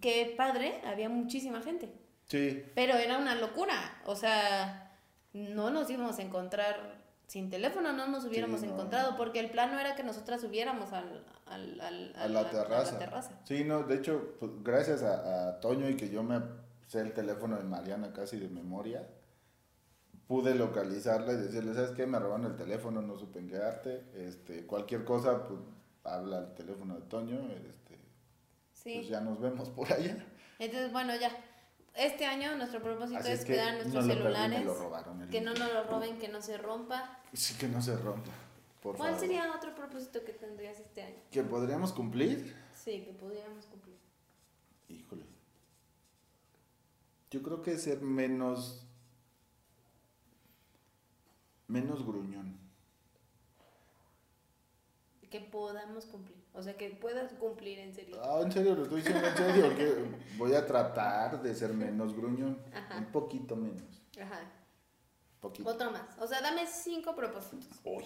qué 0.00 0.32
padre, 0.36 0.80
había 0.86 1.08
muchísima 1.10 1.60
gente. 1.60 1.92
Sí. 2.28 2.64
Pero 2.74 2.94
era 2.94 3.18
una 3.18 3.34
locura, 3.34 4.00
o 4.04 4.14
sea, 4.14 4.92
no 5.32 5.70
nos 5.70 5.88
íbamos 5.90 6.18
a 6.18 6.22
encontrar 6.22 6.98
sin 7.26 7.50
teléfono, 7.50 7.92
no 7.92 8.06
nos 8.08 8.24
hubiéramos 8.24 8.60
Sí, 8.60 8.66
no. 8.66 8.72
encontrado, 8.74 9.16
porque 9.16 9.40
el 9.40 9.50
plano 9.50 9.78
era 9.78 9.94
que 9.94 10.02
nosotras 10.02 10.40
subiéramos 10.40 10.92
al, 10.92 11.24
al, 11.46 11.80
al- 11.80 12.16
A 12.16 12.28
la, 12.28 12.50
terraza. 12.50 12.90
a 12.90 12.92
la 12.94 12.98
terraza. 12.98 13.40
Sí, 13.44 13.64
no, 13.64 13.82
de 13.82 13.96
hecho, 13.96 14.34
pues, 14.38 14.50
gracias 14.62 15.02
a, 15.02 15.48
a 15.48 15.60
Toño 15.60 15.88
y 15.88 15.96
que 15.96 16.08
yo 16.10 16.22
me 16.22 16.40
sé 16.86 17.00
el 17.00 17.12
teléfono 17.12 17.56
de 17.56 17.64
Mariana 17.64 18.12
casi 18.12 18.38
de 18.38 18.48
memoria, 18.48 19.06
pude 20.26 20.54
localizarla 20.54 21.32
y 21.32 21.36
decirle, 21.36 21.74
¿sabes 21.74 21.90
qué? 21.92 22.06
Me 22.06 22.18
robaron 22.18 22.44
el 22.46 22.56
teléfono, 22.56 23.00
no 23.02 23.16
supe 23.18 23.38
en 23.38 23.48
qué 23.48 23.56
arte, 23.56 24.04
este, 24.14 24.66
cualquier 24.66 25.04
cosa, 25.04 25.44
pues 25.46 25.60
habla 26.04 26.38
al 26.38 26.54
teléfono 26.54 26.94
de 26.96 27.02
Toño, 27.02 27.40
este, 27.52 27.98
Sí. 28.74 28.94
pues 28.96 29.08
ya 29.08 29.20
nos 29.20 29.40
vemos 29.40 29.68
por 29.70 29.90
allá. 29.92 30.16
Entonces, 30.58 30.92
bueno, 30.92 31.14
ya. 31.16 31.30
Este 31.94 32.26
año 32.26 32.56
nuestro 32.56 32.80
propósito 32.82 33.18
Así 33.18 33.32
es, 33.32 33.40
que 33.40 33.54
cuidar 33.54 33.74
nuestros 33.74 34.06
celulares, 34.06 34.64
lo 34.64 34.74
robaron 34.74 35.22
el 35.22 35.28
que 35.28 35.40
no 35.40 35.52
nos 35.54 35.72
lo 35.72 35.84
roben, 35.84 36.18
que 36.18 36.28
no 36.28 36.40
se 36.40 36.56
rompa. 36.56 37.20
Sí, 37.32 37.54
que 37.58 37.68
no 37.68 37.82
se 37.82 37.96
rompa, 37.96 38.30
por 38.82 38.96
¿Cuál 38.96 39.10
favor. 39.10 39.20
sería 39.20 39.52
otro 39.54 39.74
propósito 39.74 40.24
que 40.24 40.32
tendrías 40.32 40.78
este 40.78 41.02
año? 41.02 41.16
¿Que 41.30 41.42
podríamos 41.42 41.92
cumplir? 41.92 42.56
Sí, 42.74 43.02
que 43.02 43.12
pudiéramos 43.12 43.66
cumplir. 43.66 43.96
Híjole. 44.88 45.24
Yo 47.30 47.42
creo 47.42 47.62
que 47.62 47.76
ser 47.76 48.00
menos. 48.00 48.84
menos 51.66 52.06
gruñón. 52.06 52.58
Que 55.30 55.40
podamos 55.40 56.06
cumplir. 56.06 56.37
O 56.58 56.62
sea, 56.62 56.76
que 56.76 56.90
puedas 56.90 57.32
cumplir 57.34 57.78
en 57.78 57.94
serio. 57.94 58.20
Ah, 58.20 58.40
en 58.42 58.50
serio, 58.50 58.74
lo 58.74 58.82
estoy 58.82 59.00
diciendo 59.00 59.28
en 59.28 59.36
serio. 59.36 59.76
Que 59.76 59.94
voy 60.36 60.54
a 60.54 60.66
tratar 60.66 61.40
de 61.40 61.54
ser 61.54 61.72
menos 61.72 62.16
gruñón. 62.16 62.60
Ajá. 62.74 62.98
Un 62.98 63.12
poquito 63.12 63.54
menos. 63.54 64.02
Ajá. 64.20 64.40
Poquito. 65.40 65.70
Otro 65.70 65.92
más. 65.92 66.18
O 66.18 66.26
sea, 66.26 66.40
dame 66.40 66.66
cinco 66.66 67.14
propósitos. 67.14 67.68
Uy. 67.84 68.02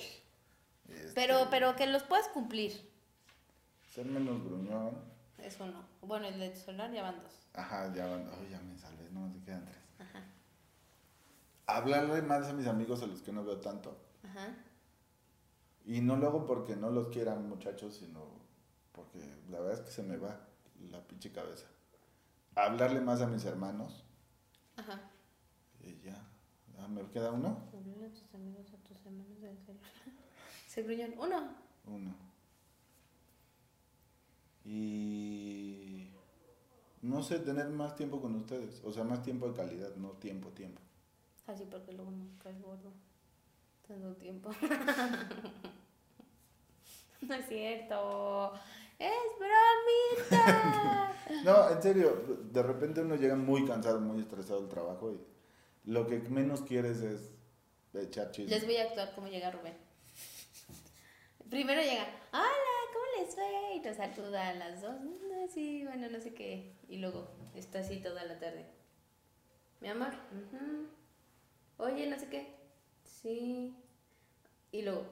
Este, 0.87 1.13
Pero, 1.15 1.49
pero 1.51 1.75
que 1.77 1.87
los 1.87 2.03
puedas 2.03 2.29
cumplir. 2.29 2.73
Ser 3.91 4.05
menos 4.05 4.45
gruñón. 4.45 4.99
Eso 5.39 5.65
no. 5.65 5.83
Bueno, 6.03 6.27
el 6.27 6.39
de 6.39 6.55
celular 6.55 6.93
ya 6.93 7.05
van 7.05 7.23
dos. 7.23 7.33
Ajá, 7.55 7.91
ya 7.95 8.05
van. 8.05 8.29
Ay, 8.39 8.51
ya 8.51 8.61
me 8.61 8.77
salvé, 8.77 9.09
no, 9.13 9.29
me 9.29 9.43
quedan 9.43 9.65
tres. 9.65 9.81
Ajá. 9.99 10.23
Hablarle 11.69 12.21
más 12.21 12.49
a 12.49 12.53
mis 12.53 12.67
amigos 12.67 13.03
a 13.03 13.07
los 13.07 13.23
que 13.23 13.33
no 13.33 13.45
veo 13.45 13.63
tanto. 13.63 13.97
Ajá. 14.25 14.55
Y 15.87 16.03
no 16.03 16.17
lo 16.19 16.27
hago 16.27 16.45
porque 16.45 16.77
no 16.77 16.91
los 16.91 17.09
quieran 17.09 17.49
muchachos, 17.49 17.97
sino 17.97 18.42
porque 19.03 19.27
la 19.51 19.61
verdad 19.61 19.81
es 19.81 19.87
que 19.87 19.93
se 19.93 20.03
me 20.03 20.17
va 20.17 20.41
la 20.91 21.01
pinche 21.07 21.33
cabeza. 21.33 21.67
Hablarle 22.55 23.01
más 23.01 23.21
a 23.21 23.27
mis 23.27 23.45
hermanos. 23.45 24.05
Ajá. 24.77 25.11
Y 25.81 26.01
ya. 26.01 26.29
Ah, 26.79 26.89
¿Me 26.89 27.03
queda 27.11 27.33
uno? 27.33 27.69
Hablarle 27.73 28.07
a 28.07 28.13
tus 28.13 28.35
amigos, 28.35 28.73
a 28.73 28.77
tus 28.89 29.05
hermanos 29.07 29.41
del 29.41 29.59
celular. 29.59 29.91
Se 30.69 30.83
gruñón. 30.83 31.15
Uno. 31.19 31.55
Uno. 31.87 32.15
Y... 34.65 36.09
No 37.03 37.23
sé, 37.23 37.41
tener 37.41 37.69
más 37.69 37.97
tiempo 37.97 38.21
con 38.21 38.35
ustedes. 38.37 38.81
O 38.85 38.93
sea, 38.93 39.05
más 39.05 39.23
tiempo 39.23 39.49
de 39.49 39.55
calidad, 39.55 39.95
no 39.97 40.11
tiempo, 40.13 40.51
tiempo. 40.51 40.81
Así 41.47 41.67
porque 41.67 41.93
luego 41.93 42.11
me 42.11 42.27
caes 42.39 42.61
gordo. 42.63 42.93
Tanto 43.87 44.15
tiempo. 44.15 44.51
no 47.23 47.35
es 47.35 47.49
cierto. 47.49 48.53
¡Es 49.03 49.39
bromita! 49.39 51.09
No, 51.45 51.71
en 51.71 51.83
serio, 51.83 52.25
de 52.53 52.63
repente 52.63 53.01
uno 53.01 53.17
llega 53.17 53.35
muy 53.35 53.65
cansado, 53.67 53.99
muy 54.01 54.21
estresado 54.21 54.61
del 54.61 54.69
trabajo 54.69 55.11
y 55.13 55.21
lo 55.91 56.07
que 56.07 56.19
menos 56.21 56.63
quieres 56.63 56.99
es 57.01 57.31
echar 57.95 58.31
chisme. 58.31 58.51
Les 58.55 58.65
voy 58.65 58.77
a 58.77 58.85
actuar 58.85 59.13
como 59.15 59.27
llega 59.29 59.51
Rubén. 59.51 59.77
Primero 61.51 61.81
llega, 61.81 62.07
hola, 62.33 62.81
¿cómo 62.93 63.05
les 63.25 63.35
fue? 63.35 63.75
Y 63.77 63.81
nos 63.81 63.97
saluda 63.97 64.49
a 64.51 64.55
las 64.55 64.83
dos. 64.83 64.95
"Mm, 65.01 65.49
sí, 65.53 65.85
bueno, 65.85 66.09
no 66.11 66.21
sé 66.21 66.33
qué. 66.35 66.77
Y 66.89 66.99
luego 66.99 67.29
está 67.57 67.81
así 67.81 67.97
toda 68.01 68.25
la 68.25 68.39
tarde. 68.39 68.67
Mi 69.81 69.89
amor, 69.89 70.09
ujú. 70.33 70.87
oye, 71.79 72.07
no 72.09 72.19
sé 72.19 72.29
qué. 72.29 72.55
Sí. 73.05 73.75
Y 74.71 74.83
luego, 74.83 75.07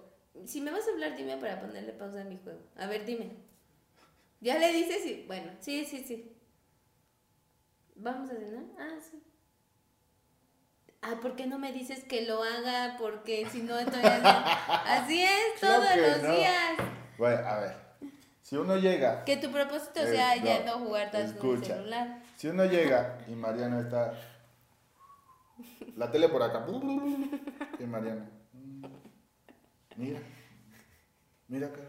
si 0.46 0.60
me 0.60 0.70
vas 0.70 0.86
a 0.86 0.92
hablar, 0.92 1.16
dime 1.16 1.36
para 1.38 1.60
ponerle 1.60 1.92
pausa 1.92 2.20
a 2.20 2.24
mi 2.24 2.36
juego. 2.38 2.60
A 2.76 2.86
ver, 2.86 3.04
dime. 3.04 3.49
Ya 4.40 4.58
le 4.58 4.72
dices 4.72 5.04
y, 5.06 5.24
bueno, 5.26 5.52
sí, 5.60 5.84
sí, 5.84 6.02
sí. 6.02 6.36
¿Vamos 7.96 8.30
a 8.30 8.34
cenar? 8.34 8.64
Ah, 8.78 8.98
sí. 9.10 9.22
Ah, 11.02 11.18
¿por 11.20 11.36
qué 11.36 11.46
no 11.46 11.58
me 11.58 11.72
dices 11.72 12.04
que 12.04 12.26
lo 12.26 12.42
haga? 12.42 12.96
Porque 12.98 13.46
si 13.50 13.62
no 13.62 13.78
estoy. 13.78 14.00
Así 14.02 15.22
es, 15.24 15.60
todos 15.60 15.84
los 15.96 16.22
no. 16.22 16.34
días. 16.36 16.76
Bueno, 17.18 17.46
a 17.46 17.60
ver, 17.60 17.76
si 18.42 18.56
uno 18.56 18.76
llega, 18.76 19.24
Que 19.24 19.36
tu 19.36 19.50
propósito 19.50 20.00
Eh, 20.00 20.06
sea 20.12 20.36
no, 20.36 20.44
ya 20.44 20.64
no 20.64 20.72
jugar 20.78 21.10
tanto 21.10 21.40
en 21.42 21.46
el 21.48 21.54
escucha. 21.54 21.74
celular. 21.76 22.22
si 22.36 22.48
uno 22.48 22.64
llega 22.64 23.18
y 23.28 23.32
Mariana 23.32 23.80
está, 23.80 24.14
la 25.96 26.10
tele 26.10 26.28
por 26.30 26.42
acá, 26.42 26.66
y 27.78 27.84
Mariana, 27.84 28.30
mm, 28.54 28.86
mira, 29.96 30.20
mira 31.48 31.66
acá. 31.66 31.80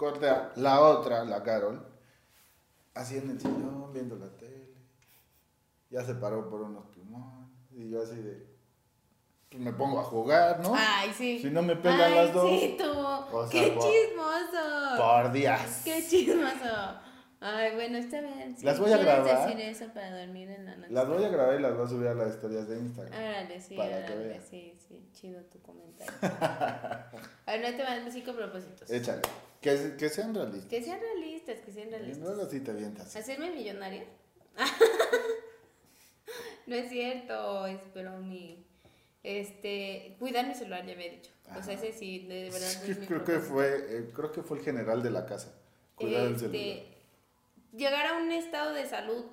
Corta 0.00 0.50
la 0.56 0.80
otra, 0.80 1.24
la 1.26 1.42
Carol, 1.42 1.86
así 2.94 3.18
en 3.18 3.32
el 3.32 3.38
sillón, 3.38 3.92
viendo 3.92 4.16
la 4.16 4.34
tele. 4.38 4.72
Ya 5.90 6.02
se 6.02 6.14
paró 6.14 6.48
por 6.48 6.62
unos 6.62 6.86
plumones. 6.86 7.50
Y 7.70 7.90
yo 7.90 8.00
así 8.02 8.14
de. 8.14 8.48
Pues 9.50 9.60
me 9.62 9.74
pongo 9.74 10.00
a 10.00 10.04
jugar, 10.04 10.60
¿no? 10.60 10.72
Ay, 10.74 11.12
sí. 11.12 11.38
Si 11.40 11.50
no 11.50 11.60
me 11.60 11.76
pelan 11.76 12.00
Ay, 12.00 12.14
las 12.14 12.32
dos. 12.32 12.48
Sí, 12.48 12.78
tú. 12.78 12.98
O 12.98 13.46
sea, 13.46 13.50
¡Qué 13.50 13.72
por- 13.72 13.82
chismoso! 13.82 14.96
Por 14.96 15.32
Dios. 15.32 15.60
¡Qué 15.84 16.06
chismoso! 16.08 17.00
Ay, 17.42 17.74
bueno, 17.74 17.96
está 17.96 18.20
bien. 18.20 18.54
sí. 18.54 18.66
Las 18.66 18.78
voy 18.78 18.92
a 18.92 18.98
¿Quieres 18.98 19.24
grabar. 19.24 19.48
decir 19.48 19.60
eso 19.66 19.86
para 19.94 20.20
dormir 20.20 20.50
en 20.50 20.66
la 20.66 20.76
noche? 20.76 20.92
Las 20.92 21.08
voy 21.08 21.24
a 21.24 21.28
grabar 21.30 21.58
y 21.58 21.62
las 21.62 21.74
voy 21.74 21.86
a 21.86 21.88
subir 21.88 22.08
a 22.08 22.14
las 22.14 22.34
historias 22.34 22.68
de 22.68 22.78
Instagram. 22.78 23.18
Árale, 23.18 23.60
sí, 23.62 23.76
Para 23.76 24.04
que 24.06 24.12
árale, 24.12 24.40
sí, 24.42 24.74
sí, 24.86 25.08
chido 25.12 25.40
tu 25.44 25.58
comentario. 25.62 26.12
a 26.22 27.10
ver, 27.46 27.60
no 27.62 27.76
te 27.76 27.82
van 27.82 28.12
cinco 28.12 28.34
propósitos. 28.34 28.90
Échale. 28.90 29.22
Que, 29.62 29.94
que 29.98 30.08
sean 30.10 30.34
realistas. 30.34 30.68
Que 30.68 30.82
sean 30.82 31.00
realistas, 31.00 31.60
que 31.60 31.72
sean 31.72 31.90
realistas. 31.90 32.26
luego 32.26 32.50
sí 32.50 32.60
te 32.60 32.72
vientas. 32.74 33.16
¿Hacerme 33.16 33.50
millonaria? 33.50 34.04
no 36.66 36.74
es 36.74 36.90
cierto, 36.90 37.66
es 37.66 37.80
mi 38.20 38.66
Este, 39.22 40.14
cuidar 40.18 40.46
mi 40.46 40.54
celular, 40.54 40.84
ya 40.84 40.92
había 40.92 41.10
dicho. 41.10 41.30
O 41.58 41.62
sea, 41.62 41.72
ese 41.72 41.92
sí, 41.92 42.26
de, 42.26 42.50
verdad. 42.50 42.84
Es 42.86 42.98
no 42.98 43.06
creo 43.06 43.24
que 43.24 43.38
fue, 43.38 43.86
eh, 43.88 44.10
creo 44.14 44.30
que 44.30 44.42
fue 44.42 44.58
el 44.58 44.64
general 44.64 45.02
de 45.02 45.10
la 45.10 45.24
casa. 45.24 45.54
Cuidar 45.94 46.26
el 46.26 46.38
celular. 46.38 46.89
Llegar 47.72 48.06
a 48.06 48.16
un 48.18 48.32
estado 48.32 48.72
de 48.72 48.86
salud 48.86 49.24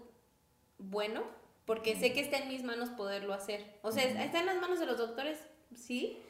bueno, 0.78 1.24
porque 1.66 1.96
sé 1.96 2.14
que 2.14 2.22
está 2.22 2.38
en 2.38 2.50
mis 2.50 2.64
manos 2.64 2.90
poderlo 2.90 3.34
hacer. 3.34 3.80
O 3.82 3.92
sea, 3.92 4.04
está 4.04 4.40
en 4.40 4.46
las 4.46 4.58
manos 4.58 4.80
de 4.80 4.86
los 4.86 4.98
doctores, 4.98 5.40
sí. 5.76 6.22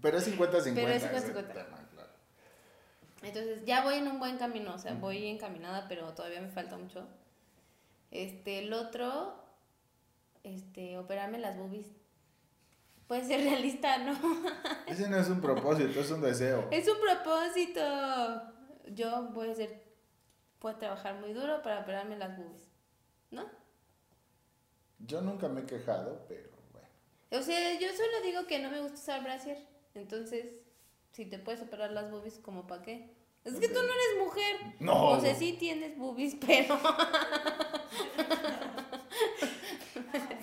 Pero 0.00 0.18
es 0.18 0.28
50-50. 0.28 0.74
Pero 0.74 0.88
es 0.88 1.04
ese 1.04 1.34
50-50. 1.34 1.52
tema, 1.52 1.88
claro. 1.92 2.10
Entonces, 3.22 3.64
ya 3.64 3.84
voy 3.84 3.94
en 3.94 4.08
un 4.08 4.18
buen 4.18 4.38
camino, 4.38 4.74
o 4.74 4.78
sea, 4.78 4.94
voy 4.94 5.26
encaminada, 5.28 5.86
pero 5.88 6.12
todavía 6.14 6.40
me 6.40 6.50
falta 6.50 6.76
mucho. 6.76 7.06
Este, 8.10 8.58
el 8.58 8.72
otro, 8.72 9.34
este, 10.42 10.98
operarme 10.98 11.38
las 11.38 11.56
boobies. 11.56 11.86
Puede 13.06 13.24
ser 13.24 13.40
realista, 13.42 13.98
¿no? 13.98 14.18
Ese 14.86 15.08
no 15.08 15.18
es 15.18 15.28
un 15.28 15.40
propósito, 15.40 16.00
es 16.00 16.10
un 16.10 16.22
deseo. 16.22 16.68
Es 16.72 16.88
un 16.88 16.98
propósito. 16.98 17.80
Yo 18.94 19.28
voy 19.32 19.48
a 19.48 19.52
hacer, 19.52 19.82
puedo 20.62 20.76
trabajar 20.76 21.16
muy 21.16 21.32
duro 21.32 21.60
para 21.60 21.80
operarme 21.80 22.16
las 22.16 22.38
boobies, 22.38 22.70
¿no? 23.32 23.44
Yo 25.00 25.20
nunca 25.20 25.48
me 25.48 25.62
he 25.62 25.66
quejado, 25.66 26.24
pero 26.28 26.48
bueno. 26.72 26.88
O 27.32 27.42
sea, 27.42 27.78
yo 27.80 27.88
solo 27.88 28.20
digo 28.24 28.46
que 28.46 28.60
no 28.60 28.70
me 28.70 28.80
gusta 28.80 28.94
usar 28.94 29.24
brasier. 29.24 29.58
Entonces, 29.94 30.60
si 31.10 31.26
te 31.26 31.40
puedes 31.40 31.60
operar 31.62 31.90
las 31.90 32.08
boobies, 32.12 32.38
¿como 32.38 32.68
para 32.68 32.82
qué? 32.82 33.10
Es 33.44 33.54
que 33.54 33.66
tú 33.66 33.74
no 33.74 33.80
eres 33.80 34.24
mujer. 34.24 34.56
No. 34.78 35.08
O 35.08 35.20
sea, 35.20 35.34
sí 35.34 35.54
tienes 35.58 35.98
boobies, 35.98 36.36
pero... 36.36 36.78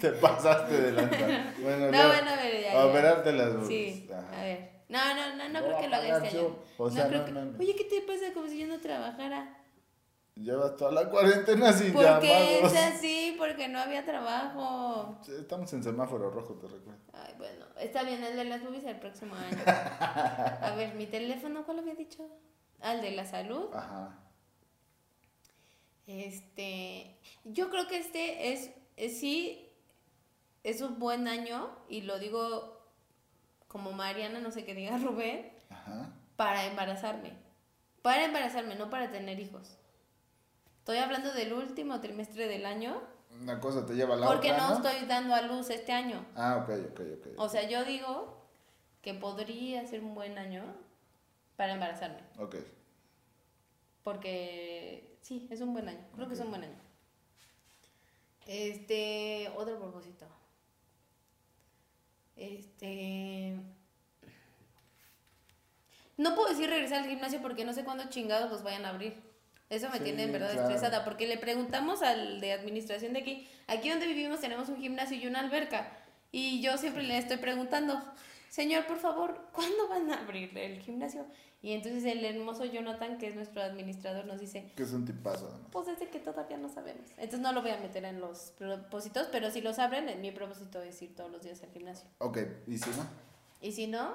Te 0.02 0.12
pasaste 0.12 0.82
de 0.82 0.92
lanza. 0.94 1.54
Bueno, 1.62 1.92
No, 1.92 2.08
bueno, 2.08 2.30
a 2.30 2.36
ver, 2.36 2.62
ya, 2.64 2.82
a 2.82 2.86
operarte 2.88 3.32
las 3.34 3.54
boobies. 3.56 3.68
Sí, 3.96 4.10
Ajá. 4.12 4.40
a 4.40 4.44
ver. 4.44 4.70
No, 4.90 5.00
no, 5.16 5.36
no, 5.36 5.50
no 5.50 5.60
Lo 5.60 5.66
creo 5.68 5.80
que 5.80 5.88
lo 5.88 5.96
haga 5.96 6.18
este 6.26 6.36
yo. 6.38 6.48
año. 6.48 6.56
O 6.78 6.90
sea, 6.90 7.08
creo 7.08 7.28
no 7.28 7.58
que-. 7.58 7.64
Oye, 7.64 7.76
¿qué 7.76 7.84
te 7.86 8.02
pasa 8.02 8.34
como 8.34 8.48
si 8.48 8.60
yo 8.60 8.68
no 8.68 8.80
trabajara? 8.80 9.59
Llevas 10.40 10.78
toda 10.78 10.92
la 10.92 11.10
cuarentena 11.10 11.74
sin 11.74 11.88
es 11.88 11.94
llamados. 11.94 12.74
así, 12.74 13.36
porque 13.38 13.68
no 13.68 13.78
había 13.80 14.06
trabajo. 14.06 15.18
Estamos 15.28 15.72
en 15.74 15.84
semáforo 15.84 16.30
rojo, 16.30 16.54
te 16.56 16.68
recuerdo. 16.68 17.02
Ay, 17.14 17.34
bueno, 17.38 17.66
está 17.78 18.04
bien 18.04 18.24
el 18.24 18.36
de 18.38 18.46
las 18.46 18.64
boobies 18.64 18.86
el 18.86 19.00
próximo 19.00 19.36
año. 19.36 19.58
A 19.66 20.74
ver, 20.78 20.96
mi 20.96 21.08
teléfono, 21.08 21.66
¿cuál 21.66 21.80
había 21.80 21.96
dicho? 21.96 22.26
Al 22.80 23.02
de 23.02 23.12
la 23.12 23.26
salud. 23.26 23.68
Ajá. 23.74 24.18
Este, 26.08 27.18
yo 27.44 27.70
creo 27.70 27.88
que 27.88 27.98
este 27.98 28.54
es, 28.54 28.72
es- 28.96 29.20
sí, 29.20 29.70
es 30.64 30.82
un 30.82 31.00
buen 31.00 31.28
año 31.28 31.70
y 31.88 32.02
lo 32.02 32.18
digo 32.18 32.80
como 33.68 33.92
Mariana, 33.92 34.40
no 34.40 34.52
sé 34.52 34.64
qué 34.66 34.74
diga 34.74 34.98
Rubén, 35.04 35.52
Ajá. 35.70 36.14
para 36.36 36.66
embarazarme. 36.66 37.34
Para 38.02 38.24
embarazarme, 38.26 38.76
no 38.76 38.90
para 38.90 39.12
tener 39.12 39.40
hijos. 39.40 39.78
Estoy 40.90 41.04
hablando 41.04 41.32
del 41.34 41.54
último 41.54 42.02
trimestre 42.02 42.48
del 42.48 42.66
año 42.66 43.00
Una 43.40 43.60
cosa 43.60 43.86
te 43.86 43.94
lleva 43.94 44.16
a 44.16 44.18
la 44.18 44.26
porque 44.26 44.52
otra, 44.52 44.64
no 44.64 44.70
¿no? 44.70 44.76
estoy 44.88 45.08
dando 45.08 45.36
a 45.36 45.44
luz 45.44 45.70
este 45.70 45.92
año. 45.92 46.26
Ah, 46.36 46.58
ok, 46.64 46.70
ok, 46.90 47.00
ok. 47.20 47.28
O 47.38 47.48
sea, 47.48 47.70
yo 47.70 47.86
digo 47.86 48.44
que 49.04 49.14
podría 49.14 49.86
ser 49.86 50.04
un 50.04 50.16
buen 50.16 50.40
año 50.40 50.64
para 51.58 51.74
embarazarme. 51.74 52.24
Ok. 52.40 52.56
Porque 54.04 55.16
sí, 55.22 55.48
es 55.52 55.62
un 55.62 55.74
buen 55.74 55.90
año. 55.90 56.04
Creo 56.16 56.28
que 56.28 56.34
es 56.34 56.40
un 56.40 56.50
buen 56.50 56.64
año. 56.64 56.82
Este, 58.48 59.54
otro 59.56 59.78
propósito. 59.78 60.26
Este. 62.36 63.60
No 66.18 66.34
puedo 66.34 66.50
decir 66.50 66.68
regresar 66.68 67.04
al 67.04 67.10
gimnasio 67.10 67.44
porque 67.44 67.64
no 67.64 67.74
sé 67.74 67.84
cuándo 67.84 68.10
chingados 68.10 68.50
los 68.50 68.64
vayan 68.64 68.86
a 68.86 68.90
abrir. 68.90 69.29
Eso 69.70 69.90
me 69.90 69.98
Sí, 70.00 70.04
tiene 70.06 70.24
en 70.24 70.32
verdad 70.32 70.52
claro. 70.54 70.68
estresada 70.70 71.04
porque 71.06 71.28
le 71.28 71.38
preguntamos 71.38 72.02
al 72.02 72.42
de 72.42 72.54
administración 72.54 73.14
de 73.14 73.20
aquí, 73.20 73.48
aquí 73.68 73.90
donde 73.90 74.08
vivimos 74.08 74.40
tenemos 74.40 74.68
un 74.70 74.78
gimnasio 74.78 75.18
y 75.18 75.28
una 75.28 75.40
alberca. 75.42 75.92
Y 76.32 76.62
yo 76.62 76.78
siempre 76.78 77.04
le 77.04 77.18
estoy 77.18 77.38
preguntando, 77.38 78.02
señor, 78.50 78.86
por 78.88 78.98
favor, 78.98 79.48
¿cuándo 79.52 79.88
van 79.88 80.12
a 80.12 80.22
abrir 80.22 80.58
el 80.58 80.80
gimnasio? 80.80 81.26
Y 81.62 81.74
entonces 81.74 82.06
el 82.06 82.24
hermoso 82.24 82.64
Jonathan, 82.66 83.18
que 83.18 83.28
es 83.28 83.36
nuestro 83.36 83.62
administrador, 83.62 84.26
nos 84.26 84.40
dice, 84.40 84.72
Que 84.78 84.84
es 84.84 84.92
un 84.94 85.06
tipazo, 85.06 85.50
además. 85.50 85.68
pues 85.72 85.88
es 85.90 86.00
de 86.00 86.08
que 86.10 86.20
todavía 86.20 86.56
no 86.58 86.70
sabemos. 86.70 87.10
Entonces 87.18 87.42
no 87.42 87.52
lo 87.52 87.62
voy 87.62 87.72
a 87.72 87.78
meter 87.78 88.06
en 88.06 88.22
los 88.22 88.54
propósitos, 88.58 89.28
pero 89.32 89.52
si 89.52 89.60
los 89.62 89.78
abren, 89.78 90.22
mi 90.22 90.32
propósito 90.32 90.82
es 90.82 91.02
ir 91.02 91.16
todos 91.16 91.30
los 91.30 91.44
días 91.44 91.62
al 91.62 91.70
gimnasio. 91.72 92.08
Ok, 92.20 92.38
¿y 92.66 92.78
si 92.78 92.90
no? 92.92 93.06
Y 93.62 93.72
si 93.74 93.88
no, 93.88 94.14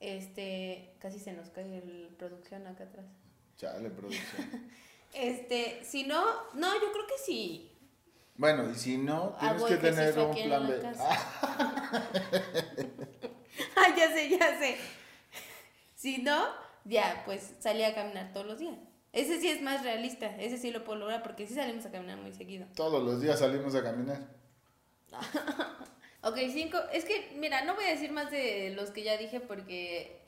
este, 0.00 0.94
casi 0.98 1.18
se 1.20 1.32
nos 1.32 1.50
cae 1.50 1.78
el 1.78 2.14
producción 2.18 2.66
acá 2.66 2.84
atrás. 2.84 3.06
Chale, 3.56 3.90
producción. 3.90 4.70
Este, 5.14 5.84
si 5.84 6.04
no, 6.04 6.24
no, 6.54 6.72
yo 6.72 6.90
creo 6.90 7.06
que 7.06 7.18
sí. 7.22 7.70
bueno, 8.36 8.70
y 8.70 8.74
si 8.76 8.96
no, 8.96 9.36
tienes 9.38 9.56
Hago 9.56 9.66
que 9.66 9.76
tener 9.76 10.18
un 10.18 10.34
plan 10.34 10.48
la 10.48 10.58
B. 10.60 10.82
Ah, 10.98 12.02
Ah, 13.76 13.94
ya 13.94 14.10
sé, 14.10 14.30
ya 14.30 14.58
sé. 14.58 14.78
Si 15.94 16.18
no, 16.22 16.46
ya, 16.86 17.22
pues 17.26 17.52
salí 17.60 17.82
a 17.82 17.94
caminar 17.94 18.32
todos 18.32 18.46
los 18.46 18.58
días. 18.58 18.74
Ese 19.12 19.38
sí 19.38 19.48
es 19.48 19.60
más 19.60 19.82
realista, 19.82 20.34
ese 20.38 20.56
sí 20.56 20.70
lo 20.70 20.82
puedo 20.82 21.00
lograr 21.00 21.22
porque 21.22 21.46
sí 21.46 21.54
salimos 21.54 21.84
a 21.84 21.90
caminar 21.92 22.16
muy 22.16 22.32
seguido. 22.32 22.66
todos 22.74 23.02
los 23.02 23.20
días 23.20 23.38
salimos 23.38 23.74
a 23.74 23.82
caminar. 23.82 24.26
Ok, 26.22 26.38
cinco. 26.52 26.78
Es 26.92 27.04
que, 27.04 27.32
mira, 27.36 27.64
no 27.64 27.74
voy 27.74 27.84
a 27.84 27.90
decir 27.90 28.12
más 28.12 28.30
de 28.30 28.72
los 28.74 28.90
que 28.90 29.02
ya 29.02 29.16
dije 29.18 29.40
porque 29.40 30.22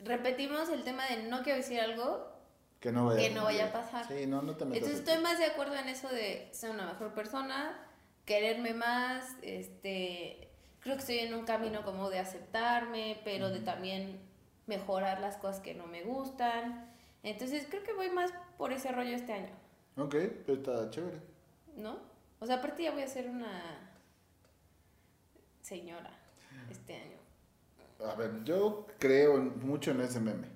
repetimos 0.00 0.68
el 0.70 0.82
tema 0.82 1.06
de 1.06 1.24
no 1.24 1.42
quiero 1.42 1.58
decir 1.58 1.80
algo. 1.80 2.31
Que 2.82 2.92
no 2.92 3.06
vaya, 3.06 3.20
Que 3.28 3.34
no 3.34 3.44
vaya 3.44 3.66
a 3.68 3.72
pasar. 3.72 4.06
Sí, 4.08 4.26
no, 4.26 4.42
no 4.42 4.56
te 4.56 4.64
metas. 4.66 4.78
Entonces 4.82 4.98
en- 5.00 5.04
estoy 5.08 5.22
más 5.22 5.38
de 5.38 5.46
acuerdo 5.46 5.74
en 5.76 5.88
eso 5.88 6.08
de 6.08 6.48
ser 6.52 6.70
una 6.70 6.84
mejor 6.84 7.14
persona, 7.14 7.78
quererme 8.26 8.74
más, 8.74 9.36
este, 9.42 10.50
creo 10.80 10.96
que 10.96 11.00
estoy 11.00 11.18
en 11.20 11.32
un 11.34 11.44
camino 11.46 11.84
como 11.84 12.10
de 12.10 12.18
aceptarme, 12.18 13.20
pero 13.24 13.48
de 13.50 13.60
también 13.60 14.20
mejorar 14.66 15.20
las 15.20 15.36
cosas 15.36 15.60
que 15.62 15.74
no 15.74 15.86
me 15.86 16.02
gustan. 16.02 16.90
Entonces 17.22 17.66
creo 17.70 17.84
que 17.84 17.92
voy 17.92 18.10
más 18.10 18.32
por 18.58 18.72
ese 18.72 18.90
rollo 18.92 19.14
este 19.14 19.32
año, 19.32 19.50
Ok, 19.96 20.16
pues 20.46 20.58
está 20.58 20.90
chévere. 20.90 21.18
¿no? 21.76 21.98
O 22.40 22.46
sea, 22.46 22.56
aparte 22.56 22.82
ya 22.82 22.90
voy 22.90 23.02
a 23.02 23.08
ser 23.08 23.28
una 23.30 23.88
señora 25.62 26.10
este 26.70 26.96
año. 26.96 27.18
A 28.10 28.14
ver, 28.16 28.42
yo 28.44 28.86
creo 28.98 29.36
mucho 29.38 29.92
en 29.92 30.00
ese 30.00 30.18
meme. 30.18 30.48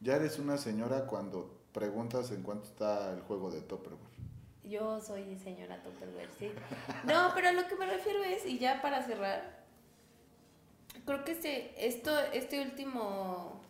Ya 0.00 0.16
eres 0.16 0.38
una 0.38 0.58
señora 0.58 1.06
cuando 1.06 1.58
preguntas 1.72 2.30
en 2.30 2.42
cuánto 2.42 2.66
está 2.66 3.12
el 3.12 3.20
juego 3.22 3.50
de 3.50 3.60
Tupperware. 3.60 4.16
Yo 4.64 5.00
soy 5.00 5.36
señora 5.38 5.82
Tupperware, 5.82 6.30
sí. 6.38 6.50
No, 7.04 7.30
pero 7.34 7.48
a 7.48 7.52
lo 7.52 7.66
que 7.68 7.76
me 7.76 7.86
refiero 7.86 8.22
es, 8.24 8.44
y 8.44 8.58
ya 8.58 8.82
para 8.82 9.02
cerrar, 9.02 9.64
creo 11.04 11.24
que 11.24 11.32
este, 11.32 11.86
esto, 11.86 12.18
este 12.32 12.60
último, 12.62 13.60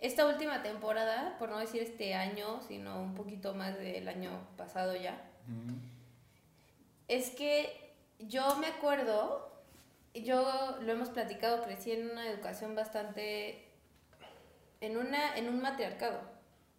esta 0.00 0.26
última 0.26 0.62
temporada, 0.62 1.36
por 1.38 1.50
no 1.50 1.58
decir 1.58 1.82
este 1.82 2.14
año, 2.14 2.60
sino 2.66 3.02
un 3.02 3.14
poquito 3.14 3.54
más 3.54 3.76
del 3.78 4.08
año 4.08 4.30
pasado 4.56 4.94
ya, 4.96 5.20
es 7.08 7.30
que 7.30 7.92
yo 8.20 8.56
me 8.56 8.68
acuerdo, 8.68 9.50
yo 10.14 10.76
lo 10.80 10.92
hemos 10.92 11.08
platicado, 11.08 11.62
crecí 11.64 11.92
en 11.92 12.10
una 12.10 12.28
educación 12.28 12.74
bastante, 12.74 13.69
en, 14.80 14.96
una, 14.96 15.36
en 15.36 15.48
un 15.48 15.60
matriarcado 15.60 16.20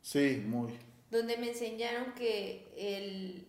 Sí, 0.01 0.43
muy. 0.45 0.77
donde 1.09 1.37
me 1.37 1.49
enseñaron 1.49 2.13
que 2.13 2.71
el 2.77 3.47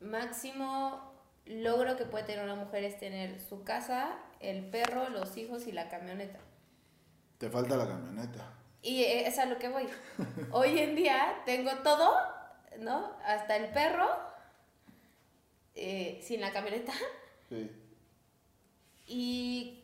máximo 0.00 1.12
logro 1.46 1.96
que 1.96 2.04
puede 2.04 2.24
tener 2.24 2.44
una 2.44 2.54
mujer 2.54 2.84
es 2.84 2.98
tener 2.98 3.40
su 3.40 3.64
casa, 3.64 4.18
el 4.40 4.66
perro, 4.70 5.08
los 5.08 5.36
hijos 5.36 5.66
y 5.66 5.72
la 5.72 5.88
camioneta. 5.88 6.38
Te 7.38 7.50
falta 7.50 7.76
la 7.76 7.86
camioneta. 7.86 8.52
Y 8.82 9.02
es 9.02 9.38
a 9.38 9.46
lo 9.46 9.58
que 9.58 9.68
voy. 9.68 9.86
Hoy 10.52 10.78
en 10.78 10.94
día 10.94 11.42
tengo 11.44 11.70
todo, 11.82 12.14
¿no? 12.80 13.16
Hasta 13.24 13.56
el 13.56 13.72
perro, 13.72 14.08
eh, 15.74 16.20
sin 16.22 16.40
la 16.40 16.52
camioneta. 16.52 16.92
Sí. 17.48 17.70
Y 19.06 19.82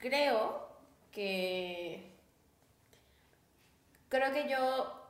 creo 0.00 0.65
que. 1.16 2.12
Creo 4.10 4.32
que 4.32 4.48
yo. 4.48 5.02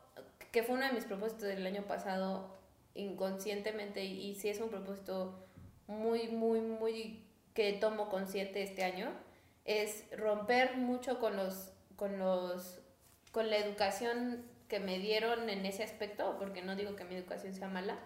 Que 0.53 0.63
fue 0.63 0.77
uno 0.77 0.87
de 0.87 0.93
mis 0.93 1.05
propósitos 1.05 1.43
del 1.43 1.67
año 1.67 1.83
pasado, 1.83 2.57
inconscientemente, 2.95 4.05
y, 4.05 4.31
y 4.31 4.35
sí 4.37 4.49
es 4.49 4.61
un 4.61 4.71
propósito 4.71 5.45
muy, 5.89 6.29
muy, 6.29 6.61
muy. 6.61 7.25
que 7.55 7.73
tomo 7.73 8.09
consciente 8.09 8.63
este 8.63 8.85
año, 8.85 9.11
es 9.65 10.05
romper 10.17 10.77
mucho 10.77 11.19
con 11.19 11.37
los. 11.37 11.73
con 11.97 12.19
los. 12.19 12.79
con 13.33 13.51
la 13.51 13.57
educación 13.57 14.47
que 14.69 14.79
me 14.79 14.99
dieron 14.99 15.51
en 15.51 15.67
ese 15.67 15.83
aspecto, 15.83 16.37
porque 16.39 16.63
no 16.63 16.77
digo 16.77 16.95
que 16.95 17.05
mi 17.05 17.17
educación 17.17 17.53
sea 17.53 17.69
mala, 17.69 17.99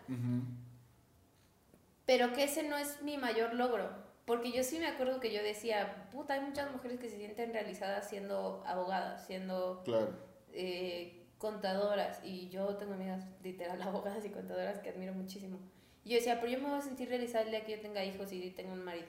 pero 2.07 2.33
que 2.33 2.45
ese 2.45 2.63
no 2.63 2.77
es 2.79 3.03
mi 3.03 3.19
mayor 3.19 3.55
logro. 3.55 4.10
Porque 4.31 4.53
yo 4.53 4.63
sí 4.63 4.79
me 4.79 4.87
acuerdo 4.87 5.19
que 5.19 5.33
yo 5.33 5.43
decía, 5.43 6.07
puta, 6.13 6.35
hay 6.35 6.41
muchas 6.43 6.71
mujeres 6.71 7.01
que 7.01 7.09
se 7.09 7.17
sienten 7.17 7.53
realizadas 7.53 8.09
siendo 8.09 8.63
abogadas, 8.65 9.27
siendo 9.27 9.83
Claro. 9.85 10.15
eh, 10.53 11.27
contadoras. 11.39 12.21
Y 12.23 12.49
yo 12.49 12.77
tengo 12.77 12.95
amigas 12.95 13.25
literal 13.43 13.83
abogadas 13.83 14.25
y 14.25 14.29
contadoras 14.31 14.79
que 14.79 14.91
admiro 14.91 15.15
muchísimo. 15.15 15.59
Y 16.05 16.11
yo 16.11 16.17
decía, 16.19 16.41
pero 16.41 16.53
yo 16.53 16.61
me 16.61 16.69
voy 16.69 16.79
a 16.79 16.81
sentir 16.81 17.09
realizada 17.09 17.43
el 17.45 17.51
día 17.51 17.65
que 17.65 17.73
yo 17.73 17.81
tenga 17.81 18.05
hijos 18.05 18.31
y 18.33 18.49
tenga 18.53 18.73
un 18.73 18.85
marido. 18.85 19.09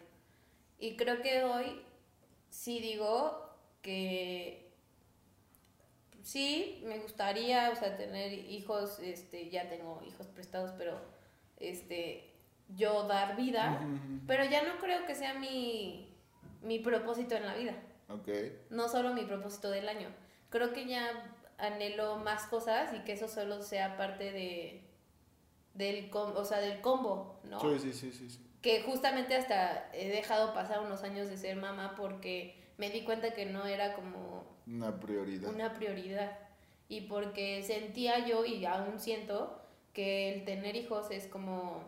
Y 0.80 0.98
creo 0.98 1.22
que 1.22 1.44
hoy 1.44 1.84
sí 2.50 2.80
digo 2.80 3.48
que 3.84 4.72
sí, 6.24 6.82
me 6.84 6.98
gustaría, 6.98 7.70
o 7.70 7.76
sea, 7.76 7.96
tener 7.96 8.34
hijos, 8.34 8.98
este, 8.98 9.52
ya 9.52 9.70
tengo 9.70 10.02
hijos 10.08 10.26
prestados, 10.30 10.72
pero 10.80 11.00
este, 11.58 12.31
yo 12.76 13.08
dar 13.08 13.36
vida, 13.36 13.80
pero 14.28 14.46
ya 14.46 14.64
no 14.64 14.78
creo 14.80 15.06
que 15.06 15.16
sea 15.16 15.34
mi, 15.34 16.14
mi 16.62 16.80
propósito 16.80 17.36
en 17.36 17.46
la 17.46 17.56
vida, 17.56 17.74
Ok. 18.10 18.28
no 18.70 18.88
solo 18.90 19.14
mi 19.14 19.24
propósito 19.24 19.70
del 19.70 19.90
año. 19.90 20.10
Creo 20.50 20.74
que 20.74 20.86
ya 20.86 21.36
anhelo 21.58 22.18
más 22.18 22.44
cosas 22.48 22.94
y 22.94 23.00
que 23.00 23.14
eso 23.14 23.28
solo 23.28 23.62
sea 23.62 23.98
parte 23.98 24.32
de 24.32 24.84
del 25.74 26.10
com- 26.10 26.34
o 26.36 26.44
sea, 26.44 26.60
del 26.60 26.82
combo, 26.82 27.40
¿no? 27.46 27.60
Sí, 27.62 27.80
sí, 27.80 27.94
sí, 27.94 28.12
sí, 28.12 28.30
sí. 28.30 28.46
que 28.62 28.82
justamente 28.84 29.36
hasta 29.36 29.90
he 29.94 30.10
dejado 30.10 30.54
pasar 30.54 30.82
unos 30.82 31.04
años 31.04 31.30
de 31.30 31.38
ser 31.38 31.56
mamá 31.56 31.94
porque 31.96 32.62
me 32.78 32.90
di 32.90 33.04
cuenta 33.04 33.34
que 33.34 33.46
no 33.46 33.66
era 33.66 33.94
como 33.94 34.44
Una 34.68 35.00
prioridad. 35.00 35.50
una 35.50 35.74
prioridad 35.74 36.38
y 36.90 37.02
porque 37.02 37.64
sentía 37.64 38.28
yo 38.28 38.44
y 38.44 38.66
aún 38.66 39.00
siento 39.00 39.62
que 39.94 40.34
el 40.34 40.44
tener 40.46 40.76
hijos 40.76 41.10
es 41.10 41.28
como 41.28 41.84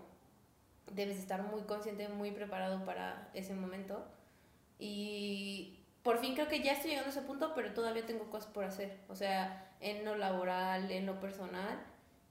debes 0.92 1.18
estar 1.18 1.44
muy 1.44 1.62
consciente, 1.62 2.08
muy 2.10 2.32
preparado 2.32 2.84
para 2.86 3.30
ese 3.34 3.54
momento 3.54 4.04
y 4.80 5.80
por 6.04 6.18
fin 6.20 6.34
creo 6.34 6.48
que 6.50 6.62
ya 6.62 6.74
estoy 6.74 6.92
llegando 6.92 7.10
a 7.10 7.14
ese 7.14 7.22
punto, 7.22 7.54
pero 7.56 7.74
todavía 7.74 8.06
tengo 8.06 8.30
cosas 8.30 8.52
por 8.52 8.66
hacer, 8.66 9.00
o 9.08 9.16
sea, 9.16 9.76
en 9.80 10.04
lo 10.04 10.16
laboral, 10.16 10.92
en 10.92 11.06
lo 11.06 11.20
personal. 11.20 11.82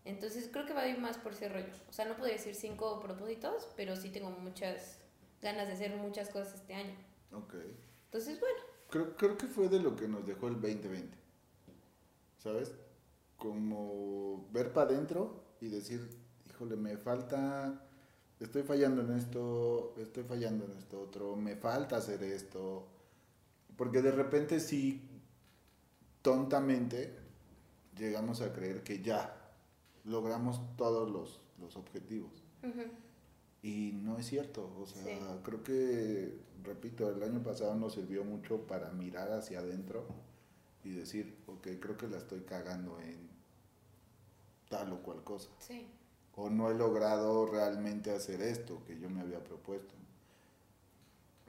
Entonces 0.05 0.49
creo 0.53 0.67
que 0.67 0.75
va 0.75 0.83
a 0.83 0.89
ir 0.89 0.99
más 0.99 1.17
por 1.17 1.33
ese 1.33 1.49
rollo. 1.49 1.73
O 1.89 1.93
sea, 1.93 2.05
no 2.05 2.17
podría 2.17 2.35
decir 2.37 2.55
cinco 2.55 3.01
propósitos, 3.01 3.69
pero 3.77 3.97
sí 3.97 4.11
tengo 4.11 4.31
muchas 4.31 4.99
ganas 5.41 5.69
de 5.69 5.75
hacer 5.75 5.97
muchas 5.97 6.29
cosas 6.29 6.55
este 6.55 6.75
año. 6.75 6.97
Ok. 7.33 7.55
Entonces, 8.07 8.39
bueno, 8.41 8.59
Creo, 8.93 9.17
creo 9.17 9.39
que 9.39 9.47
fue 9.47 9.71
de 9.71 9.81
lo 9.81 9.97
que 9.97 10.07
nos 10.07 10.27
dejó 10.27 10.49
el 10.49 10.61
2020. 10.61 11.17
¿Sabes? 12.37 12.75
Como 13.39 14.47
ver 14.53 14.75
para 14.75 14.91
adentro 14.91 15.43
y 15.63 15.69
decir, 15.69 16.11
híjole, 16.47 16.77
me 16.77 16.99
falta, 16.99 17.87
estoy 18.43 18.63
fallando 18.63 19.03
en 19.03 19.13
esto, 19.13 19.95
estoy 19.99 20.25
fallando 20.25 20.65
en 20.65 20.73
esto 20.73 21.01
otro, 21.01 21.37
me 21.37 21.57
falta 21.57 21.97
hacer 21.97 22.23
esto. 22.23 22.87
Porque 23.77 24.03
de 24.03 24.13
repente 24.13 24.61
sí, 24.61 25.01
tontamente, 26.23 27.15
llegamos 27.97 28.41
a 28.41 28.53
creer 28.53 28.83
que 28.83 29.01
ya 29.03 29.37
logramos 30.05 30.61
todos 30.77 31.11
los, 31.11 31.41
los 31.61 31.77
objetivos. 31.77 32.43
Y 33.63 33.93
no 33.93 34.19
es 34.19 34.27
cierto, 34.27 34.73
o 34.81 34.87
sea, 34.87 35.05
Sí. 35.05 35.19
creo 35.45 35.63
que, 35.63 36.37
repito, 36.65 37.09
el 37.11 37.23
año 37.23 37.43
pasado 37.43 37.75
nos 37.77 37.95
sirvió 37.95 38.25
mucho 38.25 38.67
para 38.67 38.91
mirar 38.91 39.31
hacia 39.33 39.61
adentro 39.61 40.05
y 40.85 40.91
decir, 40.91 41.37
ok, 41.47 41.69
creo 41.81 41.97
que 41.97 42.09
la 42.09 42.19
estoy 42.19 42.41
cagando 42.41 42.99
en 43.01 43.31
tal 44.69 44.93
o 44.93 45.03
cual 45.03 45.23
cosa. 45.23 45.49
sí, 45.61 45.87
O 46.37 46.49
no 46.49 46.71
he 46.71 46.75
logrado 46.75 47.47
realmente 47.47 48.11
hacer 48.11 48.41
esto 48.41 48.83
que 48.87 48.99
yo 48.99 49.11
me 49.11 49.21
había 49.21 49.43
propuesto. 49.43 49.95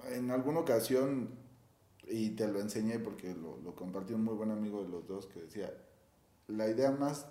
En 0.09 0.31
alguna 0.31 0.59
ocasión, 0.59 1.29
y 2.07 2.31
te 2.31 2.47
lo 2.47 2.59
enseñé 2.59 2.99
porque 2.99 3.33
lo, 3.33 3.57
lo 3.57 3.75
compartió 3.75 4.15
un 4.15 4.25
muy 4.25 4.35
buen 4.35 4.51
amigo 4.51 4.83
de 4.83 4.89
los 4.89 5.07
dos 5.07 5.27
que 5.27 5.41
decía, 5.41 5.71
la 6.47 6.67
idea 6.67 6.91
más 6.91 7.25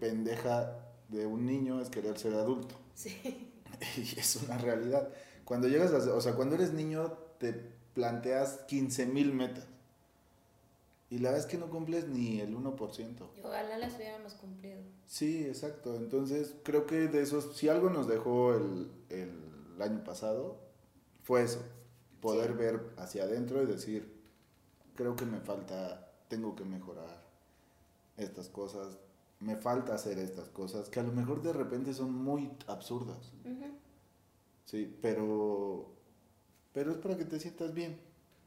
pendeja 0.00 0.76
de 1.08 1.26
un 1.26 1.46
niño 1.46 1.80
es 1.80 1.88
querer 1.88 2.18
ser 2.18 2.34
adulto. 2.34 2.74
sí, 2.94 3.52
Y 3.96 4.18
es 4.18 4.36
una 4.36 4.58
realidad. 4.58 5.08
Cuando 5.44 5.68
llegas 5.68 5.92
a, 5.92 6.14
o 6.14 6.20
sea, 6.20 6.34
cuando 6.34 6.56
eres 6.56 6.72
niño 6.72 7.12
te 7.38 7.52
planteas 7.94 8.60
15 8.68 9.06
mil 9.06 9.32
metas. 9.32 9.66
Y 11.10 11.18
la 11.20 11.30
verdad 11.30 11.46
es 11.46 11.50
que 11.50 11.56
no 11.58 11.70
cumples 11.70 12.06
ni 12.08 12.40
el 12.40 12.54
1%. 12.54 13.30
y 13.36 13.40
ojalá 13.40 13.78
las 13.78 13.96
hubiéramos 13.96 14.34
cumplido. 14.34 14.80
Sí, 15.06 15.44
exacto. 15.46 15.96
Entonces 15.96 16.54
creo 16.64 16.86
que 16.86 17.08
de 17.08 17.22
esos, 17.22 17.56
si 17.56 17.68
algo 17.68 17.88
nos 17.88 18.06
dejó 18.06 18.54
el, 18.54 18.90
el 19.08 19.80
año 19.80 20.04
pasado, 20.04 20.58
fue 21.22 21.42
eso. 21.42 21.60
Poder 22.20 22.50
Sí. 22.52 22.56
ver 22.58 22.92
hacia 22.98 23.22
adentro 23.24 23.62
y 23.62 23.66
decir, 23.66 24.12
creo 24.96 25.16
que 25.16 25.24
me 25.24 25.40
falta, 25.40 26.12
tengo 26.28 26.54
que 26.56 26.64
mejorar 26.64 27.22
estas 28.18 28.48
cosas, 28.48 28.98
me 29.40 29.56
falta 29.56 29.94
hacer 29.94 30.18
estas 30.18 30.48
cosas, 30.48 30.88
que 30.90 30.98
a 31.00 31.04
lo 31.04 31.12
mejor 31.12 31.40
de 31.42 31.52
repente 31.52 31.94
son 31.94 32.12
muy 32.12 32.50
absurdas. 32.66 33.32
Sí, 34.64 34.94
pero, 35.00 35.86
pero 36.72 36.90
es 36.90 36.98
para 36.98 37.16
que 37.16 37.24
te 37.24 37.38
sientas 37.40 37.72
bien, 37.72 37.98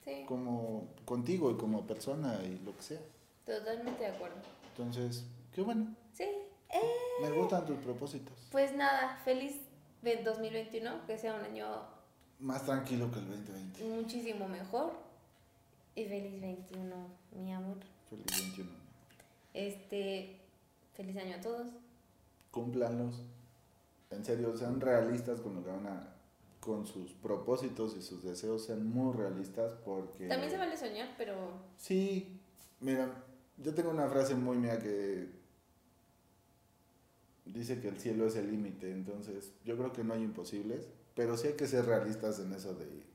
Sí, 0.03 0.23
como 0.27 0.87
contigo 1.05 1.51
y 1.51 1.57
como 1.57 1.85
persona 1.85 2.39
y 2.43 2.57
lo 2.65 2.75
que 2.75 2.81
sea. 2.83 2.99
totalmente 3.45 4.03
de 4.03 4.09
acuerdo. 4.09 4.37
Entonces, 4.69 5.25
qué 5.53 5.61
bueno, 5.61 5.95
Sí, 6.13 6.23
eh, 6.23 6.79
me 7.21 7.31
gustan 7.31 7.65
tus 7.65 7.77
propósitos. 7.77 8.33
pues 8.51 8.75
nada, 8.75 9.17
feliz 9.25 9.57
ve- 10.01 10.21
2021, 10.23 11.05
que 11.05 11.17
sea 11.17 11.35
un 11.35 11.41
año 11.41 11.67
Más 12.39 12.65
tranquilo 12.65 13.11
que 13.11 13.19
el 13.19 13.27
2020. 13.27 13.83
muchísimo 13.83 14.47
mejor. 14.47 14.93
Y 15.95 16.05
feliz 16.05 16.39
21, 16.41 16.95
mi 17.35 17.53
amor. 17.53 17.77
Feliz 18.09 18.25
21. 18.27 18.71
Este, 19.53 20.39
feliz 20.95 21.17
año 21.17 21.35
a 21.35 21.41
todos. 21.41 21.67
Cúmplanlos. 22.49 23.21
En 24.09 24.23
serio, 24.25 24.55
sean 24.57 24.79
realistas 24.81 25.39
con 25.41 25.55
lo 25.55 25.63
que 25.63 25.69
van 25.69 25.87
a 25.87 26.13
con 26.61 26.85
sus 26.85 27.11
propósitos 27.13 27.97
y 27.97 28.01
sus 28.01 28.23
deseos 28.23 28.63
sean 28.65 28.87
muy 28.87 29.13
realistas 29.13 29.73
porque... 29.83 30.27
También 30.27 30.49
se 30.49 30.57
vale 30.57 30.77
soñar, 30.77 31.09
pero... 31.17 31.33
Sí, 31.75 32.39
mira, 32.79 33.09
yo 33.57 33.73
tengo 33.73 33.89
una 33.89 34.07
frase 34.07 34.35
muy 34.35 34.57
mía 34.57 34.79
que 34.79 35.27
dice 37.45 37.81
que 37.81 37.89
el 37.89 37.99
cielo 37.99 38.27
es 38.27 38.35
el 38.35 38.49
límite, 38.49 38.91
entonces 38.91 39.51
yo 39.65 39.75
creo 39.75 39.91
que 39.91 40.03
no 40.03 40.13
hay 40.13 40.21
imposibles, 40.21 40.87
pero 41.15 41.35
sí 41.35 41.47
hay 41.47 41.53
que 41.55 41.67
ser 41.67 41.85
realistas 41.85 42.39
en 42.39 42.53
eso 42.53 42.75
de 42.75 43.11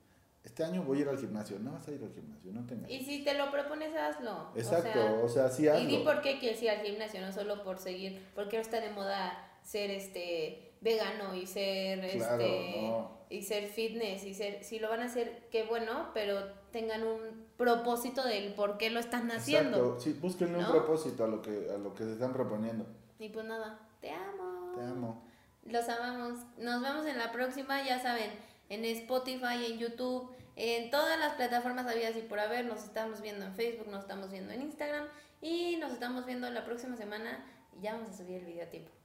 este 0.46 0.62
año 0.62 0.84
voy 0.84 0.98
a 0.98 1.00
ir 1.02 1.08
al 1.08 1.18
gimnasio, 1.18 1.58
no 1.58 1.72
vas 1.72 1.88
a 1.88 1.90
ir 1.90 2.02
al 2.02 2.12
gimnasio, 2.12 2.52
no 2.52 2.64
tengas. 2.66 2.88
Y 2.88 3.04
si 3.04 3.24
te 3.24 3.34
lo 3.34 3.50
propones, 3.50 3.94
hazlo. 3.96 4.52
Exacto, 4.54 5.24
o 5.24 5.28
sea, 5.28 5.50
sí 5.50 5.66
hazlo. 5.66 5.82
Y 5.82 5.86
di 5.86 6.04
por 6.04 6.22
qué 6.22 6.38
quieres 6.38 6.62
ir 6.62 6.70
al 6.70 6.82
gimnasio, 6.82 7.20
no 7.20 7.32
solo 7.32 7.64
por 7.64 7.78
seguir, 7.78 8.24
porque 8.32 8.56
ahora 8.56 8.68
está 8.68 8.80
de 8.80 8.90
moda 8.90 9.58
ser 9.64 9.90
este 9.90 10.65
vegano 10.80 11.34
y 11.34 11.46
ser 11.46 12.04
este 12.04 12.92
y 13.28 13.42
ser 13.42 13.68
fitness 13.68 14.24
y 14.24 14.34
ser 14.34 14.62
si 14.62 14.78
lo 14.78 14.88
van 14.88 15.00
a 15.00 15.06
hacer 15.06 15.48
qué 15.50 15.64
bueno 15.64 16.10
pero 16.14 16.38
tengan 16.70 17.02
un 17.02 17.46
propósito 17.56 18.22
del 18.24 18.54
por 18.54 18.78
qué 18.78 18.90
lo 18.90 19.00
están 19.00 19.30
haciendo. 19.30 19.78
Exacto, 19.78 20.00
sí, 20.00 20.12
búsquenle 20.12 20.58
un 20.58 20.66
propósito 20.66 21.24
a 21.24 21.28
lo 21.28 21.42
que 21.42 21.68
a 21.74 21.78
lo 21.78 21.94
que 21.94 22.04
se 22.04 22.12
están 22.12 22.32
proponiendo. 22.32 22.86
Y 23.18 23.30
pues 23.30 23.46
nada 23.46 23.80
te 24.00 24.10
amo. 24.10 24.72
Te 24.76 24.82
amo. 24.82 25.22
Los 25.64 25.88
amamos. 25.88 26.40
Nos 26.58 26.82
vemos 26.82 27.06
en 27.06 27.18
la 27.18 27.32
próxima 27.32 27.84
ya 27.84 28.00
saben 28.00 28.30
en 28.68 28.84
Spotify 28.84 29.64
en 29.66 29.78
YouTube 29.78 30.30
en 30.56 30.90
todas 30.90 31.18
las 31.18 31.34
plataformas 31.34 31.86
habidas 31.86 32.16
y 32.16 32.22
por 32.22 32.38
haber. 32.38 32.66
Nos 32.66 32.84
estamos 32.84 33.20
viendo 33.20 33.44
en 33.44 33.54
Facebook 33.54 33.88
nos 33.88 34.02
estamos 34.02 34.30
viendo 34.30 34.52
en 34.52 34.62
Instagram 34.62 35.06
y 35.40 35.76
nos 35.76 35.92
estamos 35.92 36.26
viendo 36.26 36.48
la 36.50 36.64
próxima 36.64 36.96
semana. 36.96 37.44
Y 37.76 37.82
ya 37.82 37.94
vamos 37.94 38.10
a 38.10 38.16
subir 38.16 38.36
el 38.36 38.44
video 38.46 38.64
a 38.64 38.70
tiempo 38.70 38.95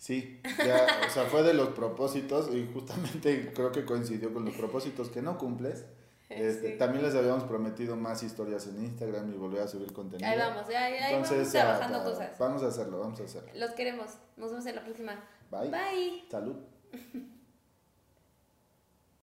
Sí, 0.00 0.40
ya, 0.64 0.86
o 1.06 1.10
sea, 1.10 1.26
fue 1.26 1.42
de 1.42 1.52
los 1.52 1.68
propósitos 1.68 2.54
y 2.54 2.66
justamente 2.72 3.52
creo 3.54 3.70
que 3.70 3.84
coincidió 3.84 4.32
con 4.32 4.46
los 4.46 4.54
propósitos 4.54 5.10
que 5.10 5.22
no 5.22 5.38
cumples. 5.38 5.84
Este, 6.30 6.76
También 6.76 7.02
les 7.02 7.16
habíamos 7.16 7.42
prometido 7.42 7.96
más 7.96 8.22
historias 8.22 8.64
en 8.68 8.84
Instagram 8.84 9.34
y 9.34 9.36
volver 9.36 9.62
a 9.62 9.66
subir 9.66 9.92
contenido. 9.92 10.30
Ahí 10.30 10.38
vamos, 10.38 10.68
ya, 10.68 10.84
ahí 10.84 11.12
vamos 11.12 11.50
trabajando 11.50 12.04
cosas. 12.04 12.38
Vamos 12.38 12.62
a 12.62 12.68
hacerlo, 12.68 13.00
vamos 13.00 13.20
a 13.20 13.24
hacerlo. 13.24 13.50
Los 13.56 13.72
queremos. 13.72 14.12
Nos 14.36 14.50
vemos 14.50 14.64
en 14.66 14.76
la 14.76 14.84
próxima. 14.84 15.24
Bye. 15.50 15.70
Bye. 15.70 16.24
Salud. 16.30 16.54